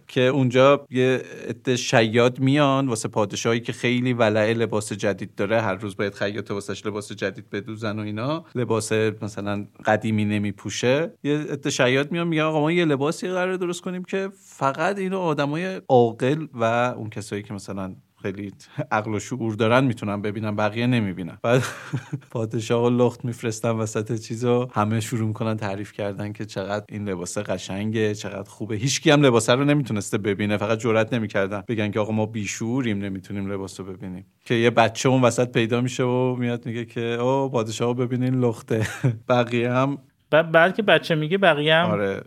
که 0.09 0.20
اونجا 0.20 0.87
یه 0.91 1.22
عده 1.49 1.76
شیاد 1.76 2.39
میان 2.41 2.89
واسه 2.89 3.09
پادشاهی 3.09 3.61
که 3.61 3.72
خیلی 3.72 4.12
ولع 4.12 4.53
لباس 4.53 4.93
جدید 4.93 5.35
داره. 5.35 5.61
هر 5.61 5.74
روز 5.74 5.97
باید 5.97 6.14
خیاط 6.14 6.51
واسش 6.51 6.87
لباس 6.87 7.12
جدید 7.12 7.51
بدوزن 7.51 7.99
و 7.99 8.03
اینا. 8.03 8.45
لباس 8.55 8.93
مثلا 8.93 9.66
قدیمی 9.85 10.24
نمیپوشه. 10.24 11.12
یه 11.24 11.39
عده 11.39 11.70
شیاد 11.70 12.12
میان 12.12 12.28
میگن 12.28 12.43
آقا 12.43 12.61
ما 12.61 12.72
یه 12.72 12.85
لباسی 12.85 13.28
قرار 13.28 13.57
درست 13.57 13.80
کنیم 13.80 14.05
که 14.05 14.28
فقط 14.45 14.99
اینو 14.99 15.18
آدمای 15.18 15.80
عاقل 15.89 16.47
و 16.61 16.64
اون 16.97 17.11
کسایی 17.11 17.43
که 17.43 17.55
مثلا 17.55 17.95
خیلی 18.22 18.53
عقل 18.91 19.14
و 19.14 19.18
شعور 19.20 19.55
دارن 19.55 19.85
می‌تونن 19.85 20.22
ببینن 20.22 20.57
بقیه 20.57 20.87
نمی‌بینن. 20.87 21.39
بعد 21.43 21.62
پادشاه 22.31 22.85
و 22.85 22.91
لخت 22.91 23.25
میفرستن 23.25 23.70
وسط 23.70 24.20
چیزو 24.20 24.68
همه 24.72 25.01
شروع 25.01 25.29
می‌کنن 25.29 25.57
تعریف 25.57 25.93
کردن 25.93 26.33
که 26.33 26.45
چقدر 26.45 26.85
این 26.89 27.09
لباس 27.09 27.39
قشنگه 27.39 28.14
چقدر 28.14 28.51
خوبه. 28.51 28.77
هیچکی 28.77 29.11
هم 29.11 29.22
لباسه 29.22 29.53
رو 29.53 29.64
نمی‌تونسته 29.64 30.18
ببینه 30.18 30.57
فقط 30.57 30.79
جرئت 30.79 31.12
نمی‌کردن. 31.12 31.62
بگن 31.68 31.91
که 31.91 32.01
آقا 32.01 32.12
ما 32.12 32.27
بیشوریم 32.27 32.99
نمی‌تونیم 32.99 33.53
لباس 33.53 33.81
رو 33.81 33.87
ببینیم. 33.87 34.27
که 34.45 34.55
یه 34.55 34.70
بچه 34.70 35.09
اون 35.09 35.22
وسط 35.22 35.53
پیدا 35.53 35.81
میشه 35.81 36.03
و 36.03 36.37
میاد 36.37 36.66
میگه 36.66 36.85
که 36.85 37.01
او 37.01 37.49
پادشاه 37.51 37.95
ببینین 37.95 38.35
لخته. 38.35 38.87
بقیه 39.29 39.72
هم 39.72 39.99
بعد 40.31 40.53
بعد 40.53 40.75
که 40.75 40.83
بچه 40.83 41.14
میگه 41.14 41.39
بقیه 41.39 41.75
هم 41.75 41.91
آره. 41.91 42.22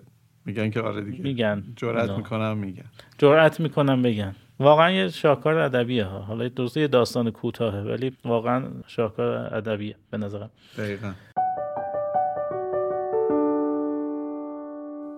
میگن 0.48 0.70
که 0.70 0.82
آره 0.82 1.02
دیگه. 1.02 1.24
میگن. 1.24 1.64
اینا. 1.82 2.18
می‌کنم 2.18 2.58
میگن. 2.58 2.86
جرأت 3.18 3.60
می‌کنم 3.60 4.02
بگن. 4.02 4.36
واقعا 4.60 4.92
یه 4.92 5.10
شاهکار 5.10 5.58
ادبیه 5.58 6.04
ها. 6.04 6.20
حالا 6.20 6.48
درسته 6.48 6.82
یه 6.82 6.88
داستان 6.88 7.32
کوتاهه 7.32 7.80
ولی 7.80 8.12
واقعا 8.26 8.64
شاهکار 8.88 9.56
ادبیه 9.56 9.96
به 10.12 10.18
نظرم. 10.18 10.50
دقیقا. 10.78 11.14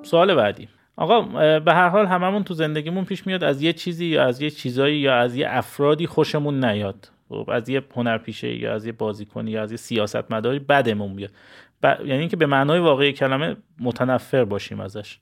سوال 0.04 0.36
بعدی. 0.36 0.68
آقا 0.96 1.22
به 1.60 1.74
هر 1.74 1.90
حال 1.90 2.06
هممون 2.06 2.44
تو 2.44 2.54
زندگیمون 2.54 3.06
پیش 3.06 3.28
میاد 3.28 3.44
از 3.44 3.62
یه 3.62 3.74
چیزی 3.74 4.06
یا 4.06 4.24
از 4.24 4.42
یه 4.42 4.50
چیزایی 4.50 4.98
یا 5.00 5.16
از 5.16 5.36
یه 5.36 5.48
افرادی 5.50 6.08
خوشمون 6.08 6.66
نیاد. 6.66 7.12
خب 7.30 7.50
از 7.54 7.70
یه 7.70 7.84
هنرپیشه 7.96 8.56
یا 8.56 8.74
از 8.74 8.86
یه 8.86 8.92
بازیکنی 8.92 9.52
یا 9.52 9.62
از 9.62 9.72
یه 9.72 9.78
سیاستمداری 9.78 10.60
بدمون 10.60 11.16
بیاد 11.16 11.32
ب... 11.84 11.96
یعنی 12.06 12.20
اینکه 12.20 12.36
به 12.38 12.46
معنای 12.46 12.80
واقعی 12.80 13.14
کلمه 13.14 13.56
متنفر 13.80 14.46
باشیم 14.46 14.80
ازش. 14.80 15.20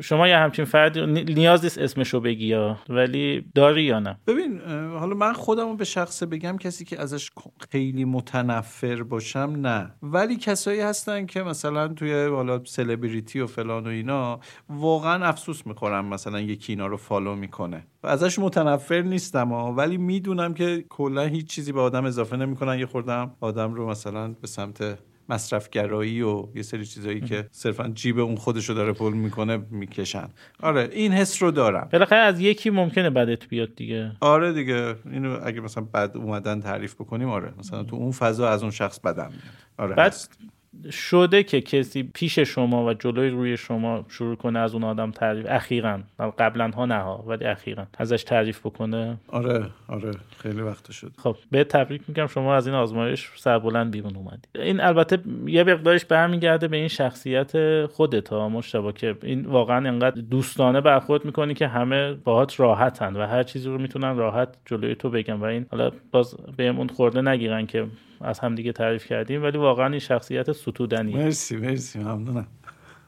شما 0.00 0.28
یه 0.28 0.36
همچین 0.36 0.64
فردی 0.64 1.00
رو- 1.00 1.06
نی- 1.06 1.24
نیاز 1.24 1.64
نیست 1.64 1.78
اسمشو 1.78 2.20
بگی 2.20 2.46
یا 2.46 2.78
ولی 2.88 3.44
داری 3.54 3.82
یا 3.82 3.98
نه؟ 4.00 4.18
ببین 4.26 4.60
حالا 4.98 5.14
من 5.14 5.32
خودم 5.32 5.68
رو 5.68 5.76
به 5.76 5.84
شخصه 5.84 6.26
بگم 6.26 6.56
کسی 6.58 6.84
که 6.84 7.00
ازش 7.00 7.30
خیلی 7.70 8.04
متنفر 8.04 9.02
باشم 9.02 9.54
نه. 9.56 9.90
ولی 10.02 10.36
کسایی 10.36 10.80
هستن 10.80 11.26
که 11.26 11.42
مثلا 11.42 11.88
توی 11.88 12.24
حالا 12.24 12.60
سلبریتی 12.64 13.40
و 13.40 13.46
فلان 13.46 13.86
و 13.86 13.90
اینا 13.90 14.40
واقعا 14.68 15.26
افسوس 15.26 15.66
می‌خورم 15.66 16.04
مثلا 16.06 16.40
یکی 16.40 16.72
اینا 16.72 16.86
رو 16.86 16.96
فالو 16.96 17.34
می‌کنه. 17.34 17.86
ازش 18.04 18.38
متنفر 18.38 19.00
نیستم 19.00 19.48
ها 19.48 19.72
ولی 19.72 19.96
می‌دونم 19.96 20.54
که 20.54 20.84
کلا 20.88 21.22
هیچ 21.22 21.46
چیزی 21.46 21.72
به 21.72 21.80
آدم 21.80 22.04
اضافه 22.04 22.36
نمی‌کنن. 22.36 22.78
یه 22.78 22.86
خوردم 22.86 23.30
آدم 23.40 23.74
رو 23.74 23.88
مثلا 23.88 24.28
به 24.28 24.46
سمت 24.46 24.98
مصرفگرایی 25.28 26.22
و 26.22 26.46
یه 26.54 26.62
سری 26.62 26.86
چیزایی 26.86 27.20
که 27.20 27.48
صرفا 27.50 27.88
جیب 27.94 28.18
اون 28.18 28.36
خودشو 28.36 28.72
داره 28.72 28.92
پول 28.92 29.12
می‌کنه 29.12 29.56
می‌کشن. 29.70 30.28
آره 30.62 30.88
این 30.92 31.12
حس 31.12 31.42
رو 31.42 31.50
دارم. 31.50 31.88
بالاخره 31.92 32.18
از 32.18 32.40
یکی 32.40 32.70
ممکنه 32.70 33.10
بدت 33.10 33.48
بیاد 33.48 33.74
دیگه. 33.74 34.12
آره 34.20 34.52
دیگه 34.52 34.96
اینو 35.10 35.38
اگه 35.44 35.60
مثلا 35.60 35.84
بد 35.94 36.16
اومدن 36.16 36.60
تعریف 36.60 36.94
بکنیم 36.94 37.28
آره 37.28 37.52
مثلا 37.58 37.82
تو 37.82 37.96
اون 37.96 38.12
فضا 38.12 38.48
از 38.48 38.62
اون 38.62 38.70
شخص 38.70 39.00
بدم 39.00 39.28
میاد. 39.30 39.42
آره 39.78 39.94
بعد 39.94 40.12
هست. 40.12 40.38
شده 40.90 41.42
که 41.42 41.60
کسی 41.60 42.02
پیش 42.02 42.38
شما 42.38 42.86
و 42.86 42.94
جلوی 42.94 43.30
روی 43.30 43.56
شما 43.56 44.04
شروع 44.08 44.36
کنه 44.36 44.58
از 44.58 44.74
اون 44.74 44.84
آدم 44.84 45.10
تعریف؟ 45.10 45.46
اخیرا. 45.48 46.00
قبلا 46.38 46.70
ها 46.70 46.86
نه 46.86 46.98
ها 46.98 47.24
ولی 47.26 47.44
اخیرا. 47.44 47.86
ازش 47.98 48.24
تعریف 48.24 48.66
بکنه؟ 48.66 49.16
آره 49.28 49.66
آره. 49.88 50.10
خیلی 50.38 50.60
وقت 50.60 50.92
شد. 50.92 51.12
خب 51.18 51.36
به 51.50 51.64
تبریک 51.64 52.02
میگم 52.08 52.26
شما 52.26 52.54
از 52.54 52.66
این 52.66 52.76
آزمایش 52.76 53.30
سربلند 53.36 53.90
بیرون 53.90 54.16
اومدی. 54.16 54.48
این 54.54 54.80
البته 54.80 55.18
یه 55.46 55.64
مقدارش 55.64 56.04
برمیگرده 56.04 56.68
به 56.68 56.76
این 56.76 56.88
شخصیت 56.88 57.86
خودت 57.86 58.28
ها 58.28 58.48
مشتبه 58.48 58.92
که 58.92 59.16
این 59.22 59.46
واقعا 59.46 59.88
انقدر 59.88 60.20
دوستانه 60.20 60.80
برخورد 60.80 61.24
می‌کنی 61.24 61.54
که 61.54 61.66
همه 61.66 62.12
باهات 62.12 62.60
راحتن 62.60 63.16
و 63.16 63.26
هر 63.26 63.42
چیزی 63.42 63.68
رو 63.68 63.78
می‌تونن 63.78 64.16
راحت 64.16 64.48
جلوی 64.64 64.94
تو 64.94 65.10
بگن 65.10 65.34
و 65.34 65.44
این 65.44 65.66
حالا 65.70 65.90
باز 66.10 66.36
بهمون 66.56 66.88
خورده 66.88 67.22
نگیرن 67.22 67.66
که 67.66 67.86
از 68.20 68.38
همدیگه 68.38 68.72
تعریف 68.72 69.06
کردیم 69.06 69.42
ولی 69.42 69.58
واقعا 69.58 69.86
این 69.86 69.98
شخصیت 69.98 70.52
ستودنیه. 70.52 71.16
مرسی 71.16 71.56
مرسی 71.56 71.98
ممنونم. 71.98 72.46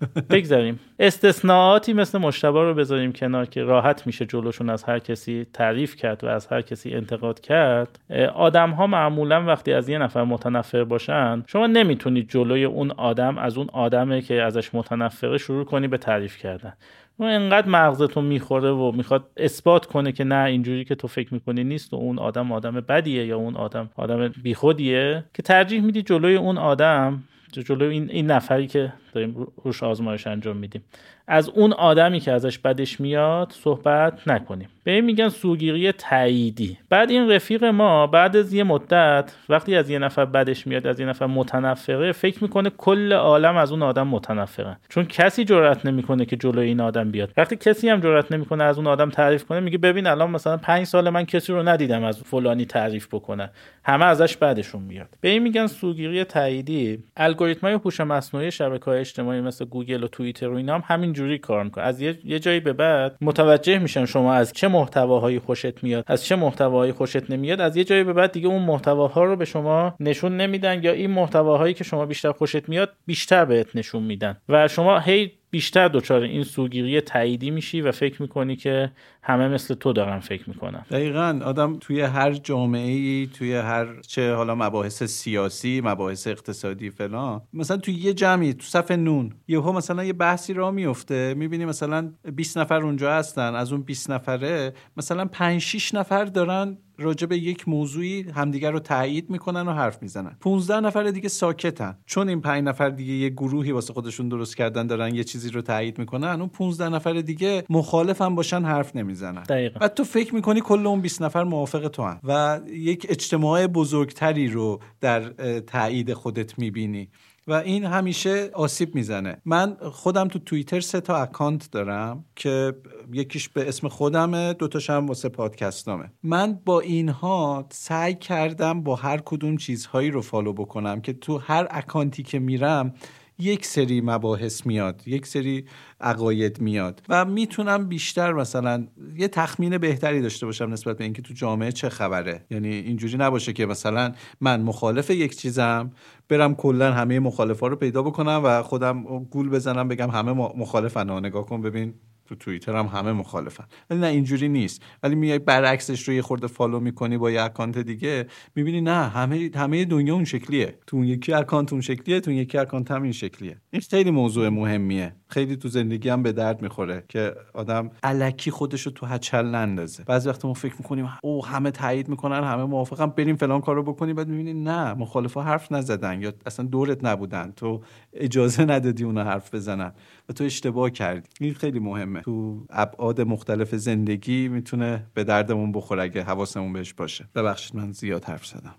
بگذاریم. 0.31 0.81
استثناءاتی 0.99 1.93
مثل 1.93 2.19
مشتبه 2.19 2.63
رو 2.63 2.75
بذاریم 2.75 3.13
کنار 3.13 3.47
که 3.47 3.63
راحت 3.63 4.07
میشه 4.07 4.27
جلوشون 4.27 4.71
از 4.71 4.85
هر 4.85 4.99
کسی 4.99 5.47
تعریف 5.53 5.97
کرد 5.97 6.25
و 6.25 6.27
از 6.27 6.47
هر 6.47 6.61
کسی 6.63 6.95
انتقاد 6.95 7.41
کرد. 7.41 7.99
آدم 8.35 8.71
ها 8.71 8.87
معمولا 8.87 9.45
وقتی 9.45 9.73
از 9.73 9.89
یه 9.89 9.99
نفر 9.99 10.25
متنفر 10.25 10.85
باشن 10.85 11.45
شما 11.47 11.67
نمی‌تونید 11.67 12.31
جلوی 12.31 12.65
اون 12.65 12.91
آدم 12.91 13.39
از 13.39 13.59
اون 13.59 13.69
آدمه 13.73 14.23
که 14.23 14.43
ازش 14.43 14.75
متنفره 14.75 15.39
شروع 15.39 15.65
کنی 15.65 15.89
به 15.89 15.99
تعریف 15.99 16.37
کردن. 16.37 16.73
و 17.19 17.25
انقدر 17.25 17.69
مغزتون 17.69 18.25
می‌خوره 18.25 18.71
و 18.71 18.93
می‌خواد 18.93 19.25
اثبات 19.37 19.87
کنه 19.87 20.13
که 20.13 20.25
نه 20.25 20.45
اینجوری 20.45 20.85
که 20.85 20.95
تو 20.95 21.09
فکر 21.09 21.35
می‌کنی 21.35 21.65
نیست 21.65 21.93
و 21.93 21.97
اون 21.97 22.19
آدم 22.19 22.53
آدم 22.53 22.75
بدیه 22.75 23.27
یا 23.27 23.37
اون 23.37 23.57
آدم 23.57 23.91
آدم 23.97 24.29
بیخودیه. 24.29 25.25
که 25.35 25.43
ترجیح 25.43 25.81
میدی 25.81 26.03
جلوی 26.03 26.37
اون 26.37 26.59
آدم 26.59 27.23
جلوی 27.53 27.95
این, 27.95 28.11
این 28.11 28.27
نفری 28.27 28.67
که 28.67 28.93
داریم 29.13 29.47
روش 29.65 29.83
آزمایش 29.83 30.27
انجام 30.27 30.57
میدیم. 30.57 30.85
از 31.31 31.49
اون 31.49 31.73
آدمی 31.73 32.21
که 32.21 32.33
ازش 32.33 32.59
بدش 32.59 33.01
میاد 33.01 33.53
صحبت 33.53 34.29
نکنیم. 34.29 34.69
به 34.85 34.91
این 34.91 35.05
میگن 35.05 35.29
سوگیری 35.29 35.93
تاییدی. 35.93 36.79
بعد 36.91 37.11
این 37.11 37.31
رفیق 37.31 37.65
ما 37.65 38.07
بعد 38.07 38.37
از 38.37 38.53
یه 38.53 38.65
مدت 38.65 39.33
وقتی 39.49 39.77
از 39.77 39.91
یه 39.91 39.99
نفر 39.99 40.25
بدش 40.25 40.67
میاد 40.67 40.87
از 40.87 41.01
یه 41.01 41.07
نفر 41.07 41.27
متنفره 41.27 42.13
فکر 42.13 42.43
می‌کنه 42.43 42.71
کل 42.71 43.13
عالم 43.13 43.57
از 43.57 43.73
اون 43.73 43.83
آدم 43.83 44.07
متنفره. 44.07 44.77
چون 44.89 45.05
کسی 45.05 45.45
جرئت 45.45 45.87
نمی‌کنه 45.87 46.25
که 46.25 46.37
جلوی 46.37 46.67
این 46.67 46.81
آدم 46.81 47.11
بیاد. 47.11 47.33
وقتی 47.37 47.57
کسی 47.57 47.89
هم 47.89 48.01
جرئت 48.01 48.33
نمی‌کنه 48.33 48.65
از 48.65 48.79
اون 48.79 48.87
آدم 48.87 49.11
تعریف 49.11 49.45
کنه 49.45 49.61
میگه 49.61 49.79
ببین 49.79 50.07
الان 50.07 50.31
مثلا 50.31 50.57
پنج 50.57 50.87
سال 50.87 51.11
من 51.11 51.25
کسی 51.25 51.53
رو 51.53 51.69
ندیدم 51.69 52.05
از 52.05 52.23
فلانی 52.23 52.65
تعریف 52.65 53.09
بکنه. 53.15 53.51
همه 53.85 54.05
ازش 54.05 54.37
بعدشون 54.37 54.83
میاد. 54.83 55.09
به 55.21 55.29
این 55.29 55.43
میگن 55.43 55.67
سوگیری 55.67 56.25
تاییدی. 56.25 56.99
الگوریتمای 57.17 57.73
هوش 57.73 58.01
مصنوعی 58.01 58.51
شبکه‌های 58.51 58.98
اجتماعی 58.99 59.41
مثل 59.41 59.65
گوگل 59.65 60.05
و 60.05 60.09
توییتر 60.09 60.49
و 60.49 60.57
اینا 60.57 60.75
هم 60.75 60.83
همین 60.87 61.13
جوری 61.13 61.39
کار 61.39 61.65
می‌کنه. 61.65 61.85
از 61.85 62.01
یه, 62.01 62.19
یه 62.25 62.39
جایی 62.39 62.61
به 62.61 62.73
بعد 62.73 63.17
متوجه 63.21 63.79
میشن 63.79 64.05
شما 64.05 64.35
از 64.35 64.53
چه 64.53 64.69
محتواهایی 64.69 65.39
خوشت 65.39 65.85
میاد 65.85 66.05
از 66.07 66.25
چه 66.25 66.37
محتواهایی 66.37 66.93
خوشت 66.93 67.31
نمیاد 67.31 67.61
از 67.61 67.77
یه 67.77 67.85
جایی 67.85 68.05
به 68.05 68.13
بعد 68.13 68.33
دیگه 68.33 68.49
اون 68.49 68.63
محتواها 68.63 69.25
رو 69.25 69.37
به 69.37 69.45
شما 69.45 69.95
نشون 70.01 70.37
نمیدن 70.37 70.83
یا 70.83 70.93
این 70.93 71.11
محتواهایی 71.11 71.75
که 71.75 71.85
شما 71.85 72.07
بیشتر 72.07 72.33
خوشت 72.33 72.69
میاد 72.69 72.93
بیشتر 73.07 73.45
بهت 73.45 73.77
نشون 73.77 74.03
میدن. 74.03 74.37
و 74.49 74.69
شما 74.69 74.99
هی 74.99 75.38
بیشتر 75.51 75.89
دچار 75.89 76.23
این 76.23 76.45
سوگیری 76.45 77.01
تاییدی 77.01 77.51
میشی 77.51 77.81
و 77.81 77.93
فکر 77.93 78.23
می‌کنی 78.23 78.57
که 78.57 78.93
همه 79.23 79.49
مثل 79.49 79.75
تو 79.75 79.93
دارن 79.93 80.21
فکر 80.21 80.49
می‌کنن. 80.49 80.85
دقیقا. 80.91 81.41
آدم 81.45 81.77
توی 81.81 82.01
هر 82.01 82.33
جامعه 82.33 82.91
ای 82.91 83.29
توی 83.39 83.55
هر 83.55 84.01
چه 84.01 84.35
حالا 84.35 84.55
مباحث 84.55 85.03
سیاسی 85.03 85.81
مباحث 85.85 86.27
اقتصادی 86.27 86.91
فلان 86.91 87.41
مثلا 87.53 87.77
توی 87.77 87.95
یه 87.95 88.15
جمعی 88.15 88.55
تو 88.55 88.65
صف 88.65 88.91
نون 88.91 89.33
یهو 89.49 89.73
مثلا 89.73 90.05
یه 90.05 90.13
بحثی 90.13 90.53
را 90.53 90.71
میفته 90.71 91.35
می‌بینی 91.35 91.65
مثلا 91.65 92.13
20 92.37 92.59
نفر 92.59 92.83
اونجا 92.83 93.13
هستن 93.13 93.55
از 93.55 93.73
اون 93.73 93.83
20 93.83 94.11
نفره 94.11 94.73
مثلا 94.97 95.25
5 95.25 95.61
6 95.61 95.95
نفر 95.95 96.25
دارن 96.25 96.79
راجع 96.99 97.27
به 97.27 97.39
یک 97.39 97.69
موضوعی 97.69 98.23
همدیگر 98.23 98.71
رو 98.71 98.79
تایید 98.79 99.31
می‌کنن 99.31 99.69
و 99.69 99.73
حرف 99.73 100.03
می‌زنن. 100.03 100.37
15 100.41 100.81
نفر 100.81 101.03
دیگه 101.03 101.29
ساکتن. 101.29 101.99
چون 102.07 102.29
این 102.29 102.41
5 102.41 102.65
نفر 102.65 102.91
دیگه 102.91 103.13
یه 103.13 103.29
گروهی 103.29 103.73
واسه 103.73 103.93
خودشون 103.93 104.29
درست 104.29 104.57
کردن 104.57 104.87
دارن 104.87 105.15
یه 105.15 105.25
چیزی 105.25 105.51
رو 105.51 105.63
تایید 105.63 105.99
می‌کنن 105.99 106.41
اون 106.41 106.49
15 106.49 106.89
نفر 106.89 107.13
دیگه 107.13 107.65
مخالف 107.71 108.23
هم 108.23 108.35
باشن 108.35 108.65
حرف 108.65 108.97
نمی‌زنن. 108.97 109.43
دقیقا. 109.43 109.79
بعد 109.81 109.95
تو 109.95 110.05
فکر 110.05 110.35
می‌کنی 110.35 110.61
کل 110.61 110.87
اون 110.87 111.01
20 111.01 111.23
نفر 111.23 111.45
موافق 111.45 111.89
تو 111.89 112.03
هم 112.03 112.21
و 112.25 112.61
یک 112.69 113.07
اجتماع 113.09 113.67
بزرگتری 113.67 114.49
رو 114.49 114.81
در 115.01 115.21
تایید 115.61 116.13
خودت 116.13 116.59
می‌بینی. 116.59 117.09
و 117.49 117.53
این 117.53 117.85
همیشه 117.85 118.51
آسیب 118.53 118.95
می‌زنه. 118.95 119.37
من 119.45 119.77
خودم 119.93 120.29
تو 120.29 120.39
توییتر 120.39 120.81
سه 120.81 121.01
تا 121.01 121.17
account 121.17 121.71
دارم 121.71 122.25
که 122.37 122.75
یکیش 123.13 123.49
به 123.49 123.69
اسم 123.69 123.89
خودمه 123.89 124.53
دوتاش 124.53 124.91
هم 124.91 125.07
واسه 125.07 125.29
پادکستامه. 125.29 126.13
من 126.23 126.59
با 126.65 126.81
اینها 126.81 127.67
سعی 127.71 128.15
کردم 128.15 128.83
با 128.83 128.97
هر 128.97 129.19
کدوم 129.25 129.57
چیزهایی 129.57 130.11
رو 130.11 130.23
follow 130.23 130.53
بکنم 130.53 131.01
که 131.01 131.13
تو 131.13 131.39
هر 131.39 131.67
account 131.71 132.16
ی 132.16 132.23
که 132.23 132.39
میرم 132.39 132.95
یک 133.41 133.67
سری 133.67 134.01
مباحث 134.01 134.67
میاد 134.67 135.03
یک 135.07 135.27
سری 135.27 135.65
عقاید 136.01 136.61
میاد 136.61 137.03
و 137.09 137.25
می‌تونم 137.25 137.89
بیشتر 137.89 138.33
مثلا 138.33 138.87
یه 139.17 139.29
تخمین 139.29 139.79
بهتری 139.79 140.23
داشته 140.23 140.47
باشم 140.47 140.73
نسبت 140.73 140.97
به 140.97 141.05
اینکه 141.05 141.23
تو 141.23 141.35
جامعه 141.35 141.73
چه 141.73 141.89
خبره. 141.89 142.47
یعنی 142.51 142.69
اینجوری 142.69 143.17
نباشه 143.17 143.53
که 143.53 143.67
مثلا 143.67 144.13
من 144.41 144.61
مخالف 144.61 145.11
یک 145.11 145.37
چیزم 145.37 145.91
برم 146.29 146.55
کلا 146.55 146.93
همه 146.93 147.21
مخالفا 147.21 147.67
رو 147.67 147.77
پیدا 147.77 148.03
بکنم 148.03 148.41
و 148.45 148.63
خودم 148.63 149.25
گول 149.25 149.49
بزنم 149.51 149.89
بگم 149.89 150.11
همه 150.11 150.33
مخالفن. 150.33 151.11
نگاه 151.11 151.47
کن 151.47 151.63
ببین 151.63 151.95
تو 152.29 152.35
توییتر 152.35 152.77
هم 152.77 152.87
همه 152.87 153.13
مخالفن. 153.13 153.65
ولی 153.91 154.01
نه 154.01 154.07
اینجوری 154.07 154.49
نیست. 154.49 154.83
ولی 155.03 155.15
میای 155.15 155.39
برعکسش 155.39 156.09
رو 156.09 156.15
یه 156.15 156.23
خورده 156.23 156.47
follow 156.47 156.81
می‌کنی 156.81 157.19
با 157.19 157.31
یه 157.31 157.43
account 157.43 157.79
دیگه 157.79 158.27
می‌بینی 158.55 158.81
نه 158.81 159.09
همه 159.09 159.51
همه 159.55 159.85
دنیا 159.85 160.15
اون 160.15 160.25
شکلیه. 160.25 160.79
تو 160.87 160.97
اون 160.97 161.07
یکی 161.07 161.33
account 161.33 161.73
اون 161.73 161.83
شکلیه 161.83 162.21
تو 162.21 162.31
اون 162.31 162.41
یکی 162.41 162.59
account 162.59 162.91
هم 162.91 163.03
این 163.03 163.13
شکلیه. 163.13 163.57
این 163.71 163.83
خیلی 163.91 164.11
موضوع 164.11 164.49
مهمیه. 164.49 165.15
خیلی 165.29 165.57
تو 165.57 165.69
زندگی 165.69 166.09
هم 166.09 166.23
به 166.23 166.33
درد 166.33 166.63
می‌خوره 166.63 167.05
که 167.09 167.35
آدم 167.55 167.91
الکی 168.03 168.51
خودش 168.51 168.83
رو 168.83 168.93
تو 168.93 169.07
هچل 169.07 169.47
نندازه. 169.47 170.05
بعضی 170.05 170.29
وقت 170.29 170.45
ما 170.45 170.55
فکر 170.55 170.75
می‌کنیم 170.79 171.09
او 171.23 171.47
همه 171.47 171.71
تایید 171.71 172.09
می‌کنن 172.09 172.45
همه 172.45 172.65
موافقن 172.65 173.07
بریم 173.07 173.37
فلان 173.37 173.61
کارو 173.61 173.83
بکنیم. 173.83 174.17
بعد 174.17 174.29
می‌بینی 174.29 174.55
نه 174.55 174.95
مخالفا 174.95 175.43
حرف 175.43 175.73
نزدن 175.73 176.23
یا 176.23 176.33
اصلا 176.47 176.67
دورت 176.67 177.05
نبودن. 177.05 177.53
تو 177.57 177.83
اجازه 178.13 178.65
ندادی 178.65 179.05
اونا 179.05 179.25
حرف 179.25 179.55
بزنن. 179.55 179.93
و 180.29 180.33
تو 180.33 180.45
اشتباه 180.45 180.91
کردی. 180.91 181.29
این 181.41 181.55
خیلی 181.55 181.79
مهمه. 181.79 182.21
تو 182.21 182.67
ابعاد 182.71 183.21
مختلف 183.21 183.75
زندگی 183.75 184.49
می‌تونه 184.49 185.07
به 185.15 185.25
دردمون 185.25 185.73
بخوره 185.73 186.03
اگه 186.03 186.23
حواسمون 186.23 186.73
بهش 186.73 186.93
باشه. 186.93 187.29
ببخشید 187.35 187.77
من 187.77 187.93
زیاد 187.93 188.25
حرف 188.25 188.47
زدم. 188.47 188.75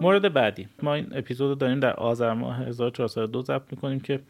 مورد 0.00 0.32
بعدی. 0.32 0.68
ما 0.82 0.94
این 0.94 1.06
اپیزود 1.12 1.58
داریم 1.58 1.80
در 1.80 1.92
آذر 1.92 2.34
ماه 2.34 2.58
1402 2.62 3.42
ضبط 3.42 3.72
می‌کنیم 3.72 4.00
که 4.00 4.20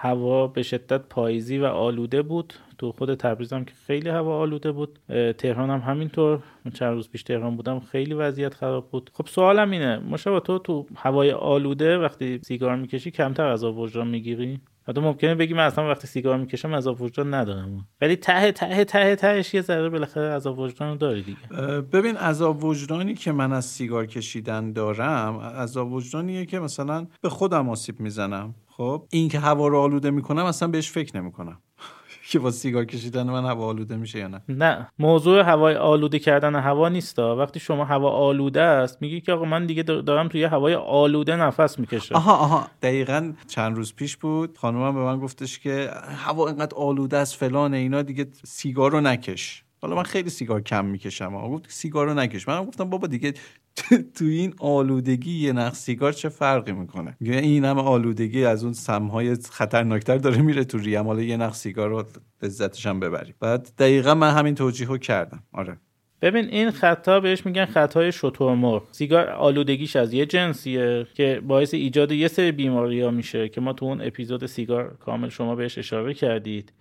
هوا 0.00 0.46
به 0.46 0.62
شدت 0.62 1.00
پاییزی 1.00 1.58
و 1.58 1.64
آلوده 1.64 2.22
بود. 2.22 2.54
تو 2.78 2.92
خود 2.92 3.14
تبریز 3.14 3.52
هم 3.52 3.64
که 3.64 3.72
خیلی 3.86 4.08
هوا 4.08 4.38
آلوده 4.38 4.72
بود. 4.72 4.98
تهران 5.38 5.70
هم 5.70 5.78
همینطور. 5.80 6.42
چند 6.74 6.94
روز 6.94 7.10
پیش 7.10 7.22
تهران 7.22 7.56
بودم 7.56 7.80
خیلی 7.80 8.14
وضعیت 8.14 8.54
خراب 8.54 8.90
بود. 8.90 9.10
خب 9.14 9.26
سوالم 9.26 9.70
اینه 9.70 9.98
مشابه 9.98 10.40
تو 10.40 10.58
تو 10.58 10.86
هوای 10.96 11.32
آلوده 11.32 11.98
وقتی 11.98 12.40
سیگار 12.42 12.76
می‌کشی 12.76 13.10
کمتر 13.10 13.46
از 13.46 13.64
وجدان 13.64 14.08
می‌گیری؟ 14.08 14.60
حتی 14.88 15.00
ممکنه 15.00 15.34
بگی 15.34 15.54
من 15.54 15.66
اصلا 15.66 15.88
وقتی 15.88 16.06
سیگار 16.06 16.36
می‌کشم 16.36 16.74
عذاب 16.74 17.02
وجدان 17.02 17.34
ندارم. 17.34 17.86
ولی 18.00 18.16
ته 18.16 18.52
ته 18.52 18.84
ته 18.84 19.16
تهش 19.16 19.54
یه 19.54 19.60
ذره 19.60 19.88
بالاخره 19.88 20.34
عذاب 20.34 20.58
وجدان 20.58 20.98
داری 20.98 21.22
دیگه. 21.22 21.80
ببین 21.80 22.16
عذاب 22.16 22.64
وجدانی 22.64 23.14
که 23.14 23.32
من 23.32 23.52
از 23.52 23.64
سیگار 23.64 24.06
کشیدن 24.06 24.72
دارم 24.72 25.38
عذاب 25.38 25.92
وجدانیه 25.92 26.46
که 26.46 26.58
مثلا 26.58 27.06
به 27.22 27.28
خودم 27.28 27.68
آسیب 27.68 28.00
می‌زنم. 28.00 28.54
خب 28.78 29.06
این 29.10 29.28
که 29.28 29.38
هوا 29.38 29.68
رو 29.68 29.78
آلوده 29.78 30.10
می‌کنم 30.10 30.44
اصلا 30.44 30.68
بهش 30.68 30.90
فکر 30.90 31.20
نمی‌کنم. 31.20 31.58
که 32.30 32.38
با 32.38 32.50
سیگار 32.50 32.84
کشیدن 32.84 33.30
من 33.30 33.44
هوا 33.44 33.66
آلوده 33.66 33.96
میشه 33.96 34.18
یا 34.18 34.28
نه. 34.28 34.42
نه 34.48 34.88
موضوع 34.98 35.42
هوای 35.42 35.74
آلوده 35.74 36.18
کردن 36.18 36.54
هوا 36.54 36.88
نیست 36.88 37.18
وقتی 37.18 37.60
شما 37.60 37.84
هوا 37.84 38.10
آلوده 38.10 38.62
است 38.62 39.02
میگی 39.02 39.20
که 39.20 39.32
آقا 39.32 39.44
من 39.44 39.66
دیگه 39.66 39.82
دارم 39.82 40.28
توی 40.28 40.44
هوای 40.44 40.74
آلوده 40.74 41.36
نفس 41.36 41.78
می‌کشم. 41.78 42.14
آها 42.14 42.36
آها. 42.36 42.68
دقیقا 42.82 43.32
چند 43.48 43.76
روز 43.76 43.94
پیش 43.94 44.16
بود 44.16 44.58
خانومم 44.58 44.94
به 44.94 45.00
من 45.00 45.18
گفتش 45.18 45.58
که 45.58 45.90
هوا 46.16 46.46
اینقدر 46.46 46.76
آلوده 46.76 47.16
است 47.16 47.34
فلان 47.36 47.74
اینا 47.74 48.02
دیگه 48.02 48.26
سیگار 48.44 48.92
رو 48.92 49.00
نکش. 49.00 49.64
حالا 49.80 49.96
من 49.96 50.02
خیلی 50.02 50.30
سیگار 50.30 50.60
کم 50.60 50.84
می‌کشم 50.84 51.48
گفت 51.48 51.64
سیگار 51.68 52.06
رو 52.06 52.14
نکش. 52.14 52.48
من 52.48 52.64
گفتم 52.64 52.90
بابا 52.90 53.06
دیگه 53.06 53.34
تو 54.16 54.24
این 54.24 54.54
آلودگی 54.58 55.38
یه 55.38 55.52
نخ 55.52 55.74
سیگار 55.74 56.12
چه 56.12 56.28
فرقی 56.28 56.72
می‌کنه؟ 56.72 57.16
این 57.20 57.64
همه 57.64 57.82
آلودگی 57.82 58.44
از 58.44 58.64
اون 58.64 58.72
سمهای 58.72 59.34
خطرناکتر 59.34 60.18
داره 60.18 60.42
میره 60.42 60.64
تو 60.64 60.78
ریم 60.78 61.06
حالا 61.06 61.22
یه 61.22 61.36
نخ 61.36 61.54
سیگار 61.54 61.88
رو 61.88 62.04
لذتش 62.42 62.86
هم 62.86 63.00
ببریم. 63.00 63.34
بعد 63.40 63.68
دقیقا 63.78 64.14
من 64.14 64.30
همین 64.30 64.54
توجیه 64.54 64.88
رو 64.88 64.98
کردم. 64.98 65.42
آره. 65.52 65.78
ببین 66.22 66.44
این 66.44 66.70
خطا 66.70 67.20
بهش 67.20 67.46
میگن 67.46 67.64
خطای 67.64 68.12
شترمرغ. 68.12 68.82
سیگار 68.92 69.28
آلودگیش 69.28 69.96
از 69.96 70.12
یه 70.12 70.26
جنسیه 70.26 71.06
که 71.14 71.42
باعث 71.46 71.74
ایجاد 71.74 72.12
یه 72.12 72.28
سری 72.28 72.52
بیماری 72.52 73.00
ها 73.00 73.10
میشه 73.10 73.48
که 73.48 73.60
ما 73.60 73.72
تو 73.72 73.84
اون 73.84 74.00
اپیزود 74.00 74.46
سیگار 74.46 74.96
کامل 75.00 75.28
شما 75.28 75.54
بهش 75.54 75.78
اشاره 75.78 76.14
کردید. 76.14 76.72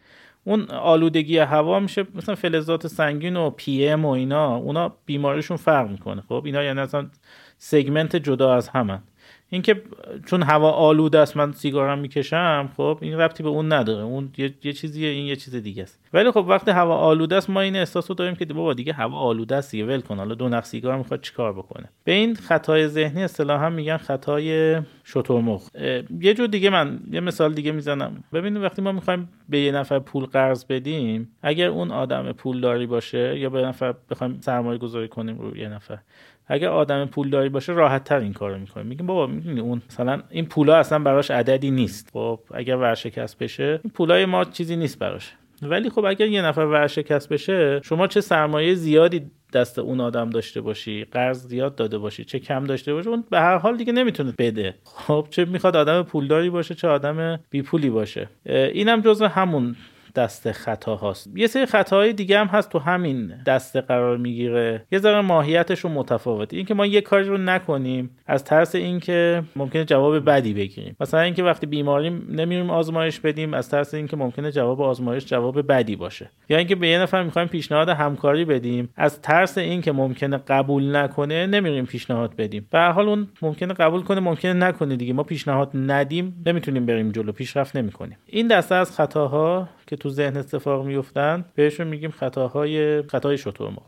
اون 0.48 0.72
آلودگی 0.72 1.38
هوا 1.38 1.80
میشه 1.80 2.06
مثلا 2.16 2.36
فلزات 2.36 2.88
سنگین 2.88 3.38
و 3.38 3.50
PM 3.50 4.06
و 4.06 4.10
اینا 4.10 4.56
اونا 4.56 4.94
بیماریشون 5.06 5.58
فرق 5.58 5.90
می‌کنه. 5.90 6.22
خب 6.22 6.42
اینا 6.46 6.64
یعنی 6.64 6.80
اصلا 6.80 7.08
segment 7.58 8.16
جدا 8.16 8.54
از 8.54 8.70
همن. 8.70 9.04
اینکه 9.50 9.82
چون 10.26 10.44
هوا 10.44 10.72
آلوده 10.72 11.20
است 11.20 11.38
من 11.38 11.52
سیگارم 11.52 12.00
می‌کشم 12.00 12.70
خب 12.78 12.98
این 13.02 13.18
ربطی 13.18 13.44
به 13.44 13.50
اون 13.50 13.74
نداره. 13.74 14.04
اون 14.04 14.30
یه, 14.38 14.54
یه 14.64 14.74
چیزیه 14.74 15.10
این 15.10 15.26
یه 15.26 15.36
چیز 15.36 15.56
دیگه 15.56 15.84
است. 15.84 16.00
ولی 16.14 16.32
خب 16.32 16.46
وقتی 16.48 16.72
هوا 16.72 16.96
آلوده 16.98 17.36
است 17.36 17.50
ما 17.50 17.62
این 17.62 17.76
احساس 17.76 18.12
رو 18.12 18.16
داریم 18.16 18.36
که 18.36 18.46
بابا 18.46 18.74
دیگه 18.74 18.94
هوا 18.94 19.18
آلوده 19.18 19.56
است 19.56 19.72
دیگه 19.72 19.86
ول 19.86 20.02
کن. 20.02 20.18
حالا 20.18 20.36
دو 20.36 20.50
نخ 20.50 20.66
سیگار 20.66 20.98
می‌خواد 20.98 21.22
چیکار 21.22 21.54
بکنه؟ 21.54 21.90
به 22.04 22.12
این 22.12 22.36
خطای 22.36 22.88
ذهنی 22.88 23.24
اصطلاحا 23.24 23.70
میگن 23.70 23.98
خطای 23.98 24.78
شترمرغ 25.06 25.62
اه، 25.76 26.02
یه 26.20 26.34
جور 26.34 26.48
دیگه 26.48 26.70
من 26.70 27.00
یه 27.12 27.20
مثال 27.20 27.54
دیگه 27.54 27.72
می‌زنم. 27.72 28.24
ببینید 28.34 28.62
وقتی 28.62 28.82
ما 28.82 28.92
می‌خوایم 28.92 29.30
به 29.50 29.60
یه 29.60 29.72
نفر 29.72 30.00
پول 30.00 30.26
قرض 30.26 30.66
بدیم 30.66 31.32
اگر 31.42 31.68
اون 31.68 31.92
آدم 31.92 32.32
پولداری 32.32 32.86
باشه 32.86 33.40
یا 33.40 33.50
به 33.50 33.62
نفر 33.62 33.94
بخوایم 34.10 34.38
سرمایه 34.42 34.78
گذاری 34.78 35.08
کنیم 35.08 35.40
رو 35.40 35.58
یه 35.58 35.70
نفر 35.70 35.98
اگر 36.48 36.70
آدم 36.70 37.06
پولداری 37.06 37.50
باشه 37.50 37.74
راحت 37.74 38.04
تر 38.04 38.18
این 38.18 38.34
کارو 38.34 38.58
می‌کنه. 38.58 38.84
میگیم 38.84 39.08
بابا 39.08 39.28
می‌دونی 39.28 39.60
اون 39.60 39.82
مثلا 39.90 40.22
این 40.30 40.46
پولا 40.46 40.76
اصلا 40.76 41.00
براش 41.00 41.32
عددی 41.32 41.72
نیست. 41.72 42.10
خب 42.14 42.40
اگر 42.54 42.76
ورشکست 42.76 43.38
بشه 43.38 43.80
این 43.84 43.92
پولای 43.94 44.26
ما 44.26 44.46
چیزی 44.46 44.76
نیست 44.76 45.00
براش. 45.00 45.34
ولی 45.62 45.90
خب 45.90 46.06
اگر 46.06 46.28
یه 46.28 46.42
نفر 46.42 46.62
ورشکست 46.62 47.30
بشه 47.30 47.82
شما 47.84 48.08
چه 48.08 48.22
سرمایه 48.22 48.74
زیادی 48.74 49.32
دست 49.54 49.80
اون 49.80 50.00
آدم 50.00 50.30
داشته 50.30 50.62
باشی 50.62 51.06
قرض 51.12 51.48
زیاد 51.48 51.76
داده 51.76 51.98
باشی 51.98 52.24
چه 52.24 52.40
کم 52.40 52.64
داشته 52.64 52.94
باشی 52.94 53.10
اون 53.10 53.24
به 53.30 53.40
هر 53.40 53.58
حال 53.58 53.78
دیگه 53.78 53.94
نمی‌تونه 53.94 54.34
بده. 54.40 54.76
خب 54.84 55.28
چه 55.30 55.46
می‌خواد 55.46 55.76
آدم 55.76 56.04
پولداری 56.04 56.50
باشه 56.50 56.76
چه 56.76 56.88
آدم 56.88 57.40
بی 57.50 57.62
پولی 57.62 57.90
باشه 57.90 58.30
اینم 58.46 59.02
جزو 59.02 59.26
همون 59.26 59.76
دست 60.16 60.52
خطا 60.52 60.96
هاست 60.96 61.30
یه 61.36 61.48
سری 61.48 61.66
خطاهای 61.66 62.14
دیگه 62.14 62.40
هم 62.40 62.48
هست 62.48 62.70
تو 62.70 62.80
همین 62.80 63.44
دسته 63.44 63.82
قرار 63.82 64.18
می‌گیره. 64.18 64.86
یه 64.92 65.00
ذره 65.00 65.22
ماهیتشون 65.22 65.92
متفاوته. 65.92 66.58
اینکه 66.58 66.74
ما 66.74 66.86
یه 66.86 67.02
کاری 67.02 67.28
رو 67.28 67.38
نکنیم 67.38 68.17
از 68.28 68.44
ترس 68.44 68.76
اینکه 68.76 69.44
ممکنه 69.56 69.86
جواب 69.86 70.30
بدی 70.30 70.54
بگیریم. 70.54 70.96
مثلا 71.00 71.20
اینکه 71.20 71.44
وقتی 71.44 71.66
بیماریم 71.66 72.28
نمیریم 72.30 72.70
آزمایش 72.70 73.20
بدیم 73.20 73.54
از 73.54 73.70
ترس 73.70 73.94
اینکه 73.94 74.18
ممکنه 74.18 74.52
جواب 74.52 74.82
آزمایش 74.82 75.26
جواب 75.26 75.68
بدی 75.68 75.96
باشه. 75.96 76.30
یا 76.50 76.58
اینکه 76.58 76.76
به 76.76 76.88
یه 76.88 77.00
نفر 77.00 77.24
می‌خوایم 77.24 77.48
پیشنهاد 77.48 77.90
همکاری 77.90 78.46
بدیم 78.46 78.90
از 78.96 79.22
ترس 79.22 79.58
اینکه 79.58 79.92
ممکنه 79.92 80.38
قبول 80.38 80.96
نکنه 80.96 81.46
نمیریم 81.46 81.86
پیشنهاد 81.86 82.36
بدیم. 82.36 82.68
به 82.72 82.80
حال 82.80 83.10
اون 83.10 83.28
ممکنه 83.42 83.74
قبول 83.74 84.02
کنه 84.02 84.20
ممکنه 84.20 84.54
نکنه 84.54 84.96
دیگه. 84.96 85.14
ما 85.14 85.24
پیشنهاد 85.24 85.72
ندیم 85.74 86.44
نمی‌تونیم 86.46 86.86
بریم 86.86 87.12
جلو. 87.12 87.32
پیشرفت 87.32 87.76
نمی‌کنیم. 87.76 88.18
این 88.26 88.48
دسته 88.48 88.76
از 88.76 88.96
خطاها 88.96 89.70
که 89.88 89.96
تو 89.96 90.10
ذهن 90.10 90.38
اتفاق 90.38 90.86
میفتن 90.86 91.46
بهشون 91.56 91.88
میگیم 91.88 92.12
خطاهای 92.12 93.02
خطای 93.02 93.38
شترمرغ 93.38 93.84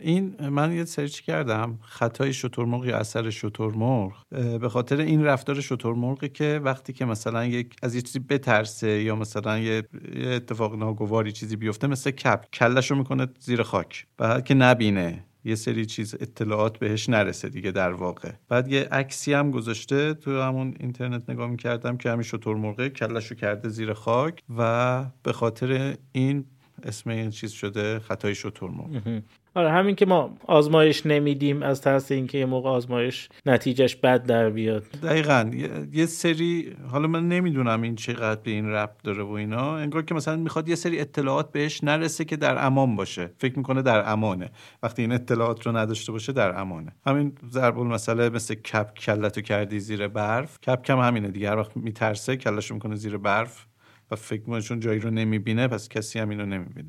این 0.00 0.34
من 0.50 0.72
یه 0.72 0.84
سرچ 0.84 1.20
کردم. 1.20 1.78
خطای 1.82 2.32
شترمرغ 2.32 2.86
یا 2.86 2.96
اثر 2.96 3.30
شترمرغ 3.68 4.12
به 4.60 4.68
خاطر 4.68 5.00
این 5.00 5.24
رفتار 5.24 5.60
شترمرغی 5.60 6.28
که 6.28 6.60
وقتی 6.64 6.92
که 6.92 7.04
مثلا 7.04 7.44
یک 7.44 7.76
از 7.82 7.94
یه 7.94 8.00
چیزی 8.00 8.18
بترسه 8.18 9.02
یا 9.02 9.16
مثلا 9.16 9.58
یه, 9.58 9.82
اتفاق 10.14 10.78
ناگواری 10.78 11.32
چیزی 11.32 11.56
بیفته 11.56 11.86
مثل 11.86 12.10
کپ 12.10 12.44
کلشو 12.52 12.94
می‌کنه 12.94 13.26
زیر 13.40 13.62
خاک. 13.62 14.06
بعد 14.16 14.44
که 14.44 14.54
نبینه 14.54 15.24
یه 15.44 15.54
سری 15.54 15.86
چیز 15.86 16.14
اطلاعات 16.14 16.78
بهش 16.78 17.08
نرسه 17.08 17.48
دیگه 17.48 17.70
در 17.70 17.92
واقع. 17.92 18.30
بعد 18.48 18.68
یه 18.68 18.88
عکسی 18.92 19.32
هم 19.32 19.50
گذاشته 19.50 20.14
تو 20.14 20.40
همون 20.42 20.74
اینترنت 20.80 21.30
نگاه 21.30 21.50
می‌کردم 21.50 21.96
که 21.96 22.10
همین 22.10 22.22
شترمرغه 22.22 22.88
کلشو 22.88 23.34
کرده 23.34 23.68
زیر 23.68 23.92
خاک 23.92 24.42
و 24.58 25.04
به 25.22 25.32
خاطر 25.32 25.96
این 26.12 26.44
اسم 26.82 27.10
این 27.10 27.30
چیز 27.30 27.50
شده 27.50 27.98
خطای 27.98 28.34
شترمرغ 28.34 29.22
آره 29.58 29.70
همین 29.70 29.94
که 29.94 30.06
ما 30.06 30.36
آزمایش 30.46 31.06
نمیدیم 31.06 31.62
از 31.62 31.80
ترس 31.80 32.12
اینکه 32.12 32.38
یه 32.38 32.46
موقع 32.46 32.70
آزمایش 32.70 33.28
نتیجهش 33.46 33.96
بد 33.96 34.26
در 34.26 34.50
بیاد. 34.50 34.82
دقیقا. 35.02 35.50
یه, 35.92 36.06
سری 36.06 36.76
حالا 36.90 37.08
من 37.08 37.28
نمی‌دونم 37.28 37.82
این 37.82 37.96
چقدر 37.96 38.40
به 38.40 38.50
این 38.50 38.68
ربط 38.68 39.02
داره 39.04 39.22
و 39.22 39.30
اینا. 39.30 39.76
انگار 39.76 40.02
که 40.02 40.14
مثلا 40.14 40.36
می‌خواد 40.36 40.68
یه 40.68 40.74
سری 40.74 41.00
اطلاعات 41.00 41.52
بهش 41.52 41.84
نرسه 41.84 42.24
که 42.24 42.36
در 42.36 42.66
امان 42.66 42.96
باشه. 42.96 43.30
فکر 43.38 43.56
می‌کنه 43.56 43.82
در 43.82 44.12
امانه. 44.12 44.50
وقتی 44.82 45.02
این 45.02 45.12
اطلاعات 45.12 45.66
رو 45.66 45.76
نداشته 45.76 46.12
باشه 46.12 46.32
در 46.32 46.60
امانه. 46.60 46.92
همین 47.06 47.32
ضرب 47.50 47.78
المثل 47.78 48.28
مثل 48.28 48.54
کپ 48.54 48.94
کلتو 48.94 49.40
کردی 49.40 49.80
زیر 49.80 50.08
برف. 50.08 50.58
کپ 50.62 50.82
کم 50.82 50.98
همینه 50.98 51.28
دیگه. 51.28 51.50
هر 51.50 51.56
وقت 51.56 51.76
میترسه 51.76 52.36
کلشو 52.36 52.74
می‌کنه 52.74 52.96
زیر 52.96 53.16
برف 53.16 53.66
و 54.10 54.16
فکر 54.16 54.40
می‌کنه 54.40 54.60
چون 54.60 54.80
جایی 54.80 55.00
رو 55.00 55.10
نمی‌بینه 55.10 55.68
پس 55.68 55.88
کسی 55.88 56.18
هم 56.18 56.28
اینو 56.28 56.46
نمی‌بینه. 56.46 56.88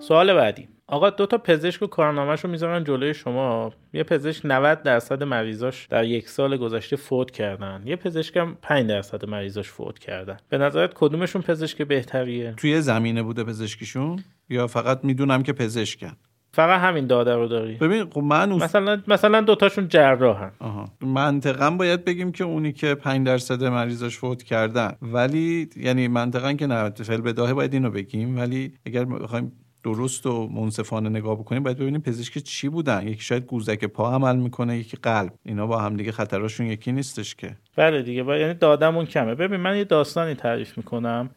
سوال 0.00 0.34
بعدی. 0.34 0.68
آقا 0.86 1.10
دو 1.10 1.26
تا 1.26 1.38
پزشک 1.38 1.82
و 1.82 1.86
کارنامهش 1.86 2.40
رو 2.40 2.50
می‌ذارن 2.50 2.84
جلوی 2.84 3.14
شما. 3.14 3.72
یه 3.92 4.02
پزشک 4.02 4.46
90 4.46 4.82
درصد 4.82 5.22
مریضاش 5.22 5.86
در 5.86 6.04
یک 6.04 6.28
سال 6.28 6.56
گذشته 6.56 6.96
فوت 6.96 7.30
کردن. 7.30 7.82
یه 7.84 7.96
پزشک 7.96 8.36
هم 8.36 8.56
5 8.62 8.88
درصد 8.88 9.28
مریضاش 9.28 9.68
فوت 9.68 9.98
کردن. 9.98 10.36
به 10.48 10.58
نظرت 10.58 10.94
کدومشون 10.94 11.42
پزشک 11.42 11.82
بهتریه؟ 11.82 12.54
توی 12.56 12.80
زمینه 12.80 13.22
بوده 13.22 13.44
پزشکیشون؟ 13.44 14.24
یا 14.48 14.66
فقط 14.66 15.04
می‌دونم 15.04 15.42
که 15.42 15.52
پزشکن؟ 15.52 16.12
فقط 16.52 16.80
همین 16.80 17.06
داده 17.06 17.34
رو 17.34 17.48
داری. 17.48 17.74
ببین 17.74 18.10
خب 18.10 18.20
من 18.20 18.52
اص... 18.52 18.62
مثلا 18.62 19.02
مثلا 19.08 19.40
دوتاشون 19.40 19.88
جراحن. 19.88 20.52
آها. 20.58 20.84
منطقا 21.00 21.70
باید 21.70 22.04
بگیم 22.04 22.32
که 22.32 22.44
اونی 22.44 22.72
که 22.72 22.94
5 22.94 23.26
درصد 23.26 23.64
مریضاش 23.64 24.18
فوت 24.18 24.42
کردن. 24.42 24.92
ولی 25.02 25.68
یعنی 25.76 26.08
منطقا 26.08 26.52
که 26.52 26.66
نه 26.66 26.90
فعل 26.90 27.20
بداهه 27.20 27.54
باید 27.54 27.74
اینو 27.74 27.90
بگیم. 27.90 28.36
ولی 28.36 28.72
اگر 28.86 29.04
بخوایم 29.04 29.52
درست 29.84 30.26
و 30.26 30.48
منصفانه 30.48 31.08
نگاه 31.08 31.38
بکنیم 31.38 31.62
باید 31.62 31.78
ببینیم 31.78 32.00
پزشک 32.00 32.38
چی 32.38 32.68
بودن. 32.68 33.08
یکی 33.08 33.22
شاید 33.22 33.46
قوزک 33.46 33.84
پا 33.84 34.12
عمل 34.14 34.36
می‌کنه 34.36 34.78
یکی 34.78 34.96
قلب. 35.02 35.32
اینا 35.44 35.66
با 35.66 35.78
هم 35.78 35.96
دیگه 35.96 36.12
خطراشون 36.12 36.66
یکی 36.66 36.92
نیستش 36.92 37.34
که. 37.34 37.56
بله 37.76 38.02
دیگه 38.02 38.22
با 38.22 38.36
یعنی 38.36 38.54
دادمون 38.54 39.06
کمه. 39.06 39.34
ببین 39.34 39.60
من 39.60 39.76
یه 39.76 39.84
داستانی 39.84 40.34
تعریف 40.34 40.76
می‌کنم. 40.78 41.30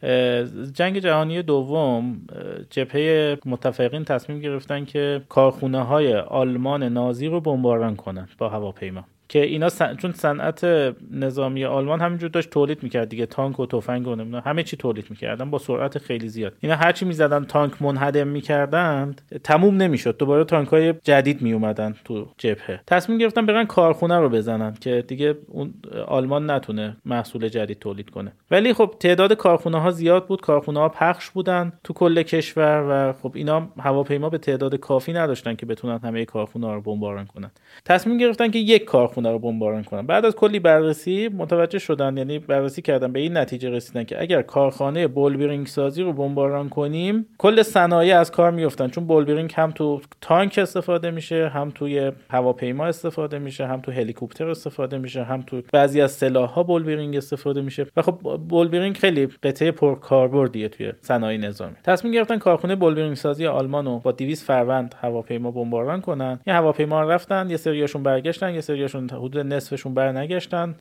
جنگ 0.74 1.00
جهانی 1.00 1.42
دوم 1.42 2.22
جبهه 2.70 3.38
متفقین 3.46 4.04
تصمیم 4.04 4.40
گرفتن 4.40 4.86
که 4.86 5.22
کارخونه 5.30 5.84
های 5.84 6.16
آلمان 6.16 6.84
نازی 6.84 7.28
رو 7.28 7.42
بمباران 7.42 7.96
کنن 7.96 8.30
با 8.38 8.50
هواپیما. 8.50 9.04
که 9.32 9.44
اینا 9.44 9.70
سن... 9.70 9.96
چون 9.96 10.12
صنعت 10.12 10.66
نظامی 11.12 11.66
آلمان 11.66 12.02
همینجور 12.02 12.30
داشت 12.30 12.50
تولید 12.50 12.84
می‌کرد 12.84 13.10
دیگه 13.10 13.26
تانک 13.26 13.60
و 13.60 13.66
تفنگ 13.66 14.08
و 14.08 14.16
نمی‌دونم 14.16 14.44
همه 14.46 14.64
چی 14.64 14.78
تولید 14.78 15.06
می‌کردن 15.10 15.50
با 15.50 15.58
سرعت 15.58 15.98
خیلی 15.98 16.28
زیاد. 16.28 16.54
اینا 16.60 16.76
هرچی 16.76 17.06
می‌زدن 17.06 17.44
تانک 17.44 17.82
منهدم 17.82 18.28
می‌کردند 18.28 19.22
تموم 19.44 19.78
نمی‌شد. 19.78 20.18
دوباره 20.18 20.44
تانک 20.44 20.68
های 20.68 20.94
جدید 21.04 21.42
میومدن 21.42 21.96
تو 22.06 22.28
جبهه. 22.38 22.80
تصمیم 22.88 23.18
گرفتن 23.18 23.46
برن 23.46 23.66
کارخونه 23.66 24.20
رو 24.20 24.30
بزنن 24.30 24.74
که 24.82 25.04
دیگه 25.08 25.36
اون 25.48 25.74
آلمان 26.08 26.52
نتونه 26.52 26.98
محصول 27.06 27.50
جدید 27.50 27.80
تولید 27.80 28.10
کنه. 28.10 28.32
ولی 28.52 28.74
خب 28.74 28.96
تعداد 29.00 29.34
کارخونه 29.34 29.82
ها 29.82 29.92
زیاد 29.92 30.28
بود 30.28 30.42
کارخونه 30.42 30.80
ها 30.80 30.90
پخش 30.90 31.30
بودن 31.30 31.74
تو 31.84 31.94
کل 31.94 32.22
کشور 32.22 32.86
و 32.90 33.14
خب 33.14 33.32
اینا 33.36 33.70
هواپیما 33.80 34.30
به 34.30 34.38
تعداد 34.38 34.76
کافی 34.76 35.14
نداشتن 35.14 35.56
که 35.56 35.66
بتونن 35.66 36.00
همه 36.04 36.26
کارخونه 36.26 36.68
ها 36.68 36.76
رو 36.76 36.82
بمباران 36.82 37.26
کنن. 37.26 37.52
تصمیم 37.86 38.18
گرفتن 38.18 38.52
که 38.52 38.60
یک 38.60 38.86
کارخونه 38.86 39.21
رو 39.30 39.40
بمباران 39.40 39.84
کنن 39.84 40.06
بعد 40.06 40.26
از 40.26 40.36
کلی 40.36 40.60
بررسی 40.60 41.30
متوجه 41.38 41.80
شدن 41.80 42.18
یعنی 42.18 42.40
بررسی 42.40 42.82
کردن 42.82 43.12
به 43.12 43.20
این 43.20 43.38
نتیجه 43.38 43.70
رسیدن 43.70 44.04
که 44.04 44.22
اگر 44.22 44.42
کارخانه 44.42 45.08
بولبرینگ 45.08 45.68
سازی 45.68 46.04
رو 46.04 46.14
بمباران 46.14 46.70
کنیم 46.70 47.26
کل 47.38 47.62
صنایع 47.62 48.20
از 48.20 48.32
کار 48.32 48.52
میفتن 48.52 48.88
چون 48.88 49.06
بولبرینگ 49.06 49.54
هم 49.56 49.72
تو 49.72 50.02
تانک 50.22 50.60
استفاده 50.62 51.12
میشه 51.12 51.48
هم 51.48 51.72
توی 51.76 52.12
هواپیما 52.30 52.86
استفاده 52.86 53.40
میشه 53.40 53.66
هم 53.68 53.82
تو 53.82 53.92
هلیکوپتر 53.92 54.50
استفاده 54.50 54.98
میشه 54.98 55.24
هم 55.24 55.42
تو 55.42 55.62
بعضی 55.74 56.02
از 56.02 56.12
سلاح‌ها 56.12 56.64
بولبرینگ 56.64 57.16
استفاده 57.18 57.62
میشه. 57.62 57.86
و 57.98 58.02
خب 58.02 58.20
بولبرینگ 58.50 58.98
خیلی 58.98 59.28
قطعه 59.44 59.72
پرکاربردیه 59.72 60.68
توی 60.68 60.94
صنایع 61.02 61.38
نظامی. 61.38 61.76
تصمیم 61.84 62.14
گرفتن 62.14 62.38
کارخونه 62.38 62.76
بولبرینگ 62.76 63.16
سازی 63.16 63.46
آلمان 63.46 63.86
رو 63.86 64.00
با 64.00 64.12
200 64.12 64.46
فروند 64.46 64.96
هواپیما 65.02 65.52
بمباران 65.52 66.02
کنن. 66.02 66.40
یه 66.48 66.54
هواپیما 66.54 67.02
رفتن 67.02 67.50
یه 67.50 67.58
سریاشون 67.58 68.04
برگشتن 68.04 68.54
یه 68.54 68.62
سریاشون 68.62 69.08
حدود 69.18 69.38
نصفشون 69.38 69.94
برنگشتن 69.94 70.76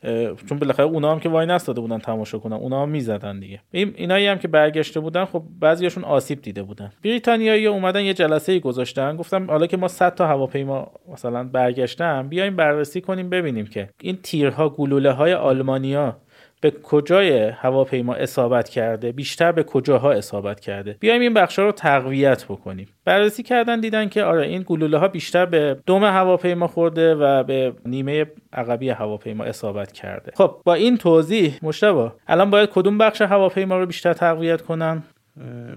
چون 0.48 0.58
بالاخره 0.58 0.86
اونا 0.86 1.12
هم 1.12 1.20
که 1.20 1.28
وای 1.28 1.46
نستاده 1.46 1.80
بودن 1.80 1.98
تماشا 1.98 2.38
کنن 2.38 2.56
اونا 2.56 2.82
هم 2.82 2.88
می‌زدن 2.88 3.40
دیگه. 3.40 3.60
این 3.70 3.92
اینایی 3.96 4.26
هم 4.26 4.38
که 4.38 4.48
برگشته 4.48 5.00
بودن 5.00 5.24
خب 5.24 5.42
بعضیاشون 5.60 6.04
آسیب 6.04 6.42
دیده 6.42 6.62
بودن. 6.62 6.92
بریتانیایی 7.04 7.66
اومدن 7.66 8.00
یه 8.00 8.14
جلسه 8.14 8.52
ای 8.52 8.60
گذاشتن 8.60 9.16
گفتم 9.16 9.50
حالا 9.50 9.66
که 9.66 9.76
ما 9.76 9.88
100 9.88 10.14
تا 10.14 10.26
هواپیما 10.26 10.90
مثلا 11.12 11.44
برگشتن 11.44 12.28
بیایم 12.28 12.56
بررسی 12.56 13.00
کنیم 13.00 13.30
ببینیم 13.30 13.66
که 13.66 13.88
این 14.00 14.18
تیرها 14.22 14.68
گلوله 14.68 15.10
های 15.10 15.32
آلمانیا 15.34 16.16
به 16.60 16.70
کجای 16.70 17.48
هواپیما 17.48 18.14
اصابت 18.14 18.68
کرده 18.68 19.12
بیشتر 19.12 19.52
به 19.52 19.62
کجاها 19.62 20.12
اصابت 20.12 20.60
کرده. 20.60 20.96
بیایم 21.00 21.20
این 21.20 21.34
بخشا 21.34 21.64
رو 21.64 21.72
تقویت 21.72 22.44
بکنیم. 22.44 22.86
بررسی 23.04 23.42
کردن 23.42 23.80
دیدن 23.80 24.08
که 24.08 24.24
آره 24.24 24.46
این 24.46 24.64
گلوله 24.66 24.98
ها 24.98 25.08
بیشتر 25.08 25.46
به 25.46 25.76
دم 25.86 26.04
هواپیما 26.04 26.66
خورده 26.66 27.14
و 27.14 27.42
به 27.42 27.72
نیمه 27.86 28.26
عقبی 28.52 28.88
هواپیما 28.88 29.44
اصابت 29.44 29.92
کرده. 29.92 30.32
خب 30.34 30.60
با 30.64 30.74
این 30.74 30.96
توضیح 30.96 31.58
مشتبه 31.62 32.12
الان 32.28 32.50
باید 32.50 32.70
کدوم 32.70 32.98
بخش 32.98 33.22
هواپیما 33.22 33.78
رو 33.78 33.86
بیشتر 33.86 34.12
تقویت 34.12 34.62
کنن؟ 34.62 35.02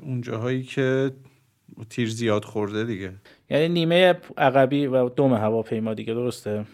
اون 0.01 0.21
جاهایی 0.21 0.63
که 0.63 1.11
تیر 1.89 2.09
زیاد 2.09 2.45
خورده 2.45 2.83
دیگه. 2.83 3.11
یعنی 3.49 3.69
نیمه 3.69 4.13
عقبی 4.37 4.87
و 4.87 5.09
دم 5.09 5.33
هواپیما 5.33 5.93
دیگه 5.93 6.13
درسته؟ 6.13 6.65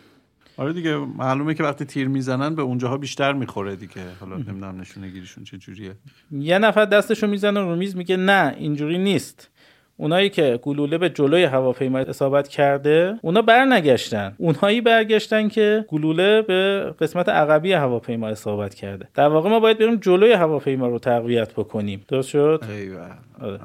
آره 0.60 0.74
دیگه 0.74 0.98
معلومه 0.98 1.54
که 1.54 1.64
وقتی 1.64 1.86
تیر 1.86 2.08
می‌زنن 2.08 2.56
به 2.56 2.62
اونجاها 2.62 2.98
بیشتر 2.98 3.34
می‌خوره 3.34 3.76
دیگه. 3.76 4.02
حالا 4.20 4.36
نمی‌دونم 4.36 4.82
نشونه 4.82 5.10
گیریشون 5.10 5.44
چه 5.44 5.58
جوریه. 5.58 5.92
یه 6.32 6.60
نفر 6.60 6.86
دستشو 6.86 7.28
می‌زنه 7.28 7.60
رو 7.60 7.76
میز 7.76 7.96
میگه 7.96 8.18
نه 8.18 8.56
اینجوری 8.58 8.98
نیست. 8.98 9.50
اونایی 9.98 10.30
که 10.30 10.60
گلوله 10.62 10.98
به 10.98 11.10
جلوی 11.10 11.44
هواپیما 11.44 11.98
اصابت 11.98 12.48
کرده 12.48 13.20
اونا 13.22 13.42
برنگشتن. 13.42 14.36
اونهایی 14.38 14.82
برگشتن 14.82 15.48
که 15.48 15.86
گلوله 15.88 16.42
به 16.42 16.94
قسمت 17.00 17.30
عقبی 17.30 17.74
هواپیما 17.74 18.28
اصابت 18.28 18.74
کرده. 18.74 19.08
در 19.14 19.28
واقع 19.28 19.50
ما 19.50 19.60
باید 19.60 19.78
بریم 19.78 19.96
جلوی 19.96 20.32
هواپیما 20.32 20.88
رو 20.88 21.00
تقویت 21.00 21.54
بکنیم. 21.54 22.06
درست 22.08 22.30
شد؟ 22.30 22.64
ایوه. 22.70 23.08
آره. 23.42 23.60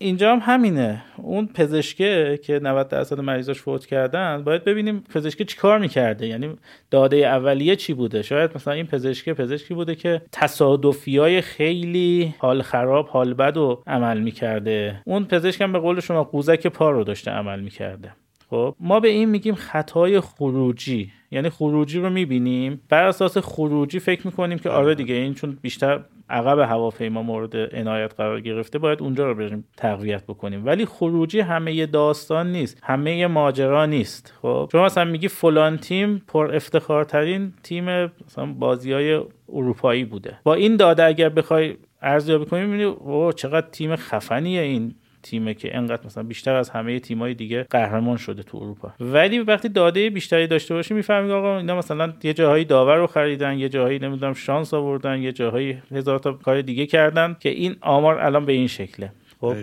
اینجا 0.00 0.32
هم 0.32 0.38
همینه. 0.42 1.02
اون 1.16 1.46
پزشکه 1.46 2.40
که 2.42 2.58
90 2.58 2.88
درصد 2.88 3.20
مریضاش 3.20 3.60
فوت 3.60 3.86
کردن 3.86 4.44
باید 4.44 4.64
ببینیم 4.64 5.04
پزشک 5.14 5.42
چی 5.42 5.56
کار 5.56 5.78
می‌کرده. 5.78 6.26
یعنی 6.26 6.50
داده 6.90 7.16
اولیه 7.16 7.76
چی 7.76 7.94
بوده؟ 7.94 8.22
شاید 8.22 8.50
مثلا 8.54 8.74
این 8.74 8.86
پزشک 8.86 9.28
پزشکی 9.28 9.74
بوده 9.74 9.94
که 9.94 10.22
تصادفی 10.32 11.18
های 11.18 11.40
خیلی 11.40 12.34
حال 12.38 12.62
خراب 12.62 13.08
حال 13.08 13.34
بد 13.34 13.56
رو 13.56 13.82
عمل 13.86 14.20
می‌کرده. 14.20 15.02
اون 15.04 15.24
پزشک 15.24 15.60
هم 15.60 15.72
به 15.72 15.78
قول 15.78 16.00
شما 16.00 16.24
قوزک 16.24 16.66
پا 16.66 16.90
رو 16.90 17.04
داشته 17.04 17.30
عمل 17.30 17.60
می‌کرده. 17.60 18.12
خب 18.50 18.74
ما 18.80 19.00
به 19.00 19.08
این 19.08 19.28
میگیم 19.28 19.54
خطای 19.54 20.20
خروجی. 20.20 21.12
یعنی 21.30 21.50
خروجی 21.50 21.98
رو 21.98 22.10
می‌بینیم. 22.10 22.80
بر 22.88 23.04
اساس 23.04 23.38
خروجی 23.38 23.98
فکر 23.98 24.26
می‌کنیم 24.26 24.58
که 24.58 24.70
آره 24.70 24.94
دیگه 24.94 25.14
این 25.14 25.34
چون 25.34 25.58
بیشتر 25.62 26.00
عقب 26.30 26.58
هواپیما 26.58 27.22
مورد 27.22 27.56
عنایت 27.56 28.14
قرار 28.14 28.40
گرفته 28.40 28.78
باید 28.78 29.02
اونجا 29.02 29.26
رو 29.26 29.34
بریم 29.34 29.64
تقویت 29.76 30.24
بکنیم. 30.26 30.66
ولی 30.66 30.86
خروجی 30.86 31.40
همه 31.40 31.86
داستان 31.86 32.52
نیست 32.52 32.80
همه 32.82 33.26
ماجرا 33.26 33.86
نیست. 33.86 34.34
خب 34.42 34.68
شما 34.72 34.84
مثلا 34.84 35.04
میگی 35.04 35.28
فلان 35.28 35.76
تیم 35.76 36.22
پر 36.28 36.54
افتخارترین 36.54 37.52
تیم 37.62 37.84
مثلا 38.04 38.46
بازی 38.46 38.92
های 38.92 39.20
اروپایی 39.52 40.04
بوده. 40.04 40.38
با 40.44 40.54
این 40.54 40.76
داده 40.76 41.04
اگر 41.04 41.28
بخوای 41.28 41.76
ارزیابی 42.02 42.44
کنی 42.44 42.60
می‌بینی 42.60 42.82
اوه 42.84 43.32
چقدر 43.32 43.66
تیم 43.66 43.96
خفنیه 43.96 44.60
این. 44.60 44.94
تیمه 45.22 45.54
که 45.54 45.76
انقدر 45.76 46.06
مثلا 46.06 46.22
بیشتر 46.22 46.54
از 46.54 46.70
همه 46.70 47.00
تیمای 47.00 47.34
دیگه 47.34 47.66
قهرمان 47.70 48.16
شده 48.16 48.42
تو 48.42 48.58
اروپا. 48.58 48.92
ولی 49.00 49.38
وقتی 49.38 49.68
داده 49.68 50.10
بیشتری 50.10 50.46
داشته 50.46 50.74
باشی 50.74 50.94
می‌فهمی 50.94 51.30
آقا 51.30 51.58
اینا 51.58 51.78
مثلا 51.78 52.12
یه 52.22 52.32
جاهایی 52.32 52.64
داور 52.64 52.96
رو 52.96 53.06
خریدن 53.06 53.58
یه 53.58 53.68
جاهایی 53.68 53.98
نمی‌دونم 53.98 54.32
شانس 54.32 54.74
آوردن 54.74 55.22
یه 55.22 55.32
جاهایی 55.32 55.82
هزار 55.90 56.18
تا 56.18 56.32
کار 56.32 56.62
دیگه 56.62 56.86
کردن 56.86 57.36
که 57.40 57.48
این 57.48 57.76
آمار 57.80 58.18
الان 58.18 58.46
به 58.46 58.52
این 58.52 58.66
شکله. 58.66 59.12
خب. 59.40 59.54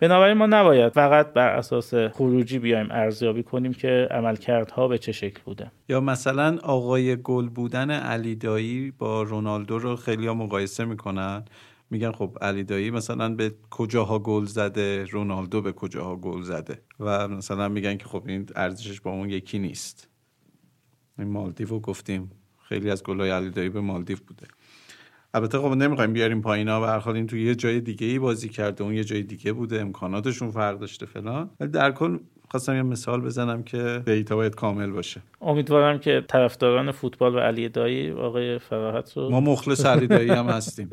بنابراین 0.00 0.36
ما 0.36 0.46
نباید 0.46 0.92
فقط 0.92 1.32
بر 1.32 1.48
اساس 1.48 1.94
خروجی 1.94 2.58
بیایم 2.58 2.88
ارزیابی 2.90 3.42
کنیم 3.42 3.72
که 3.72 4.08
عملکردها 4.10 4.88
به 4.88 4.98
چه 4.98 5.12
شکل 5.12 5.40
بوده. 5.44 5.70
یا 5.88 6.00
مثلا 6.00 6.58
آقای 6.62 7.16
گل 7.22 7.48
بودن 7.48 7.90
علی 7.90 8.34
دایی 8.34 8.92
با 8.98 9.22
رونالدو 9.22 9.78
رو 9.78 9.96
خیلی 9.96 10.26
ها 10.26 10.34
مقایسه 10.34 10.84
می‌کنن؟ 10.84 11.44
میگن 11.90 12.12
خب 12.12 12.38
علی 12.40 12.64
دایی 12.64 12.90
مثلا 12.90 13.34
به 13.34 13.54
کجاها 13.70 14.18
گل 14.18 14.44
زده 14.44 15.04
رونالدو 15.04 15.62
به 15.62 15.72
کجاها 15.72 16.16
گل 16.16 16.42
زده 16.42 16.82
و 17.00 17.28
مثلا 17.28 17.68
میگن 17.68 17.96
که 17.96 18.04
خب 18.04 18.22
این 18.26 18.46
ارزشش 18.56 19.00
با 19.00 19.10
اون 19.10 19.30
یکی 19.30 19.58
نیست. 19.58 20.08
این 21.18 21.28
مالدیو 21.28 21.78
گفتیم 21.78 22.30
خیلی 22.58 22.90
از 22.90 23.02
گلای 23.02 23.30
علی 23.30 23.50
دایی 23.50 23.68
به 23.68 23.80
مالدیو 23.80 24.16
بوده. 24.26 24.46
البته 25.34 25.58
خب 25.58 25.68
نمی‌خوایم 25.68 26.12
بیاریم 26.12 26.40
پایینا 26.40 26.80
به 26.80 26.86
هر 26.86 27.10
این 27.10 27.26
تو 27.26 27.36
یه 27.36 27.54
جای 27.54 27.80
دیگه 27.80 28.06
ای 28.06 28.18
بازی 28.18 28.48
کرده 28.48 28.84
اون 28.84 28.94
یه 28.94 29.04
جای 29.04 29.22
دیگه 29.22 29.52
بوده 29.52 29.80
امکاناتشون 29.80 30.50
فرق 30.50 30.78
داشته 30.78 31.06
فلان. 31.06 31.50
در 31.72 31.92
کل 31.92 32.18
خواستم 32.50 32.76
یه 32.76 32.82
مثال 32.82 33.20
بزنم 33.20 33.62
که 33.62 34.02
دیتا 34.06 34.36
باید 34.36 34.54
کامل 34.54 34.90
باشه. 34.90 35.20
امیدوارم 35.42 35.98
که 35.98 36.24
طرفداران 36.28 36.90
فوتبال 36.90 37.34
و 37.34 37.38
علی 37.38 37.68
دایی 37.68 38.10
آقای 38.10 38.58
فراحت 38.58 39.16
رو 39.16 39.30
ما 39.30 39.40
مخلص 39.40 39.86
علی 39.86 40.06
دایی 40.06 40.30
هم 40.30 40.46
هستیم. 40.46 40.90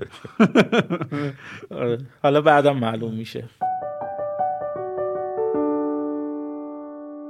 آره. 1.72 1.98
حالا 2.24 2.42
بعدم 2.42 2.78
معلوم 2.78 3.14
میشه. 3.14 3.44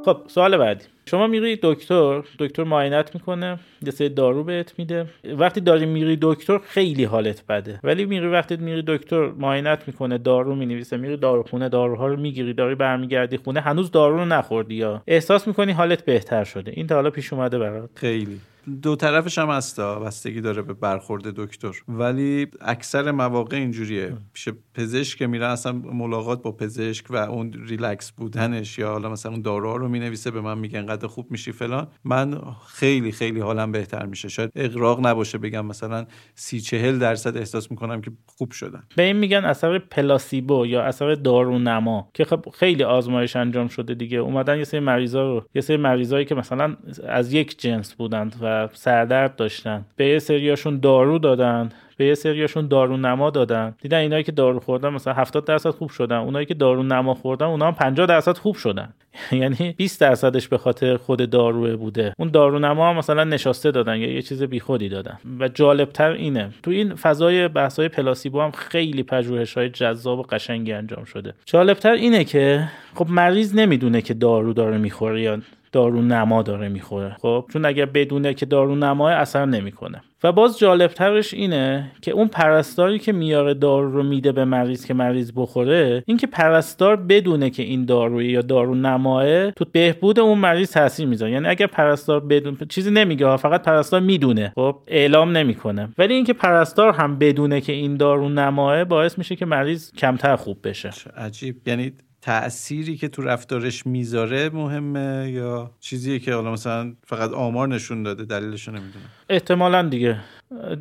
خب 0.05 0.17
سوال 0.27 0.57
بعدی. 0.57 0.85
شما 1.05 1.27
میری 1.27 1.59
دکتر 1.63 2.23
دکتر 2.39 2.63
معاینت 2.63 3.15
می‌کنه 3.15 3.59
یه 3.85 3.91
سری 3.91 4.09
دارو 4.09 4.43
بهت 4.43 4.73
میده. 4.77 5.05
وقتی 5.37 5.61
داری 5.61 5.85
میری 5.85 6.17
دکتر 6.21 6.57
خیلی 6.57 7.03
حالت 7.03 7.43
بده. 7.49 7.79
ولی 7.83 8.05
میری 8.05 8.27
وقتی 8.27 8.55
میری 8.55 8.83
دکتر 8.87 9.25
معاینت 9.27 9.87
می‌کنه 9.87 10.17
دارو 10.17 10.55
می‌نویسه 10.55 10.97
میری 10.97 11.17
داروخونه 11.17 11.69
داروها 11.69 12.07
رو 12.07 12.17
می‌گیری 12.17 12.53
داری 12.53 12.75
برمیگردی 12.75 13.37
خونه 13.37 13.59
هنوز 13.59 13.91
دارو 13.91 14.17
رو 14.17 14.25
نخوردی 14.25 14.75
یا؟ 14.75 15.03
احساس 15.07 15.47
می‌کنی 15.47 15.71
حالت 15.71 16.05
بهتر 16.05 16.43
شده. 16.43 16.71
این 16.75 16.87
تا 16.87 16.95
حالا 16.95 17.09
پیش 17.09 17.33
اومده 17.33 17.59
برات. 17.59 17.89
خیلی. 17.95 18.39
دو 18.81 18.95
طرفش 18.95 19.37
هم 19.37 19.49
هستا 19.49 19.99
بستگی 19.99 20.41
داره 20.41 20.61
به 20.61 20.73
برخورد 20.73 21.23
دکتر. 21.23 21.71
ولی 21.87 22.47
اکثر 22.61 23.11
مواقع 23.11 23.57
اینجوریه. 23.57 24.13
پیش 24.33 24.49
پزشک 24.73 25.17
که 25.17 25.27
میره 25.27 25.47
اصلا 25.47 25.71
ملاقات 25.71 26.41
با 26.41 26.51
پزشک 26.51 27.05
و 27.09 27.15
اون 27.15 27.53
ریلکس 27.67 28.11
بودنش 28.11 28.79
یا 28.79 28.91
حالا 28.91 29.09
مثلا 29.09 29.31
اون 29.31 29.41
داروها 29.41 29.75
رو 29.75 29.87
می‌نویسه 29.87 30.31
به 30.31 30.41
من 30.41 30.57
میگه 30.57 30.79
انقدر 30.79 31.07
خوب 31.07 31.31
میشی 31.31 31.51
فلان. 31.51 31.87
من 32.03 32.41
خیلی 32.67 33.11
خیلی 33.11 33.39
حالم 33.39 33.71
بهتر 33.71 34.05
میشه. 34.05 34.27
شاید 34.27 34.51
اقراق 34.55 35.07
نباشه 35.07 35.37
بگم 35.37 35.65
مثلا 35.65 36.05
سی 36.35 36.61
چهل 36.61 36.99
درصد 36.99 37.37
احساس 37.37 37.71
می‌کنم 37.71 38.01
که 38.01 38.11
خوب 38.25 38.51
شدم. 38.51 38.83
به 38.95 39.03
این 39.03 39.15
میگن 39.15 39.45
اثر 39.45 39.79
پلاسیبو 39.79 40.65
یا 40.65 40.83
اثر 40.83 41.15
دارونما 41.15 42.09
که 42.13 42.25
خب 42.25 42.45
خیلی 42.53 42.83
آزمایش 42.83 43.35
انجام 43.35 43.67
شده 43.67 43.93
دیگه. 43.93 44.17
اومدن 44.17 44.57
یه 44.57 44.63
سری 44.63 44.79
مریضا 44.79 45.23
رو 45.23 45.45
یه 45.55 45.61
سری 45.61 45.77
مریضایی 45.77 46.25
که 46.25 46.35
مثلا 46.35 46.75
از 47.07 47.33
یک 47.33 47.59
جنس 47.59 47.93
بودند 47.93 48.35
و 48.41 48.54
سردرد 48.73 49.35
داشتن. 49.35 49.85
به 49.95 50.05
یه 50.05 50.19
سریاشون 50.19 50.79
دارو 50.79 51.19
دادن. 51.19 51.69
به 51.97 52.05
یه 52.05 52.15
سریاشون 52.15 52.67
دارو 52.67 52.97
نما 52.97 53.29
دادن. 53.29 53.75
دیدن 53.81 53.97
اینایی 53.97 54.23
که 54.23 54.31
دارو 54.31 54.59
خوردن 54.59 54.89
مثلا 54.89 55.13
70 55.13 55.45
درصد 55.45 55.69
خوب 55.69 55.89
شدن. 55.89 56.15
اونایی 56.15 56.45
که 56.45 56.53
دارو 56.53 56.83
نما 56.83 57.13
خوردن 57.13 57.45
اونا 57.45 57.67
هم 57.67 57.73
50 57.73 58.07
درصد 58.07 58.37
خوب 58.37 58.55
شدن. 58.55 58.93
یعنی 59.31 59.73
20 59.77 60.01
درصدش 60.01 60.47
به 60.47 60.57
خاطر 60.57 60.97
خود 60.97 61.29
داروه 61.29 61.75
بوده. 61.75 62.13
اون 62.17 62.29
دارو 62.29 62.59
نما 62.59 62.89
هم 62.89 62.97
مثلا 62.97 63.23
نشاسته 63.23 63.71
دادن. 63.71 63.97
یا 63.97 64.11
یه 64.11 64.21
چیز 64.21 64.43
بیخودی 64.43 64.89
دادن. 64.89 65.17
و 65.39 65.47
جالبتر 65.47 66.11
اینه. 66.11 66.49
تو 66.63 66.71
این 66.71 66.95
فضای 66.95 67.47
بحث‌های 67.47 67.89
پلاسیبو 67.89 68.41
هم 68.41 68.51
خیلی 68.51 69.03
پژوهش‌های 69.03 69.69
جذاب 69.69 70.19
و 70.19 70.23
قشنگی 70.23 70.73
انجام 70.73 71.03
شده. 71.03 71.33
جالبتر 71.45 71.91
اینه 71.91 72.23
که 72.23 72.69
خب 72.95 73.09
مریض 73.09 73.55
نمی‌دونه 73.55 74.01
که 74.01 74.13
دارو 74.13 74.53
داره 74.53 74.77
می‌خوره 74.77 75.21
یا 75.21 75.37
دارو 75.75 76.01
نما 76.01 76.41
داره 76.41 76.69
می‌خوره. 76.69 77.15
خب 77.21 77.45
چون 77.53 77.65
اگر 77.65 77.85
بدونه 77.85 78.33
که 78.33 78.45
دارو 78.45 78.75
نما 78.75 79.09
اثر 79.09 79.45
نمی‌کنه. 79.45 80.01
و 80.23 80.31
باز 80.31 80.59
جالبترش 80.59 81.33
اینه 81.33 81.91
که 82.01 82.11
اون 82.11 82.27
پرستاری 82.27 82.99
که 82.99 83.11
میاره 83.11 83.53
دارو 83.53 83.91
رو 83.91 84.03
میده 84.03 84.31
به 84.31 84.45
مریض 84.45 84.85
که 84.85 84.93
مریض 84.93 85.31
بخوره 85.35 86.03
این 86.05 86.17
که 86.17 86.27
پرستار 86.27 86.95
بدونه 86.95 87.49
که 87.49 87.63
این 87.63 87.85
داروی 87.85 88.25
یا 88.25 88.41
دارو 88.41 88.75
نماه 88.75 89.51
تو 89.51 89.65
بهبود 89.71 90.19
اون 90.19 90.37
مریض 90.37 90.71
تاثیر 90.71 91.07
می‌ذاره. 91.07 91.31
یعنی 91.31 91.47
اگر 91.47 91.67
پرستار 91.67 92.19
بدون 92.19 92.57
چیزی 92.69 92.91
نمیگه 92.91 93.37
فقط 93.37 93.63
پرستار 93.63 93.99
می‌دونه. 93.99 94.51
خب 94.55 94.75
اعلام 94.87 95.37
نمی‌کنه. 95.37 95.89
ولی 95.97 96.13
اینکه 96.13 96.33
پرستار 96.33 96.93
هم 96.93 97.19
بدونه 97.19 97.61
که 97.61 97.73
این 97.73 97.97
دارو 97.97 98.29
نماه 98.29 98.83
باعث 98.83 99.17
میشه 99.17 99.35
که 99.35 99.45
مریض 99.45 99.91
کمتر 99.91 100.35
خوب 100.35 100.57
بشه. 100.63 100.89
عجیب. 101.17 101.55
یعنی 101.67 101.93
تأثیری 102.25 102.97
که 102.97 103.07
تو 103.07 103.21
رفتارش 103.21 103.85
می‌ذاره 103.85 104.49
مهمه 104.49 105.31
یا 105.31 105.71
چیزیه 105.79 106.19
که 106.19 106.33
حالا 106.33 106.51
مثلا 106.51 106.93
فقط 107.03 107.31
آمار 107.31 107.67
نشون 107.67 108.03
داده 108.03 108.25
دلیلش 108.25 108.67
نمی‌دونم. 108.67 109.05
احتمالا 109.29 109.81
دیگه. 109.81 110.19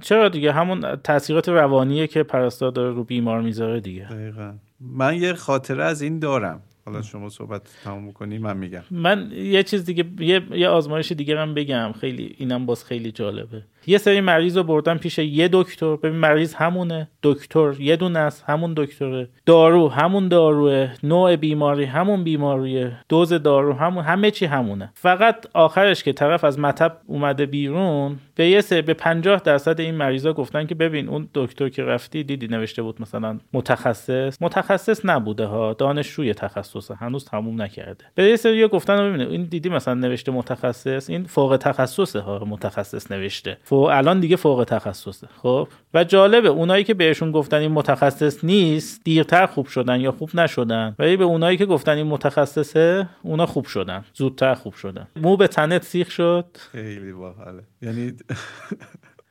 چرا 0.00 0.28
دیگه؟ 0.28 0.52
همون 0.52 0.96
تاثیرات 0.96 1.48
روانیه 1.48 2.06
که 2.06 2.22
پرستار 2.22 2.70
داره 2.70 2.90
رو 2.90 3.04
بیمار 3.04 3.40
می‌ذاره 3.40 3.80
دیگه. 3.80 4.08
دقیقا. 4.10 4.54
من 4.80 5.16
یه 5.16 5.32
خاطره 5.32 5.84
از 5.84 6.02
این 6.02 6.18
دارم. 6.18 6.60
حالا 6.86 7.02
شما 7.02 7.28
صحبت 7.28 7.62
تمام 7.84 8.12
کنی 8.12 8.38
من 8.38 8.56
میگم. 8.56 8.82
من 8.90 9.30
یه 9.32 9.62
چیز 9.62 9.84
دیگه 9.84 10.04
یه, 10.18 10.42
یه 10.50 10.68
آزمایش 10.68 11.12
دیگه 11.12 11.38
هم 11.38 11.54
بگم. 11.54 11.92
خیلی 12.00 12.34
اینم 12.38 12.66
باز 12.66 12.84
خیلی 12.84 13.12
جالبه. 13.12 13.62
یه 13.86 13.98
سری 13.98 14.20
مریض 14.20 14.56
رو 14.56 14.62
بردن 14.62 14.98
پیش 14.98 15.18
یه 15.18 15.48
دکتر. 15.52 15.96
ببین 15.96 16.16
مریض 16.16 16.54
همونه. 16.54 17.08
دکتر 17.22 17.74
یه 17.80 17.96
دونه 17.96 18.18
است 18.18 18.44
همون 18.46 18.74
دکتره. 18.76 19.28
دارو 19.46 19.88
همون 19.88 20.28
داروه. 20.28 20.88
نوع 21.02 21.36
بیماری 21.36 21.84
همون 21.84 22.24
بیماریه. 22.24 22.92
دوز 23.08 23.32
دارو 23.32 23.72
همون 23.72 24.04
همه 24.04 24.30
چی 24.30 24.46
همونه. 24.46 24.90
فقط 24.94 25.46
آخرش 25.54 26.04
که 26.04 26.12
طرف 26.12 26.44
از 26.44 26.58
مطب 26.58 26.96
اومده 27.06 27.46
بیرون 27.46 28.16
به 28.34 28.48
یه 28.48 28.60
سه 28.60 28.82
به 28.82 28.94
50 28.94 29.40
درصد 29.40 29.80
این 29.80 29.94
مریضا 29.94 30.32
گفتن 30.32 30.66
که 30.66 30.74
ببین 30.74 31.08
اون 31.08 31.28
دکتر 31.34 31.68
که 31.68 31.84
رفتی 31.84 32.24
دیدی 32.24 32.46
نوشته 32.46 32.82
بود 32.82 33.02
مثلا 33.02 33.38
متخصص. 33.52 34.42
متخصص 34.42 35.00
نبوده 35.04 35.46
ها. 35.46 35.72
دانشجوی 35.72 36.34
تخصصه. 36.34 36.94
هنوز 36.94 37.24
تموم 37.24 37.62
نکرده. 37.62 38.04
به 38.14 38.24
یه 38.24 38.36
سری 38.36 38.68
گفتن 38.68 39.10
ببین 39.10 39.28
این 39.28 39.42
دیدی 39.42 39.68
مثلا 39.68 39.94
نوشته 39.94 40.32
متخصص؟ 40.32 41.10
این 41.10 41.24
فوق 41.24 41.56
تخصصه 41.56 42.20
ها 42.20 42.44
متخصص 42.44 43.10
نوشته. 43.10 43.56
الان 43.74 44.20
دیگه 44.20 44.36
فوق 44.36 44.64
تخصصه. 44.68 45.28
خب 45.42 45.68
و 45.94 46.04
جالبه 46.04 46.48
اونایی 46.48 46.84
که 46.84 46.94
بهشون 46.94 47.32
گفتن 47.32 47.56
این 47.56 47.72
متخصص 47.72 48.44
نیست 48.44 49.00
دیرتر 49.04 49.46
خوب 49.46 49.66
شدن 49.66 50.00
یا 50.00 50.12
خوب 50.12 50.30
نشدن 50.34 50.94
ولی 50.98 51.16
به 51.16 51.24
اونایی 51.24 51.56
که 51.56 51.66
گفتن 51.66 51.96
این 51.96 52.06
متخصصه 52.06 53.08
اونا 53.22 53.46
خوب 53.46 53.64
شدن 53.66 54.04
زودتر 54.14 54.54
خوب 54.54 54.74
شدن. 54.74 55.06
مو 55.16 55.36
به 55.36 55.48
تنت 55.48 55.82
سیخ 55.82 56.10
شد؟ 56.10 56.46
خیلی 56.72 57.12
باحاله. 57.12 57.62
یعنی 57.82 58.12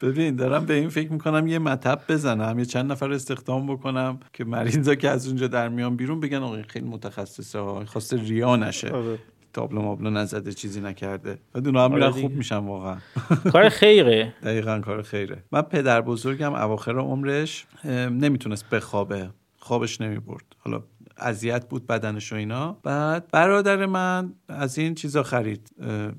ببین 0.02 0.36
دارم 0.36 0.66
به 0.66 0.74
این 0.74 0.90
فکر 0.90 1.12
می‌کنم 1.12 1.48
یه 1.48 1.60
مطب 1.60 2.00
بزنم 2.10 2.60
یه 2.60 2.66
چند 2.66 2.92
نفر 2.92 3.12
استخدام 3.12 3.68
بکنم 3.68 4.20
که 4.34 4.46
مریضا 4.46 4.96
که 4.96 5.10
از 5.10 5.28
اونجا 5.28 5.48
در 5.48 5.70
میان 5.70 5.96
بیرون 5.96 6.20
بگن 6.20 6.38
آقا 6.38 6.56
این 6.56 6.64
خیلی 6.64 6.86
متخصصه 6.86 7.60
ها 7.60 7.86
خواسته 7.86 8.18
ریا 8.18 8.56
نشه. 8.56 8.90
آره. 8.90 9.20
تابلو 9.54 9.82
مابلو 9.82 10.10
نزده 10.10 10.54
چیزی 10.54 10.82
نکرده. 10.82 11.40
بعد 11.54 11.68
اونا 11.68 11.86
هم 11.86 11.92
آره 11.92 12.10
میرن. 12.10 12.22
خوب 12.22 12.32
میشن 12.32 12.58
واقعا. 12.58 12.98
کار 13.52 13.70
خیره. 13.70 14.34
دقیقا 14.44 14.80
کار 14.80 15.02
خیره. 15.02 15.44
من 15.52 15.62
پدر 15.62 16.02
بزرگم 16.02 16.54
اواخر 16.54 17.00
عمرش 17.00 17.66
نمی‌تونست 17.86 18.70
بخوابه 18.70 19.30
خوابش 19.58 20.02
نمی‌برد. 20.02 20.56
حالا 20.60 20.84
اذیت 21.18 21.70
بود 21.70 21.88
بدنش 21.88 22.34
و 22.34 22.36
اینا. 22.36 22.78
بعد 22.84 23.28
برادر 23.32 23.86
من 23.86 24.34
از 24.48 24.78
این 24.78 24.96
چیزا 24.96 25.24
خرید 25.24 25.70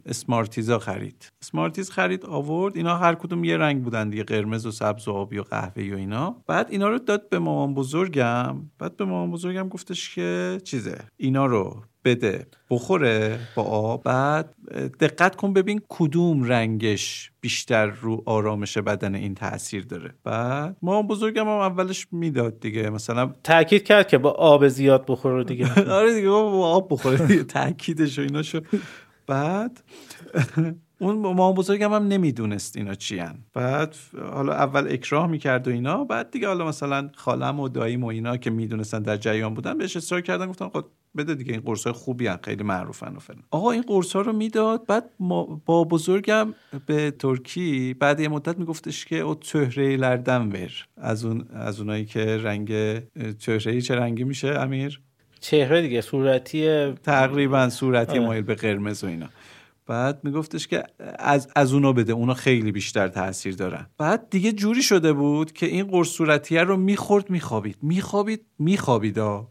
اسمارتیزا 0.07 0.79
خرید. 0.79 1.33
اسمارتیز 1.43 1.91
خرید 1.91 2.27
آورد. 2.27 2.77
اینا 2.77 2.97
هر 2.97 3.15
کدوم 3.15 3.45
یه 3.45 3.57
رنگ 3.57 3.83
بودن 3.83 4.09
دیگه 4.11 4.23
قرمز 4.25 4.67
و 4.67 4.71
سبز 4.71 5.09
و 5.09 5.13
آبی 5.13 5.39
و 5.39 5.43
قهوه‌ای 5.43 5.93
و 5.93 5.97
اینا. 5.97 6.37
بعد 6.47 6.67
اینا 6.71 6.89
رو 6.89 6.99
داد 6.99 7.29
به 7.29 7.39
مامان 7.39 7.75
بزرگم. 7.75 8.57
بعد 8.79 8.97
به 8.97 9.05
مامان 9.05 9.31
بزرگم 9.31 9.69
گفتش 9.69 10.15
که 10.15 10.61
چیزه 10.65 10.99
اینا 11.17 11.47
رو 11.47 11.83
بده. 12.05 12.47
بخوره 12.71 13.39
با 13.57 13.63
آب. 13.63 14.03
بعد 14.03 14.55
دقت 15.01 15.37
کن 15.37 15.53
ببین 15.53 15.81
کدوم 15.89 16.43
رنگش 16.45 17.31
بیشتر 17.41 17.87
رو 17.87 18.23
آرامش 18.27 18.79
بدن 18.79 19.15
این 19.15 19.35
تاثیر 19.35 19.85
داره. 19.85 20.15
بعد 20.25 20.77
ما 20.83 21.03
بزرگم 21.03 21.43
هم 21.43 21.49
اولش 21.49 22.07
می‌داد 22.13 22.61
دیگه. 22.61 22.91
مثلا 22.91 23.35
تاکید 23.45 23.85
کرد 23.85 24.09
که 24.09 24.19
با 24.19 24.31
آب 24.31 24.69
زیاد 24.69 25.05
بخوره 25.09 25.45
دیگه. 25.45 25.67
آره 26.01 26.15
دیگه 26.15 26.29
با 26.29 26.67
آب 26.69 26.87
بخوره 26.91 27.27
دیگه 27.27 27.45
تاکیدش 27.59 28.19
و 28.19 28.23
اینا 28.23 28.43
شو 28.43 28.61
بعد 29.27 29.83
اون 30.99 31.17
ما 31.17 31.53
بزرگم 31.53 31.93
هم 31.93 32.09
نمی‌دونست 32.09 32.77
اینا 32.77 32.95
چی 32.95 33.19
هن. 33.19 33.39
بعد 33.55 33.97
حالا 34.33 34.53
اول 34.53 34.93
اکراه 34.93 35.27
می‌کرد 35.27 35.69
و 35.69 35.71
اینا 35.71 36.05
بعد 36.05 36.31
دیگه 36.31 36.49
حالا 36.49 36.67
مثلا 36.67 37.11
خالم 37.15 37.61
و 37.61 37.69
داییم 37.69 38.05
و 38.05 38.07
اینا 38.07 38.37
که 38.37 38.51
می‌دونستن 38.51 39.03
در 39.03 39.17
جریان 39.17 39.55
بودن 39.55 39.79
بهش 39.79 39.97
اصرار 39.97 40.21
کردن 40.21 40.47
گفتن 40.47 40.69
خب 40.69 40.85
بده 41.17 41.35
دیگه 41.35 41.53
این 41.53 41.61
قرص 41.61 41.85
های 41.85 41.93
خوبی 41.93 42.27
هن. 42.27 42.39
خیلی 42.43 42.63
معروفن 42.63 43.17
و 43.17 43.19
فلان 43.19 43.43
آقا 43.51 43.71
این 43.71 43.83
قرص 43.83 44.17
ها 44.17 44.23
رو 44.23 44.33
می‌داد 44.33 44.87
بعد 44.87 45.11
ما 45.21 45.63
با 45.67 45.85
بزرگم 45.85 46.55
به 46.87 47.11
ترکی 47.11 47.95
بعد 47.95 48.21
یه 48.21 48.29
مدت 48.29 48.59
میگفتش 48.59 49.05
که 49.05 49.17
او 49.17 49.35
تهره 49.35 49.97
لردن 49.97 50.49
ور 50.49 50.73
از 50.97 51.25
اون 51.25 51.45
از 51.55 51.81
اونایی 51.81 52.05
که 52.05 52.37
رنگ 52.37 52.69
تهره 53.33 53.81
چه 53.81 53.95
رنگی 53.95 54.25
میشه 54.25 54.49
امیر 54.49 55.01
چهره 55.41 55.83
دیگه 55.83 56.01
صورتی 56.01 56.93
تقریبا 56.93 57.69
صورتی 57.69 58.13
آره. 58.13 58.21
مایل 58.21 58.43
به 58.43 58.55
قرمز 58.55 59.05
و 59.05 59.07
اینا 59.07 59.29
بعد 59.87 60.21
میگفتش 60.25 60.67
که 60.69 60.85
از 61.19 61.49
از 61.57 61.73
اونا 61.73 61.93
بده 61.93 62.13
اونا 62.13 62.35
خیلی 62.35 62.73
بیشتر 62.73 63.09
تاثیر 63.09 63.55
دارن. 63.55 63.87
بعد 63.99 64.31
دیگه 64.31 64.53
جوری 64.53 64.83
شده 64.83 65.13
بود 65.13 65.53
که 65.53 65.67
این 65.67 65.87
قرص 65.87 66.09
صورتیه 66.09 66.63
رو 66.63 66.77
می‌خورد 66.77 67.31
میخوابید. 67.31 67.77
میخوابید 67.83 68.47
میخوابید 68.59 69.19
آره. 69.19 69.47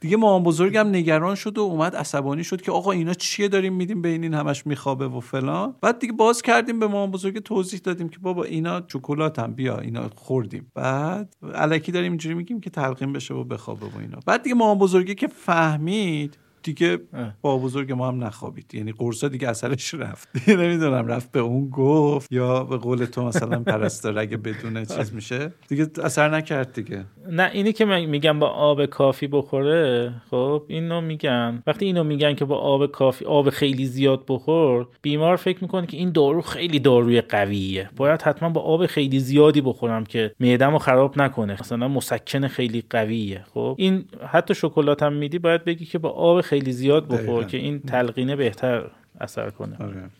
دیگه 0.00 0.16
مامان 0.16 0.42
بزرگم 0.42 0.88
نگران 0.88 1.34
شد 1.34 1.58
و 1.58 1.60
اومد 1.60 1.96
عصبانی 1.96 2.44
شد 2.44 2.62
که 2.62 2.72
آقا 2.72 2.92
اینا 2.92 3.14
چیه 3.14 3.48
داریم 3.48 3.74
میدیم 3.74 4.02
به 4.02 4.08
این 4.08 4.34
همش 4.34 4.66
میخوابه 4.66 5.08
و 5.08 5.20
فلان. 5.20 5.74
بعد 5.82 5.98
دیگه 5.98 6.12
باز 6.12 6.42
کردیم 6.42 6.78
به 6.78 6.86
مامان 6.86 7.10
بزرگ 7.10 7.38
توضیح 7.38 7.80
دادیم 7.84 8.08
که 8.08 8.18
بابا 8.18 8.44
اینا 8.44 8.80
چکلات 8.80 9.38
هم 9.38 9.52
بیا 9.52 9.78
اینا 9.78 10.10
خوردیم. 10.14 10.72
بعد 10.74 11.36
الکی 11.54 11.92
داریم 11.92 12.12
اینجوری 12.12 12.34
میگیم 12.34 12.60
که 12.60 12.70
تلقین 12.70 13.12
بشه 13.12 13.34
و 13.34 13.44
بخوابه 13.44 13.86
و 13.86 13.98
اینا. 13.98 14.18
بعد 14.26 14.42
دیگه 14.42 14.54
مامان 14.54 14.78
بزرگی 14.78 15.14
که 15.14 15.26
فهمید 15.26 16.38
دیگه 16.62 16.98
با 17.42 17.58
بزرگ 17.58 17.92
ما 17.92 18.08
هم 18.08 18.24
نخوابید. 18.24 18.74
یعنی 18.74 18.92
قرصا 18.92 19.28
دیگه 19.28 19.48
اثرش 19.48 19.94
رفت. 19.94 20.28
دیگه 20.38 20.56
نمی‌دونم 20.56 21.06
رفت 21.06 21.32
به 21.32 21.40
اون 21.40 21.70
گفت 21.70 22.32
یا 22.32 22.64
به 22.64 22.76
قول 22.76 23.04
تو 23.04 23.24
مثلا 23.24 23.60
پرستار 23.60 24.18
اگه 24.18 24.36
بدون 24.36 24.84
چیز 24.84 25.14
میشه. 25.14 25.52
دیگه 25.68 25.86
اثر 26.04 26.28
نکرد 26.28 26.72
دیگه. 26.72 27.04
نه 27.30 27.50
اینی 27.52 27.72
که 27.72 27.84
من 27.84 28.04
میگم 28.04 28.38
با 28.38 28.46
آب 28.48 28.86
کافی 28.86 29.26
بخوره 29.26 30.12
خب 30.30 30.62
اینو 30.68 31.00
میگن. 31.00 31.62
وقتی 31.66 31.84
اینو 31.84 32.04
میگن 32.04 32.34
که 32.34 32.44
با 32.44 32.56
آب 32.56 32.86
کافی 32.86 33.24
آب 33.24 33.50
خیلی 33.50 33.86
زیاد 33.86 34.24
بخور 34.28 34.86
بیمار 35.02 35.36
فکر 35.36 35.58
می‌کنه 35.62 35.86
که 35.86 35.96
این 35.96 36.12
دارو 36.12 36.42
خیلی 36.42 36.78
داروی 36.80 37.20
قویه. 37.20 37.90
باید 37.96 38.22
حتما 38.22 38.48
با 38.48 38.60
آب 38.60 38.86
خیلی 38.86 39.20
زیادی 39.20 39.60
بخورم 39.60 40.04
که 40.04 40.34
معده‌مو 40.40 40.78
خراب 40.78 41.22
نکنه. 41.22 41.56
مثلا 41.60 41.88
مسکن 41.88 42.48
خیلی 42.48 42.84
قویه. 42.90 43.44
خب 43.54 43.74
این 43.78 44.04
حتی 44.28 44.54
شکلات 44.54 45.02
هم 45.02 45.12
میدی 45.12 45.38
باید 45.38 45.64
بگی 45.64 45.84
که 45.84 45.98
با 45.98 46.08
آب 46.08 46.40
خیلی 46.48 46.72
زیاد 46.72 47.08
بخور. 47.08 47.44
که 47.44 47.56
این 47.56 47.80
تلقینه 47.80 48.36
بهتر 48.36 48.90
اثر 49.20 49.50
کنه 49.50 49.76
آره. 49.80 50.10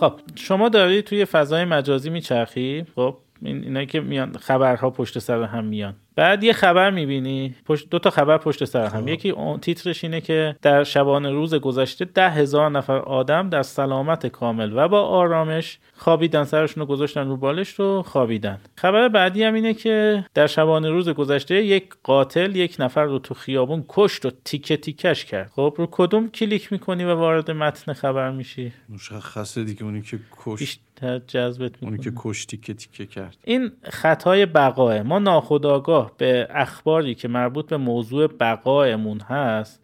خب 0.00 0.20
شما 0.34 0.68
داری 0.68 1.02
توی 1.02 1.24
فضای 1.24 1.64
مجازی 1.64 2.10
میچرخی 2.10 2.86
خب 2.94 3.16
این 3.42 3.64
اینایی 3.64 3.86
که 3.86 4.00
میان 4.00 4.36
خبرها 4.36 4.90
پشت 4.90 5.18
سر 5.18 5.42
هم 5.42 5.64
میان 5.64 5.94
بعد 6.16 6.44
یه 6.44 6.52
خبر 6.52 6.90
می‌بینی 6.90 7.54
پشت 7.66 7.90
دو 7.90 7.98
تا 7.98 8.10
خبر 8.10 8.38
پشت 8.38 8.64
سر 8.64 8.86
هم. 8.86 9.08
یکی 9.08 9.30
اون 9.30 9.60
تیترش 9.60 10.04
اینه 10.04 10.20
که 10.20 10.56
در 10.62 10.84
شبانه 10.84 11.30
روز 11.30 11.54
گذشته 11.54 12.04
ده 12.04 12.30
هزار 12.30 12.70
نفر 12.70 12.96
آدم 12.96 13.48
در 13.48 13.62
سلامت 13.62 14.26
کامل 14.26 14.72
و 14.76 14.88
با 14.88 15.02
آرامش 15.02 15.78
خوابیدن 15.96 16.44
سرشون 16.44 16.80
رو 16.80 16.86
گذاشتن 16.86 17.28
رو 17.28 17.36
بالش 17.36 17.68
رو 17.68 18.02
خوابیدن. 18.02 18.58
خبر 18.76 19.08
بعدی 19.08 19.44
هم 19.44 19.54
اینه 19.54 19.74
که 19.74 20.24
در 20.34 20.46
شبانه 20.46 20.90
روز 20.90 21.08
گذشته 21.08 21.64
یک 21.64 21.84
قاتل 22.02 22.56
یک 22.56 22.76
نفر 22.78 23.04
رو 23.04 23.18
تو 23.18 23.34
خیابون 23.34 23.84
کشت 23.88 24.26
و 24.26 24.30
تیکه 24.44 24.76
تیکش 24.76 25.24
کرد. 25.24 25.50
خب 25.56 25.74
رو 25.78 25.88
کدوم 25.90 26.30
کلیک 26.30 26.72
می‌کنی 26.72 27.04
و 27.04 27.14
وارد 27.14 27.50
متن 27.50 27.92
خبر 27.92 28.30
میشی؟ 28.30 28.72
مشخصه 28.88 29.64
دیگه 29.64 29.84
اونی 29.84 30.02
که 30.02 30.18
کش 30.44 30.78
بیشتر 31.02 31.26
جذبت 31.26 31.72
اونی 31.80 31.92
می‌کنه. 31.96 31.98
که 31.98 32.12
کش 32.16 32.44
تیکه 32.44 32.74
تیکه 32.74 33.06
کرد. 33.06 33.36
این 33.44 33.72
خطای 33.82 34.46
بقاه 34.46 35.02
ما 35.02 35.18
ناخودآگاه 35.18 36.12
به 36.18 36.46
اخباری 36.50 37.14
که 37.14 37.28
مربوط 37.28 37.68
به 37.68 37.76
موضوع 37.76 38.26
بقایمون 38.26 39.20
هست 39.20 39.80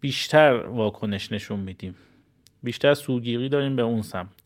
بیشتر 0.00 0.52
واکنش 0.52 1.32
نشون 1.32 1.60
میدیم. 1.60 1.94
بیشتر 2.62 2.94
سوگیری 2.94 3.48
داریم 3.48 3.76
به 3.76 3.82
اون 3.82 4.02
سمت. 4.02 4.39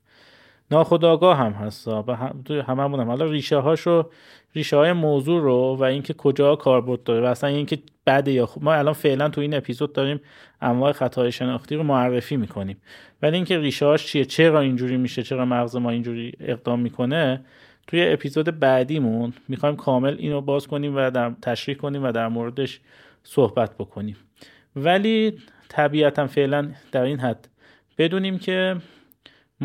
ناخودآگاه 0.75 1.37
هم 1.37 1.53
هست. 1.53 1.89
و 1.89 2.13
هم 2.13 2.43
توی 2.45 2.59
هممون 2.59 3.01
هم. 3.01 3.09
حالا 3.09 3.25
ریشه 3.25 3.57
هاشو 3.57 4.11
ریشه 4.55 4.77
های 4.77 4.93
موضوع 4.93 5.43
رو 5.43 5.77
و 5.81 5.83
اینکه 5.83 6.15
کجا 6.15 6.57
کاربرد 6.57 7.03
داره 7.03 7.21
و 7.21 7.25
اصلا 7.25 7.51
اینکه 7.51 7.79
بده 8.07 8.33
یا 8.33 8.47
خوب 8.47 8.65
ما 8.65 8.75
الان 8.75 8.95
فعلا 8.95 9.29
تو 9.29 9.41
این 9.41 9.55
اپیزود 9.55 9.93
داریم 9.93 10.21
انواع 10.61 10.93
خطای 10.93 11.33
شناختی 11.33 11.77
رو 11.77 11.83
معرفی 11.83 12.37
می‌کنیم. 12.37 12.77
ولی 13.23 13.37
اینکه 13.37 13.59
ریشه 13.59 13.87
هاش 13.87 14.07
چیه؟ 14.07 14.25
چرا 14.25 14.61
اینجوری 14.61 14.97
میشه؟ 14.97 15.23
چرا 15.23 15.45
مغز 15.45 15.77
ما 15.77 15.91
اینجوری 15.91 16.33
اقدام 16.41 16.81
می‌کنه؟ 16.81 17.45
توی 17.87 18.09
اپیزود 18.09 18.61
بعدیمون 18.61 19.33
می‌خوایم 19.49 19.77
کامل 19.77 20.17
اینو 20.19 20.41
باز 20.41 20.67
کنیم 20.67 20.97
و 20.97 21.11
در 21.11 21.33
تشریح 21.43 21.77
کنیم 21.77 22.05
و 22.05 22.13
در 22.13 22.29
موردش 22.29 22.81
صحبت 23.23 23.75
بکنیم. 23.79 24.17
ولی 24.77 25.39
طبیعتا 25.69 26.27
فعلا 26.27 26.71
در 26.93 27.03
این 27.03 27.21
حد 27.21 27.49
بدونیم 27.99 28.39
که 28.39 28.77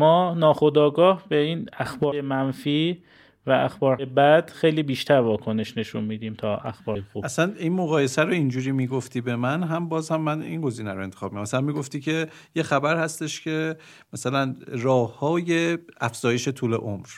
ما 0.00 0.34
ناخودآگاه 0.34 1.22
به 1.28 1.36
این 1.36 1.66
اخبار 1.78 2.20
منفی 2.20 3.02
و 3.46 3.50
اخبار 3.50 3.96
بد 3.96 4.50
خیلی 4.50 4.82
بیشتر 4.82 5.20
واکنش 5.20 5.78
نشون 5.78 6.04
میدیم 6.04 6.34
تا 6.34 6.56
اخبار 6.56 7.02
خوب. 7.12 7.24
اصلا 7.24 7.52
این 7.58 7.72
مقایسه 7.72 8.22
رو 8.22 8.32
اینجوری 8.32 8.72
می‌گفتی 8.72 9.20
به 9.20 9.36
من 9.36 9.62
هم 9.62 9.88
باز 9.88 10.10
هم 10.10 10.20
من 10.20 10.42
این 10.42 10.60
گزینه 10.60 10.94
رو 10.94 11.02
انتخاب 11.02 11.30
می‌کنم. 11.30 11.42
مثلا 11.42 11.60
می‌گفتی 11.60 12.00
که 12.00 12.26
یه 12.54 12.62
خبر 12.62 12.96
هستش 12.96 13.40
که 13.40 13.76
مثلا 14.12 14.54
راه 14.68 15.18
های 15.18 15.78
افزایش 16.00 16.48
طول 16.48 16.74
عمر. 16.74 17.08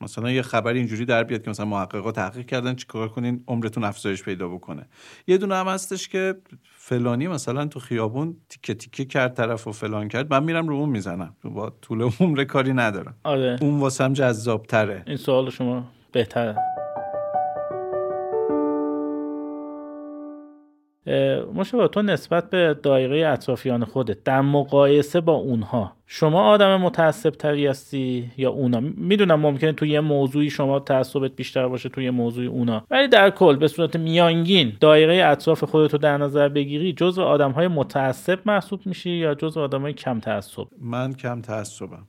مثلا 0.00 0.30
یه 0.30 0.42
خبر 0.42 0.72
اینجوری 0.72 1.04
در 1.04 1.24
بیاد 1.24 1.42
که 1.42 1.50
مثلا 1.50 1.66
محققا 1.66 2.12
تحقیق 2.12 2.46
کردن 2.46 2.74
چیکار 2.74 3.08
کنین 3.08 3.44
عمرتون 3.48 3.84
افزایش 3.84 4.22
پیدا 4.22 4.48
بکنه. 4.48 4.88
یه 5.26 5.38
دونه 5.38 5.54
هم 5.54 5.68
هستش 5.68 6.08
که 6.08 6.34
فلانی 6.64 7.28
مثلا 7.28 7.66
تو 7.66 7.80
خیابون 7.80 8.36
تیکه 8.48 8.74
تیکه 8.74 9.04
کرد 9.04 9.34
طرف 9.34 9.66
و 9.66 9.72
فلان 9.72 10.08
کرد 10.08 10.32
من 10.32 10.44
میرم 10.44 10.68
رو 10.68 10.74
اون 10.74 10.88
می‌زنم. 10.88 11.36
با 11.44 11.70
طول 11.70 12.10
عمر 12.20 12.44
کاری 12.44 12.72
ندارم. 12.72 13.14
آره. 13.24 13.58
اون 13.60 13.80
واسم 13.80 14.12
جذاب 14.12 14.66
تره 14.66 15.02
این 15.06 15.16
سوال 15.16 15.50
شما 15.50 15.88
بهتره. 16.12 16.56
مشابه 21.54 21.88
تو 21.88 22.02
نسبت 22.02 22.50
به 22.50 22.76
دایره 22.82 23.28
اطرافیان 23.28 23.84
خودت 23.84 24.24
در 24.24 24.40
مقایسه 24.40 25.20
با 25.20 25.32
اونها 25.32 25.92
شما 26.06 26.42
آدم 26.42 26.76
متعصب 26.76 27.30
تری 27.30 27.66
هستی 27.66 28.30
یا 28.36 28.50
اونا؟ 28.50 28.80
می‌دونم 28.80 29.40
ممکنه 29.40 29.72
توی 29.72 29.90
یه 29.90 30.00
موضوعی 30.00 30.50
شما 30.50 30.80
تعصبت 30.80 31.36
بیشتر 31.36 31.68
باشه 31.68 31.88
توی 31.88 32.04
یه 32.04 32.10
موضوعی 32.10 32.46
اونا. 32.46 32.86
ولی 32.90 33.08
در 33.08 33.30
کل 33.30 33.56
به 33.56 33.68
صورت 33.68 33.96
میانگین 33.96 34.72
دایره 34.80 35.24
اطراف 35.26 35.64
خودت 35.64 35.92
رو 35.92 35.98
در 35.98 36.18
نظر 36.18 36.48
بگیری 36.48 36.92
جزو 36.92 37.22
آدم 37.22 37.50
های 37.50 37.68
متعصب 37.68 38.38
محسوب 38.46 38.80
میشی 38.86 39.10
یا 39.10 39.34
جزو 39.34 39.60
آدم 39.60 39.80
های 39.82 39.92
کم 39.92 40.20
تعصب؟ 40.20 40.66
من 40.80 41.12
کم 41.12 41.40
تعصبم. 41.40 42.06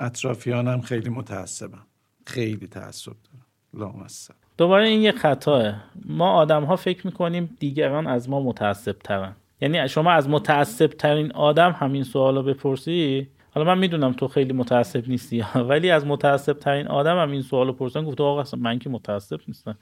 اطرافیانم 0.00 0.80
خیلی 0.80 1.10
متعصبم. 1.10 1.86
خیلی 2.26 2.66
تعصب 2.66 3.12
دارم. 3.12 3.46
لامصب 3.74 4.43
دوباره 4.58 4.88
این 4.88 5.02
یه 5.02 5.12
خطاه. 5.12 5.74
ما 6.04 6.32
آدم 6.32 6.64
ها 6.64 6.76
فکر 6.76 7.06
می‌کنیم 7.06 7.56
دیگران 7.60 8.06
از 8.06 8.28
ما 8.28 8.40
متعصب 8.40 8.96
ترن 9.04 9.36
یعنی 9.60 9.88
شما 9.88 10.10
از 10.12 10.28
متعصب 10.28 10.86
ترین 10.86 11.32
آدم 11.32 11.76
همین 11.78 12.02
سوال 12.02 12.34
رو 12.34 12.42
بپرسی 12.42 13.28
حالا 13.50 13.74
من 13.74 13.78
می‌دونم 13.78 14.12
تو 14.12 14.28
خیلی 14.28 14.52
متعصب 14.52 15.08
نیستی 15.08 15.44
ولی 15.70 15.90
از 15.90 16.06
متعصب 16.06 16.52
ترین 16.52 16.86
آدم 16.86 17.18
هم 17.18 17.30
این 17.30 17.42
سوال 17.42 17.66
رو 17.66 17.72
پرسن 17.72 18.04
گفته 18.04 18.22
آقا 18.22 18.56
من 18.56 18.78
که 18.78 18.90
متعصب 18.90 19.40
نیستم. 19.48 19.78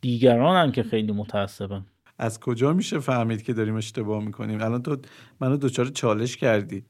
دیگران 0.00 0.56
هم 0.56 0.72
که 0.72 0.82
خیلی 0.82 1.12
متعصبن. 1.12 1.86
از 2.18 2.40
کجا 2.40 2.72
میشه 2.72 2.98
فهمید 2.98 3.42
که 3.42 3.52
داریم 3.52 3.76
اشتباه 3.76 4.24
می‌کنیم؟ 4.24 4.62
الان 4.62 4.82
تو 4.82 4.96
منو 5.40 5.56
دوچار 5.56 5.86
چالش 5.86 6.36
کردی. 6.36 6.84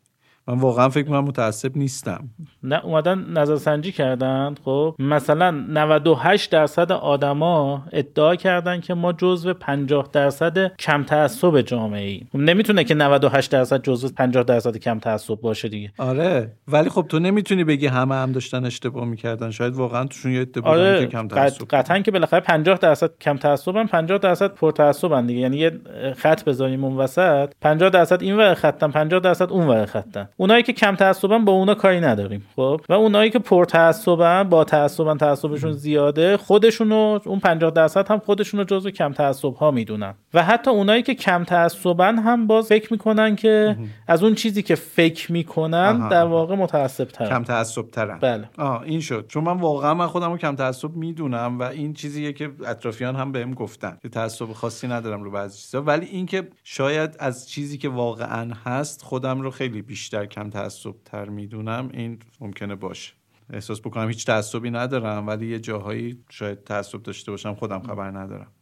من 0.49 0.59
واقعا 0.59 0.89
فکر 0.89 1.05
می‌کنم 1.05 1.25
متعصب 1.25 1.77
نیستم. 1.77 2.29
نه 2.63 2.85
اومدن 2.85 3.19
نظرسنجی 3.19 3.93
کردن. 3.93 4.55
خب 4.65 4.95
مثلا 4.99 5.51
98 5.51 6.51
درصد 6.51 6.93
آدما 6.93 7.83
ادعا 7.93 8.37
کردن 8.37 8.81
که 8.81 8.95
ما 8.95 9.13
جزو 9.13 9.55
50 9.55 10.09
درصد 10.13 10.77
کم 10.77 11.03
تعصب 11.03 11.61
جامعه 11.61 12.03
ایم 12.03 12.29
خب 12.33 12.39
نمی‌تونه 12.39 12.85
که 12.85 12.95
98 12.95 13.51
درصد 13.51 13.83
جزو 13.83 14.09
50 14.17 14.45
درصد 14.45 14.77
کم 14.77 14.99
تعصب 14.99 15.35
باشه 15.35 15.69
دیگه. 15.69 15.93
آره 15.99 16.53
ولی 16.69 16.89
خب 16.89 17.07
تو 17.09 17.19
نمی‌تونی 17.19 17.65
بگی 17.65 17.87
همه 17.87 18.15
هم 18.15 18.33
داشتن 18.33 18.65
اشتباه 18.65 19.05
می‌کردن. 19.05 19.51
شاید 19.51 19.75
واقعا 19.75 20.05
توشون 20.05 20.33
یه 20.33 20.41
ادعا 20.41 20.71
آره 20.71 20.99
که 21.01 21.07
کم 21.07 21.29
تعصب. 21.29 21.65
قطعا 21.71 21.99
که 21.99 22.11
بالاخره 22.11 22.41
50 22.41 22.79
درصد 22.79 23.11
کم 23.21 23.37
تعصبن 23.37 23.87
50 23.87 24.19
درصد 24.19 24.55
پر 24.55 24.71
تعصبن 24.71 25.27
دیگه. 25.27 25.41
یعنی 25.41 25.57
یه 25.57 25.81
خط 26.17 26.45
بذاریم 26.45 26.85
اون 26.85 26.97
وسط. 26.97 27.53
50 27.61 27.91
درصد 27.91 28.23
این 28.23 28.37
ور 28.37 28.55
خطن 28.55 28.91
50 28.91 29.21
درصد 29.21 29.51
اون 29.51 29.67
ور 29.67 29.87
خطن. 29.87 30.29
اونایی 30.37 30.63
که 30.63 30.73
کم 30.73 30.97
تعصبن 30.97 31.45
با 31.45 31.53
اونا 31.53 31.75
کاری 31.75 32.01
نداریم 32.01 32.47
خب؟ 32.57 32.81
و 32.89 32.93
اونایی 32.93 33.31
که 33.31 33.39
پر 33.39 33.65
تعصبن 33.65 34.43
با 34.43 34.65
تعصبن 34.65 35.17
تعصبشون 35.17 35.73
زیاده 35.73 36.37
خودشونو 36.37 37.19
اون 37.25 37.41
50 37.41 37.71
درصد 37.71 38.09
هم 38.11 38.19
خودشونو 38.19 38.65
جزو 38.65 38.91
کم 38.91 39.13
تعصب 39.13 39.55
ها 39.55 39.71
می‌دونن. 39.71 40.15
و 40.35 40.43
حتی 40.43 40.71
اونایی 40.71 41.03
که 41.03 41.15
کم 41.15 41.45
تعصبن 41.45 42.19
هم 42.19 42.47
باز 42.47 42.69
فکر 42.69 42.93
می‌کنن 42.93 43.37
که 43.37 43.77
از 44.09 44.23
اون 44.23 44.35
چیزی 44.35 44.63
که 44.63 44.75
فکر 44.75 45.33
می‌کنن 45.33 46.09
در. 46.09 46.25
واقع 46.25 46.55
متعصب 46.55 47.05
ترن 47.05 47.29
کم 47.29 47.43
تعصب 47.43 47.91
ترن 47.91 48.19
بله. 48.19 48.51
آه 48.59 48.83
این 48.83 49.01
شد. 49.01 49.27
چون 49.29 49.45
من 49.45 49.61
واقعا 49.61 49.95
من 49.95 50.07
خودم 50.07 50.31
رو 50.33 50.39
کم 50.39 50.57
تعصب 50.57 50.91
می‌دونم 50.97 51.59
و 51.59 51.63
این 51.63 51.93
چیزیه 51.93 52.33
که 52.33 52.51
اطرافیان 52.67 53.17
هم 53.17 53.33
بهم 53.33 53.55
گفتن 53.55 53.99
که 54.03 54.09
تعصب 54.09 54.53
خاصی 54.53 54.89
ندارم 54.89 55.23
رو 55.23 55.31
بعضی 55.31 55.59
چیزا. 55.59 55.83
ولی 55.83 56.07
اینکه 56.07 56.49
شاید 56.65 57.17
از 57.19 57.49
چیزی 57.51 57.79
که 57.79 57.89
واقعا 57.89 58.51
هست 58.65 59.03
خودم 59.03 59.41
رو 59.41 59.51
خیلی 59.51 59.83
بیشتر 59.83 60.24
کم 60.27 60.51
تعصب 60.51 60.95
تر 61.05 61.29
می‌دونم 61.29 61.91
این 61.93 62.19
ممکنه 62.41 62.75
باشه. 62.75 63.13
احساس 63.53 63.81
بکنم 63.81 64.09
هیچ 64.09 64.27
تعصبی 64.27 64.71
ندارم 64.71 65.27
ولی 65.27 65.47
یه 65.47 65.59
جاهایی 65.59 66.19
شاید 66.31 66.65
تعصب 66.65 67.03
داشته 67.03 67.31
باشم 67.31 67.55
خودم 67.55 67.81
خبر 67.81 68.11
ندارم. 68.11 68.53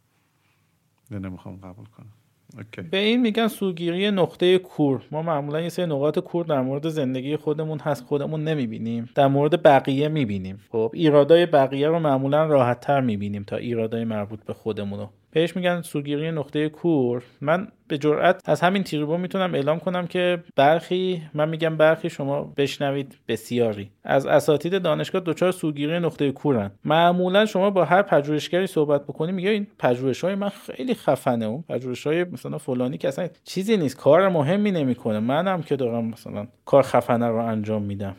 نمی‌خوام 1.10 1.56
قبول 1.56 1.86
کنم. 1.86 2.12
اوکی. 2.56 2.82
به 2.82 2.96
این 2.96 3.20
میگن 3.20 3.48
سوگیری 3.48 4.10
نقطه 4.10 4.58
کور. 4.58 5.02
ما 5.10 5.22
معمولا 5.22 5.60
یه 5.60 5.68
سری 5.68 5.86
نقاط 5.86 6.18
کور 6.18 6.44
در 6.44 6.60
مورد 6.60 6.88
زندگی 6.88 7.36
خودمون 7.36 7.78
هست 7.78 8.04
خودمون 8.04 8.44
نمی‌بینیم. 8.44 9.08
در 9.14 9.26
مورد 9.26 9.62
بقیه 9.62 10.08
می‌بینیم. 10.08 10.60
خب 10.72 10.90
ایرادای 10.94 11.46
بقیه 11.46 11.88
رو 11.88 11.98
معمولا 11.98 12.46
راحت 12.46 12.80
تر 12.80 13.00
می‌بینیم 13.00 13.42
تا 13.42 13.56
ایرادای 13.56 14.04
مربوط 14.04 14.44
به 14.44 14.54
خودمون 14.54 14.98
رو. 14.98 15.10
بهش 15.33 15.57
میگن 15.57 15.83
سوگیری 15.83 16.30
نقطه 16.30 16.68
کور. 16.68 17.22
من 17.41 17.68
به 17.89 17.99
جرئت 17.99 18.49
از 18.49 18.61
همین 18.61 18.83
تریبون 18.83 19.20
می‌تونم 19.20 19.55
اعلام 19.55 19.78
کنم 19.78 20.07
که 20.07 20.43
برخی 20.57 21.22
من 21.35 21.49
میگم 21.49 21.76
برخی 21.76 22.11
شما 22.11 22.53
بشنوید 22.57 23.18
بسیاری. 23.28 23.91
از 24.05 24.26
اساتید 24.26 24.83
دانشگاه 24.83 25.22
دچار 25.26 25.53
سوگیری 25.53 25.99
نقطه 26.01 26.33
کورن. 26.33 26.70
معمولا 26.85 27.47
شما 27.47 27.70
با 27.70 27.85
هر 27.85 28.03
پژوهشگری 28.03 28.66
صحبت 28.66 29.03
بکنی 29.03 29.33
میگه 29.33 29.51
این 29.51 29.66
پژوهش 29.78 30.24
های 30.24 30.35
من 30.35 30.49
خیلی 30.49 30.95
خفنه. 30.95 31.45
اون 31.45 31.64
پژوهش 31.68 32.07
های 32.07 32.24
مثلا 32.24 32.59
فلانی 32.59 32.99
که 32.99 33.09
اصلا 33.09 33.28
چیزی 33.45 33.76
نیست. 33.76 33.97
کار 33.97 34.28
مهمی 34.28 34.70
نمی‌کنه. 34.70 35.18
منم 35.20 35.62
که 35.62 35.76
دارم 35.76 36.05
مثلا 36.05 36.47
کار 36.64 36.83
خفنه 36.83 37.26
رو 37.26 37.37
انجام 37.37 37.83
میدم. 37.83 38.16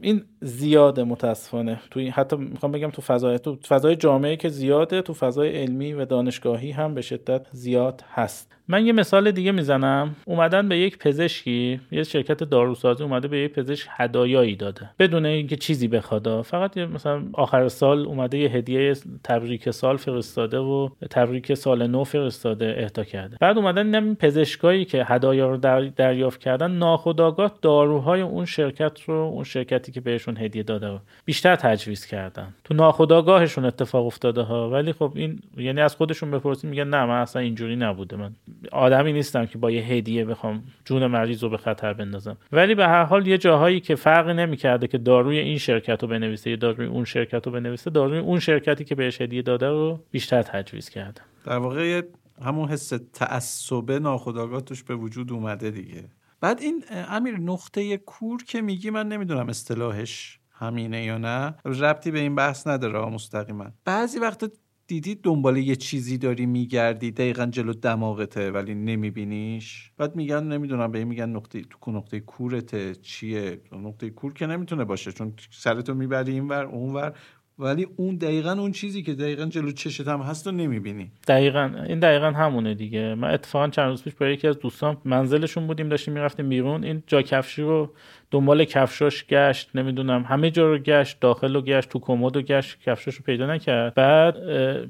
این 0.00 0.24
زیاده 0.40 1.04
متاسفانه. 1.04 1.80
توی 1.90 2.08
حتی 2.08 2.36
می‌خوام 2.36 2.72
بگم 2.72 2.90
تو 2.90 3.02
فضای 3.02 3.38
تو 3.38 3.56
فضای 3.68 3.96
جامعه 3.96 4.36
که 4.36 4.48
زیاده 4.48 5.02
تو 5.02 5.14
فضای 5.14 5.56
علمی 5.62 5.92
و 5.92 6.04
دانشگاهی 6.04 6.70
هم 6.70 6.94
به 6.94 7.02
شدت 7.02 7.46
زیاد 7.52 8.04
هست. 8.08 8.56
من 8.72 8.86
یه 8.86 8.92
مثال 8.92 9.30
دیگه 9.30 9.52
می‌زنم. 9.52 10.16
اومدن 10.24 10.68
به 10.68 10.78
یک 10.78 10.98
پزشکی 10.98 11.80
یه 11.90 12.02
شرکت 12.02 12.44
داروسازی 12.44 13.02
اومده 13.04 13.28
به 13.28 13.38
یک 13.38 13.52
پزشک 13.52 13.88
هدایایی 13.90 14.56
داده. 14.56 14.90
بدون 14.98 15.26
اینکه 15.26 15.56
چیزی 15.56 15.88
بخواد. 15.88 16.42
فقط 16.42 16.76
یه 16.76 16.86
مثلا 16.86 17.22
آخر 17.32 17.68
سال 17.68 18.06
اومده 18.06 18.38
یه 18.38 18.48
هدیه 18.48 18.94
تبریک 19.24 19.70
سال 19.70 19.96
فرستاده 19.96 20.58
و 20.58 20.88
تبریک 21.10 21.54
سال 21.54 21.86
نو 21.86 22.04
فرستاده 22.04 22.74
اهدا 22.78 23.04
کرده. 23.04 23.36
بعد 23.40 23.58
اومدن 23.58 23.94
این 23.94 24.14
پزشکایی 24.14 24.84
که 24.84 25.04
هدایا 25.04 25.50
رو 25.50 25.56
در 25.56 25.80
دریافت 25.80 26.40
کردن 26.40 26.70
ناخودآگاه 26.70 27.58
داروهای 27.62 28.20
اون 28.20 28.44
شرکت 28.44 29.00
رو 29.00 29.14
اون 29.14 29.44
شرکتی 29.44 29.92
که 29.92 30.00
بهشون 30.00 30.36
هدیه 30.36 30.62
داده 30.62 30.88
رو 30.88 30.98
بیشتر 31.24 31.56
تجویز 31.56 32.06
کردن. 32.06 32.54
تو 32.64 32.74
ناخودآگاهشون 32.74 33.64
اتفاق 33.64 34.06
افتاده 34.06 34.42
ها. 34.42 34.70
ولی 34.70 34.92
خب 34.92 35.12
این 35.14 35.38
یعنی 35.56 35.80
از 35.80 35.96
خودشون 35.96 36.30
بپرسیم 36.30 36.70
میگن 36.70 36.88
نه 36.88 37.04
من 37.06 37.20
اصلا 37.20 37.42
اینجوری 37.42 37.76
نبوده. 37.76 38.16
من 38.16 38.30
آدمی 38.72 39.12
نیستم 39.12 39.46
که 39.46 39.58
با 39.58 39.70
یه 39.70 39.82
هدیه 39.82 40.24
بخوام 40.24 40.62
جون 40.84 41.06
مریض 41.06 41.42
رو 41.42 41.48
به 41.48 41.56
خطر 41.56 41.92
بندازم. 41.92 42.36
ولی 42.52 42.74
به 42.74 42.86
هر 42.86 43.04
حال 43.04 43.26
یه 43.26 43.38
جاهایی 43.38 43.80
که 43.80 43.94
فرقی 43.94 44.34
نمی‌کرده 44.34 44.86
که 44.86 44.98
داروی 44.98 45.38
این 45.38 45.58
شرکت 45.58 46.02
رو 46.02 46.08
بنویسه 46.08 46.50
یا 46.50 46.56
داروی 46.56 46.86
اون 46.86 47.04
شرکت 47.04 47.46
رو 47.46 47.52
بنویسه 47.52 47.90
داروی 47.90 48.18
اون 48.18 48.38
شرکتی 48.38 48.84
که 48.84 48.94
بهش 48.94 49.20
هدیه 49.20 49.42
داده 49.42 49.68
رو 49.68 50.00
بیشتر 50.10 50.42
تجویز 50.42 50.88
کردن 50.88 51.22
در 51.44 51.58
واقع 51.58 52.02
همون 52.44 52.68
حس 52.68 52.92
تعصبه 53.12 53.98
ناخودآگاه 53.98 54.62
به 54.88 54.94
وجود 54.94 55.32
اومده 55.32 55.70
دیگه. 55.70 56.04
بعد 56.40 56.60
این 56.60 56.84
امیر 57.08 57.38
نقطه 57.38 57.96
کور 57.96 58.44
که 58.44 58.62
میگی 58.62 58.90
من 58.90 59.08
نمی‌دونم 59.08 59.48
اصطلاحش 59.48 60.38
همینه 60.52 61.04
یا 61.04 61.18
نه. 61.18 61.54
ربطی 61.64 62.10
به 62.10 62.18
این 62.18 62.34
بحث 62.34 62.66
نداره 62.66 62.98
مستقیما. 62.98 63.66
بعضی 63.84 64.18
وقتا 64.18 64.48
دیدی 64.92 65.14
دنبال 65.14 65.56
یه 65.56 65.76
چیزی 65.76 66.18
داری 66.18 66.46
میگردی؟ 66.46 67.10
دقیقا 67.10 67.46
جلو 67.46 67.72
دماغته 67.72 68.50
ولی 68.50 68.74
نمیبینیش؟ 68.74 69.92
بعد 69.96 70.16
میگن 70.16 70.44
نمی‌دونم 70.44 70.92
به 70.92 70.98
این 70.98 71.08
میگن 71.08 71.28
نقطه 71.28 71.62
تو 71.62 71.92
نقطه 71.92 72.20
کورته. 72.20 72.94
چیه؟ 72.94 73.60
نقطه 73.72 74.10
کور 74.10 74.32
که 74.32 74.46
نمی‌تونه 74.46 74.84
باشه 74.84 75.12
چون 75.12 75.34
سرتو 75.50 75.94
می‌بری 75.94 76.32
اینور 76.32 76.64
اونور. 76.64 77.18
ولی 77.62 77.86
اون 77.96 78.16
دقیقا 78.16 78.52
اون 78.52 78.72
چیزی 78.72 79.02
که 79.02 79.14
دقیقا 79.14 79.46
جلو 79.46 79.72
چشت 79.72 80.08
هم 80.08 80.20
هست 80.20 80.46
رو 80.46 80.52
نمی‌بینی. 80.52 81.10
دقیقا. 81.28 81.70
این 81.88 82.00
دقیقا 82.00 82.30
همونه 82.30 82.74
دیگه. 82.74 83.14
من 83.14 83.30
اتفاقا 83.30 83.68
چند 83.68 83.88
روز 83.88 84.02
پیش 84.02 84.12
با 84.14 84.26
یکی 84.26 84.48
از 84.48 84.58
دوستان 84.58 84.96
منزلشون 85.04 85.66
بودیم 85.66 85.88
داشتیم 85.88 86.14
می‌رفتیم 86.14 86.48
بیرون. 86.48 86.84
این 86.84 87.02
جا 87.06 87.22
کفشی 87.22 87.62
رو 87.62 87.90
دنبال 88.30 88.64
کفشاش 88.64 89.26
گشت 89.26 89.70
نمی‌دونم 89.74 90.24
همه 90.28 90.50
جا 90.50 90.68
رو 90.68 90.78
گشت 90.78 91.20
داخل 91.20 91.54
رو 91.54 91.62
گشت 91.62 91.88
تو 91.88 91.98
کمد 91.98 92.36
رو 92.36 92.42
گشت 92.42 92.80
کفشاش 92.80 93.14
رو 93.14 93.22
پیدا 93.26 93.46
نکرد. 93.46 93.94
بعد 93.94 94.36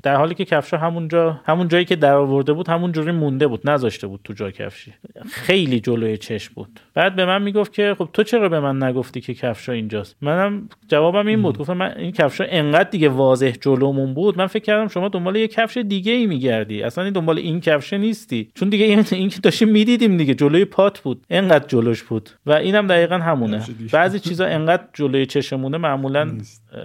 در 0.00 0.16
حالی 0.16 0.34
که 0.34 0.44
کفشا 0.44 0.76
همونجا 0.76 1.40
همون 1.44 1.68
جایی 1.68 1.84
که 1.84 1.96
در 1.96 2.14
آورده 2.14 2.52
بود 2.52 2.68
همون 2.68 2.92
جوری 2.92 3.12
مونده 3.12 3.46
بود 3.46 3.70
نذاشته 3.70 4.06
بود 4.06 4.20
تو 4.24 4.32
جا 4.32 4.50
کفشی. 4.50 4.94
خیلی 5.30 5.80
جلوی 5.80 6.16
چشم 6.16 6.52
بود. 6.54 6.80
بعد 6.94 7.16
به 7.16 7.26
من 7.26 7.42
می‌گفت 7.42 7.72
که 7.72 7.96
خب 7.98 8.08
تو 8.12 8.22
چرا 8.22 8.48
به 8.48 8.60
من 8.60 8.82
نگفتی 8.82 9.20
که 9.20 9.34
کفشا 9.34 9.72
اینجاست؟ 9.72 10.16
منم 10.20 10.68
جوابم 10.88 11.26
این 11.26 11.42
بود. 11.42 11.58
گفتم 11.58 11.76
من 11.76 11.94
این 11.96 12.12
کفشا 12.12 12.44
انقدر 12.62 12.90
دیگه 12.90 13.08
واضح 13.08 13.50
جلومون 13.60 14.14
بود 14.14 14.38
من 14.38 14.46
فکر 14.46 14.64
کردم 14.64 14.88
شما 14.88 15.08
دنبال 15.08 15.36
یه 15.36 15.48
کفش 15.48 15.76
دیگه 15.76 16.12
ای 16.12 16.26
میگردی. 16.26 16.82
اصلا 16.82 17.04
این 17.04 17.12
دنبال 17.12 17.38
این 17.38 17.60
کفش 17.60 17.92
نیستی. 17.92 18.50
چون 18.54 18.68
دیگه 18.68 18.84
این, 18.84 19.04
این 19.12 19.28
که 19.28 19.40
داشتیم 19.40 19.68
می‌دیدیم 19.68 20.16
دیگه 20.16 20.34
جلوی 20.34 20.64
پات 20.64 21.00
بود. 21.00 21.26
انقدر 21.30 21.66
جلوش 21.66 22.02
بود. 22.02 22.30
و 22.46 22.52
اینم 22.52 22.86
دقیقا 22.86 23.18
همونه. 23.18 23.66
بعضی 23.92 24.20
چیزا 24.20 24.46
انقدر 24.46 24.84
جلوی 24.92 25.26
چشمونه 25.26 25.78
معمولا 25.78 26.38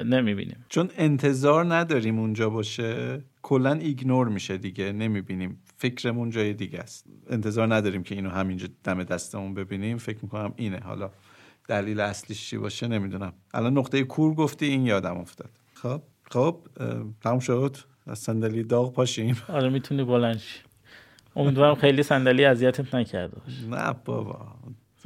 نمی‌بینیم. 0.05 0.65
چون 0.69 0.89
انتظار 0.97 1.75
نداریم 1.75 2.19
اونجا 2.19 2.49
باشه 2.49 3.19
کلا 3.41 3.73
ایگنور 3.73 4.28
میشه 4.28 4.57
دیگه 4.57 4.91
نمی‌بینیم. 4.91 5.59
فکرمون 5.78 6.30
جای 6.30 6.53
دیگه 6.53 6.80
است. 6.80 7.05
انتظار 7.30 7.75
نداریم 7.75 8.03
که 8.03 8.15
اینو 8.15 8.30
همینجا 8.30 8.67
دم 8.84 9.03
دستمون 9.03 9.53
ببینیم. 9.53 9.97
فکر 9.97 10.17
می‌کنم 10.21 10.53
اینه. 10.55 10.80
حالا 10.80 11.09
دلیل 11.67 11.99
اصلیش 11.99 12.49
چی 12.49 12.57
باشه 12.57 12.88
نمی‌دونم. 12.88 13.34
الان 13.53 13.78
نقطه 13.78 14.03
کور 14.03 14.34
گفتی 14.34 14.65
این 14.65 14.86
یادم 14.86 15.17
افتاد. 15.17 15.49
خب 15.82 16.01
خب 16.32 16.57
اه، 16.80 17.03
تموم 17.23 17.39
شد. 17.39 17.78
از 18.07 18.19
صندلی 18.19 18.63
داغ 18.63 18.93
پاشیم. 18.93 19.38
آره 19.47 19.69
می‌تونی 19.69 20.03
بلند 20.03 20.41
امیدوارم 21.36 21.75
خیلی 21.75 22.03
صندلی 22.03 22.45
اذیتت 22.45 22.95
نکرده 22.95 23.39
باشه 23.45 23.65
نه 23.67 23.95
بابا 24.05 24.47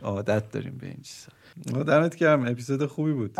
عادت 0.03 0.51
داریم 0.51 0.78
به 0.78 0.88
این 0.88 1.01
چیزا. 1.03 1.84
دمت 1.84 2.15
گرم 2.15 2.45
اپیزود 2.47 2.86
خوبی 2.86 3.13
بود. 3.13 3.36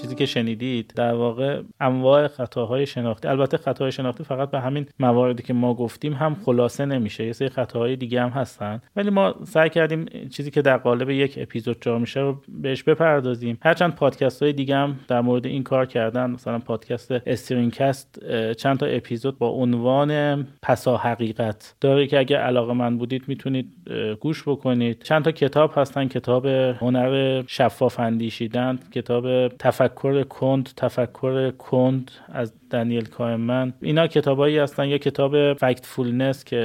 چیزی 0.00 0.14
که 0.14 0.26
شنیدید 0.26 0.92
در 0.96 1.14
واقع 1.14 1.62
انواع 1.80 2.28
خطاهای 2.28 2.86
شناختی 2.86 3.28
البته 3.28 3.56
خطاهای 3.56 3.92
شناختی 3.92 4.24
فقط 4.24 4.50
به 4.50 4.60
همین 4.60 4.86
مواردی 4.98 5.42
که 5.42 5.52
ما 5.52 5.74
گفتیم 5.74 6.12
هم 6.12 6.36
خلاصه 6.44 6.84
نمیشه 6.84 7.26
یه 7.26 7.32
سری 7.32 7.48
خطاهای 7.48 7.96
دیگه 7.96 8.22
هم 8.22 8.28
هستن. 8.28 8.80
ولی 8.96 9.10
ما 9.10 9.34
سعی 9.44 9.70
کردیم 9.70 10.06
چیزی 10.30 10.50
که 10.50 10.62
در 10.62 10.76
قالب 10.76 11.10
یک 11.10 11.34
اپیزود 11.36 11.76
جا 11.80 11.98
میشه 11.98 12.20
رو 12.20 12.42
بهش 12.48 12.82
بپردازیم. 12.82 13.58
هرچند 13.62 13.94
پادکست 13.94 14.42
های 14.42 14.52
دیگه 14.52 14.76
هم 14.76 15.00
در 15.08 15.20
مورد 15.20 15.46
این 15.46 15.62
کار 15.62 15.86
کردن 15.86 16.30
مثلا 16.30 16.58
پادکست 16.58 17.12
استرینکست 17.12 18.18
چند 18.52 18.78
تا 18.78 18.86
اپیزود 18.86 19.38
با 19.38 19.48
عنوان 19.48 20.42
پسا 20.62 20.96
حقیقت. 20.96 21.76
داره 21.80 22.06
که 22.06 22.18
اگه 22.18 22.36
علاقه 22.36 22.72
مند 22.72 22.98
بودید 22.98 23.22
می‌تونید 23.26 23.72
گوش 24.20 24.48
بکنید. 24.48 25.02
چند 25.02 25.24
تا 25.24 25.30
کتاب 25.32 25.72
هستن 25.76 26.08
کتاب 26.08 26.46
هنر 26.46 27.42
شفاف 27.46 28.00
اندیشیدن 28.00 28.78
کتاب 28.92 29.48
تفکر 29.48 29.85
تند 29.88 30.70
تفکر 30.76 31.50
کند 31.50 32.10
از 32.28 32.54
دنیل 32.70 33.04
کانمن. 33.04 33.72
اینا 33.82 34.06
کتابایی 34.06 34.58
هستن. 34.58 34.88
یا 34.88 34.98
کتاب 34.98 35.54
Factfulness 35.54 36.44
که 36.44 36.56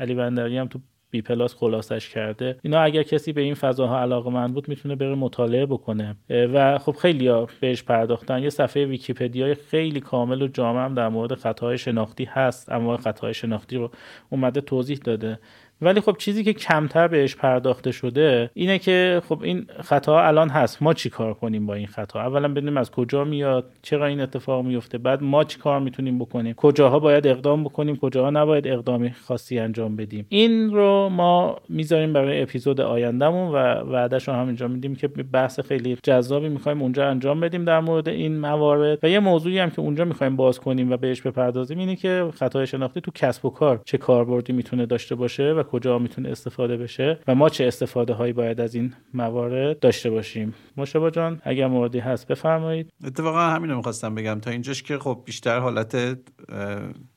علی 0.00 0.14
بندری 0.14 0.58
هم 0.58 0.66
تو 0.66 0.78
بی 1.10 1.22
پلاس 1.22 1.54
خلاصش 1.54 2.08
کرده. 2.08 2.58
اینا 2.62 2.80
اگر 2.80 3.02
کسی 3.02 3.32
به 3.32 3.40
این 3.40 3.54
فضاها 3.54 4.00
علاقه 4.00 4.30
مند 4.30 4.52
بود 4.52 4.68
می‌تونه 4.68 4.96
بره 4.96 5.14
مطالعه 5.14 5.66
بکنه. 5.66 6.16
و 6.30 6.78
خب 6.78 6.92
خیلی 6.92 7.28
ها 7.28 7.48
بهش 7.60 7.82
پرداختن. 7.82 8.42
یه 8.42 8.50
صفحه 8.50 8.84
ویکیپدیا 8.86 9.54
خیلی 9.70 10.00
کامل 10.00 10.42
و 10.42 10.48
جامع 10.48 10.84
هم 10.84 10.94
در 10.94 11.08
مورد 11.08 11.34
خطاهای 11.34 11.78
شناختی 11.78 12.24
هست. 12.24 12.72
اما 12.72 12.96
خطاهای 12.96 13.34
شناختی 13.34 13.76
رو 13.76 13.90
اومده 14.30 14.60
توضیح 14.60 14.98
داده. 15.04 15.38
ولی 15.82 16.00
خب 16.00 16.16
چیزی 16.18 16.44
که 16.44 16.52
کمتر 16.52 17.08
بهش 17.08 17.36
پرداخته 17.36 17.92
شده 17.92 18.50
اینه 18.54 18.78
که 18.78 19.22
خب 19.28 19.42
این 19.42 19.66
خطا 19.82 20.22
الان 20.22 20.48
هست. 20.48 20.82
ما 20.82 20.94
چی 20.94 21.10
کار 21.10 21.34
کنیم 21.34 21.66
با 21.66 21.74
این 21.74 21.86
خطا 21.86 22.20
اولا 22.20 22.48
بدونیم 22.48 22.76
از 22.76 22.90
کجا 22.90 23.24
میاد 23.24 23.70
چرا 23.82 24.06
این 24.06 24.20
اتفاق 24.20 24.64
میفته؟ 24.64 24.98
بعد 24.98 25.22
ما 25.22 25.44
چی 25.44 25.58
کار 25.58 25.80
می‌تونیم 25.80 26.18
بکنیم؟ 26.18 26.54
کجاها 26.54 26.98
باید 26.98 27.26
اقدام 27.26 27.64
بکنیم 27.64 27.96
کجاها 27.96 28.30
نباید 28.30 28.68
اقدامی 28.68 29.10
خاصی 29.10 29.58
انجام 29.58 29.96
بدیم؟ 29.96 30.26
این 30.28 30.70
رو 30.70 31.08
ما 31.08 31.56
می‌ذاریم 31.68 32.12
برای 32.12 32.42
اپیزود 32.42 32.80
آیندهمون 32.80 33.52
و 33.52 33.56
وعدهش 33.92 34.28
رو 34.28 34.34
همینجا 34.34 34.68
میدیم 34.68 34.94
که 34.94 35.08
بحث 35.08 35.60
خیلی 35.60 35.96
جذابی 36.02 36.48
می‌خوایم 36.48 36.82
اونجا 36.82 37.08
انجام 37.08 37.40
بدیم 37.40 37.64
در 37.64 37.80
مورد 37.80 38.08
این 38.08 38.38
موارد. 38.38 38.98
و 39.02 39.08
یه 39.08 39.20
موضوعی 39.20 39.58
هم 39.58 39.70
که 39.70 39.80
اونجا 39.80 40.04
می‌خوایم 40.04 40.36
باز 40.36 40.60
کنیم 40.60 40.92
و 40.92 40.96
بهش 40.96 41.22
بپردازیم 41.22 41.78
اینه 41.78 41.96
که 41.96 42.30
خطای 42.34 42.66
شناختی 42.66 43.00
تو 43.00 43.10
کسب 43.14 43.44
و 43.44 43.50
کار 43.50 43.80
چه 43.84 43.98
کاربردی 43.98 44.52
می‌تونه 44.52 44.86
داشته 44.86 45.14
باشه 45.14 45.52
و 45.52 45.62
کجا 45.72 45.98
می‌تونه 45.98 46.28
استفاده 46.28 46.76
بشه 46.76 47.18
و 47.28 47.34
ما 47.34 47.48
چه 47.48 47.64
استفاده 47.64 48.12
هایی 48.12 48.32
باید 48.32 48.60
از 48.60 48.74
این 48.74 48.94
موارد 49.14 49.78
داشته 49.78 50.10
باشیم. 50.10 50.54
مشابه 50.76 51.10
جان 51.10 51.40
اگر 51.44 51.66
موردی 51.66 51.98
هست 51.98 52.26
بفرمایید. 52.26 52.90
اتفاقا 53.04 53.40
همین 53.40 53.70
رو 53.70 53.76
می‌خواستم 53.76 54.14
بگم. 54.14 54.40
تا 54.40 54.50
اینجاش 54.50 54.82
که 54.82 54.98
خب 54.98 55.22
بیشتر 55.24 55.58
حالت 55.58 56.18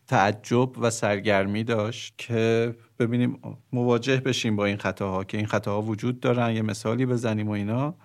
تعجب 0.07 0.77
و 0.77 0.89
سرگرمی 0.89 1.63
داشت 1.63 2.13
که 2.17 2.75
ببینیم 2.99 3.39
مواجه 3.73 4.17
بشیم 4.17 4.55
با 4.55 4.65
این 4.65 4.77
خطاها 4.77 5.23
که 5.23 5.37
این 5.37 5.45
خطاها 5.47 5.81
وجود 5.81 6.19
دارن 6.19 6.55
یه 6.55 6.61
مثالی 6.61 7.05
بزنیم 7.05 7.47
و 7.47 7.51
اینا. 7.51 7.95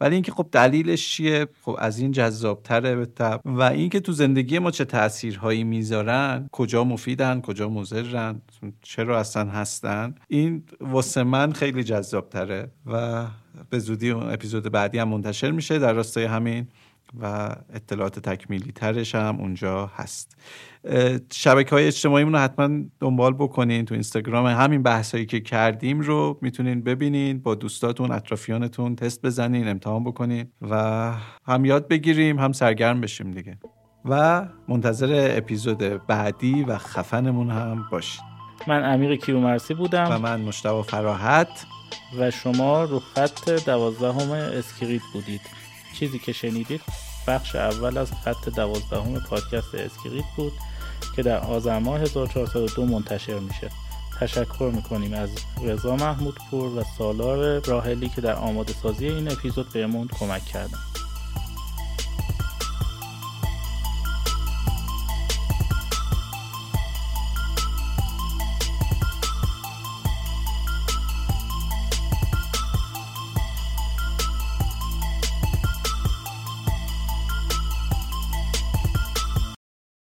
ولی 0.00 0.14
اینکه 0.14 0.32
خب 0.32 0.48
دلیلش 0.52 1.08
چیه؟ 1.08 1.46
خب 1.62 1.76
از 1.78 1.98
این 1.98 2.12
جذابتره 2.12 2.96
به 2.96 3.06
تب 3.06 3.40
و 3.44 3.62
اینکه 3.62 4.00
تو 4.00 4.12
زندگی 4.12 4.58
ما 4.58 4.70
چه 4.70 4.84
تاثیرهایی 4.84 5.64
می‌ذارن 5.64 6.48
کجا 6.52 6.84
مفیدن 6.84 7.40
کجا 7.40 7.68
مضرن 7.68 8.40
چرا 8.82 9.20
اصلا 9.20 9.50
هستن 9.50 10.14
این 10.28 10.62
واسه 10.80 11.22
من 11.22 11.52
خیلی 11.52 11.84
جذابتره. 11.84 12.70
و 12.86 13.26
به 13.70 13.78
زودی 13.78 14.10
اپیزود 14.10 14.72
بعدی 14.72 14.98
هم 14.98 15.08
منتشر 15.08 15.50
میشه. 15.50 15.78
در 15.78 15.92
راستای 15.92 16.24
همین 16.24 16.68
و 17.20 17.56
اطلاعات 17.72 18.18
تکمیلی 18.18 18.72
ترش 18.72 19.14
هم 19.14 19.36
اونجا 19.40 19.90
هست. 19.94 20.36
شبکه 21.32 21.70
های 21.70 21.86
اجتماعیمون 21.86 22.32
رو 22.32 22.38
حتما 22.38 22.84
دنبال 23.00 23.32
بکنین 23.32 23.84
تو 23.84 23.94
اینستاگرام. 23.94 24.46
همین 24.46 24.82
بحثایی 24.82 25.26
که 25.26 25.40
کردیم 25.40 26.00
رو 26.00 26.38
می‌تونین 26.42 26.82
ببینین 26.82 27.38
با 27.38 27.54
دوستاتون 27.54 28.10
اطرافیانتون 28.10 28.96
تست 28.96 29.22
بزنین 29.22 29.68
امتحان 29.68 30.04
بکنین 30.04 30.48
و 30.70 31.12
هم 31.46 31.64
یاد 31.64 31.88
بگیریم 31.88 32.38
هم 32.38 32.52
سرگرم 32.52 33.00
بشیم 33.00 33.30
دیگه. 33.30 33.58
و 34.04 34.46
منتظر 34.68 35.34
اپیزود 35.36 36.06
بعدی 36.06 36.62
و 36.62 36.78
خفنمون 36.78 37.50
هم 37.50 37.88
باشین. 37.92 38.24
من 38.68 38.92
امیر 38.92 39.16
کیومرسی 39.16 39.74
بودم. 39.74 40.08
و 40.10 40.18
من 40.18 40.40
مشتبه 40.40 40.82
فراحت 40.82 41.66
و 42.18 42.30
شما 42.30 42.84
رو 42.84 43.00
خط 43.00 43.50
دوازدهم 43.50 44.30
اسکریت 44.30 45.02
بودید. 45.12 45.40
چیزی 45.98 46.18
که 46.18 46.32
شنیدید؟ 46.32 46.80
بخش 47.26 47.56
اول 47.56 47.98
از 47.98 48.12
خط 48.24 48.48
دوازدهم 48.48 49.20
پادکست 49.20 49.74
اسکریت 49.74 50.24
بود 50.36 50.52
که 51.16 51.22
در 51.22 51.38
آذر 51.38 51.78
ماه 51.78 52.00
1402 52.00 52.86
منتشر 52.86 53.38
میشه. 53.38 53.70
تشکر 54.20 54.70
می‌کنیم 54.74 55.14
از 55.14 55.30
رضا 55.62 55.96
محمود 55.96 56.38
پور 56.50 56.78
و 56.78 56.84
سالار 56.98 57.66
راهلی 57.66 58.08
که 58.08 58.20
در 58.20 58.34
آماده 58.34 58.72
سازی 58.82 59.06
این 59.08 59.32
اپیزود 59.32 59.72
بهمون 59.72 60.08
کمک 60.08 60.44
کردن. 60.44 60.78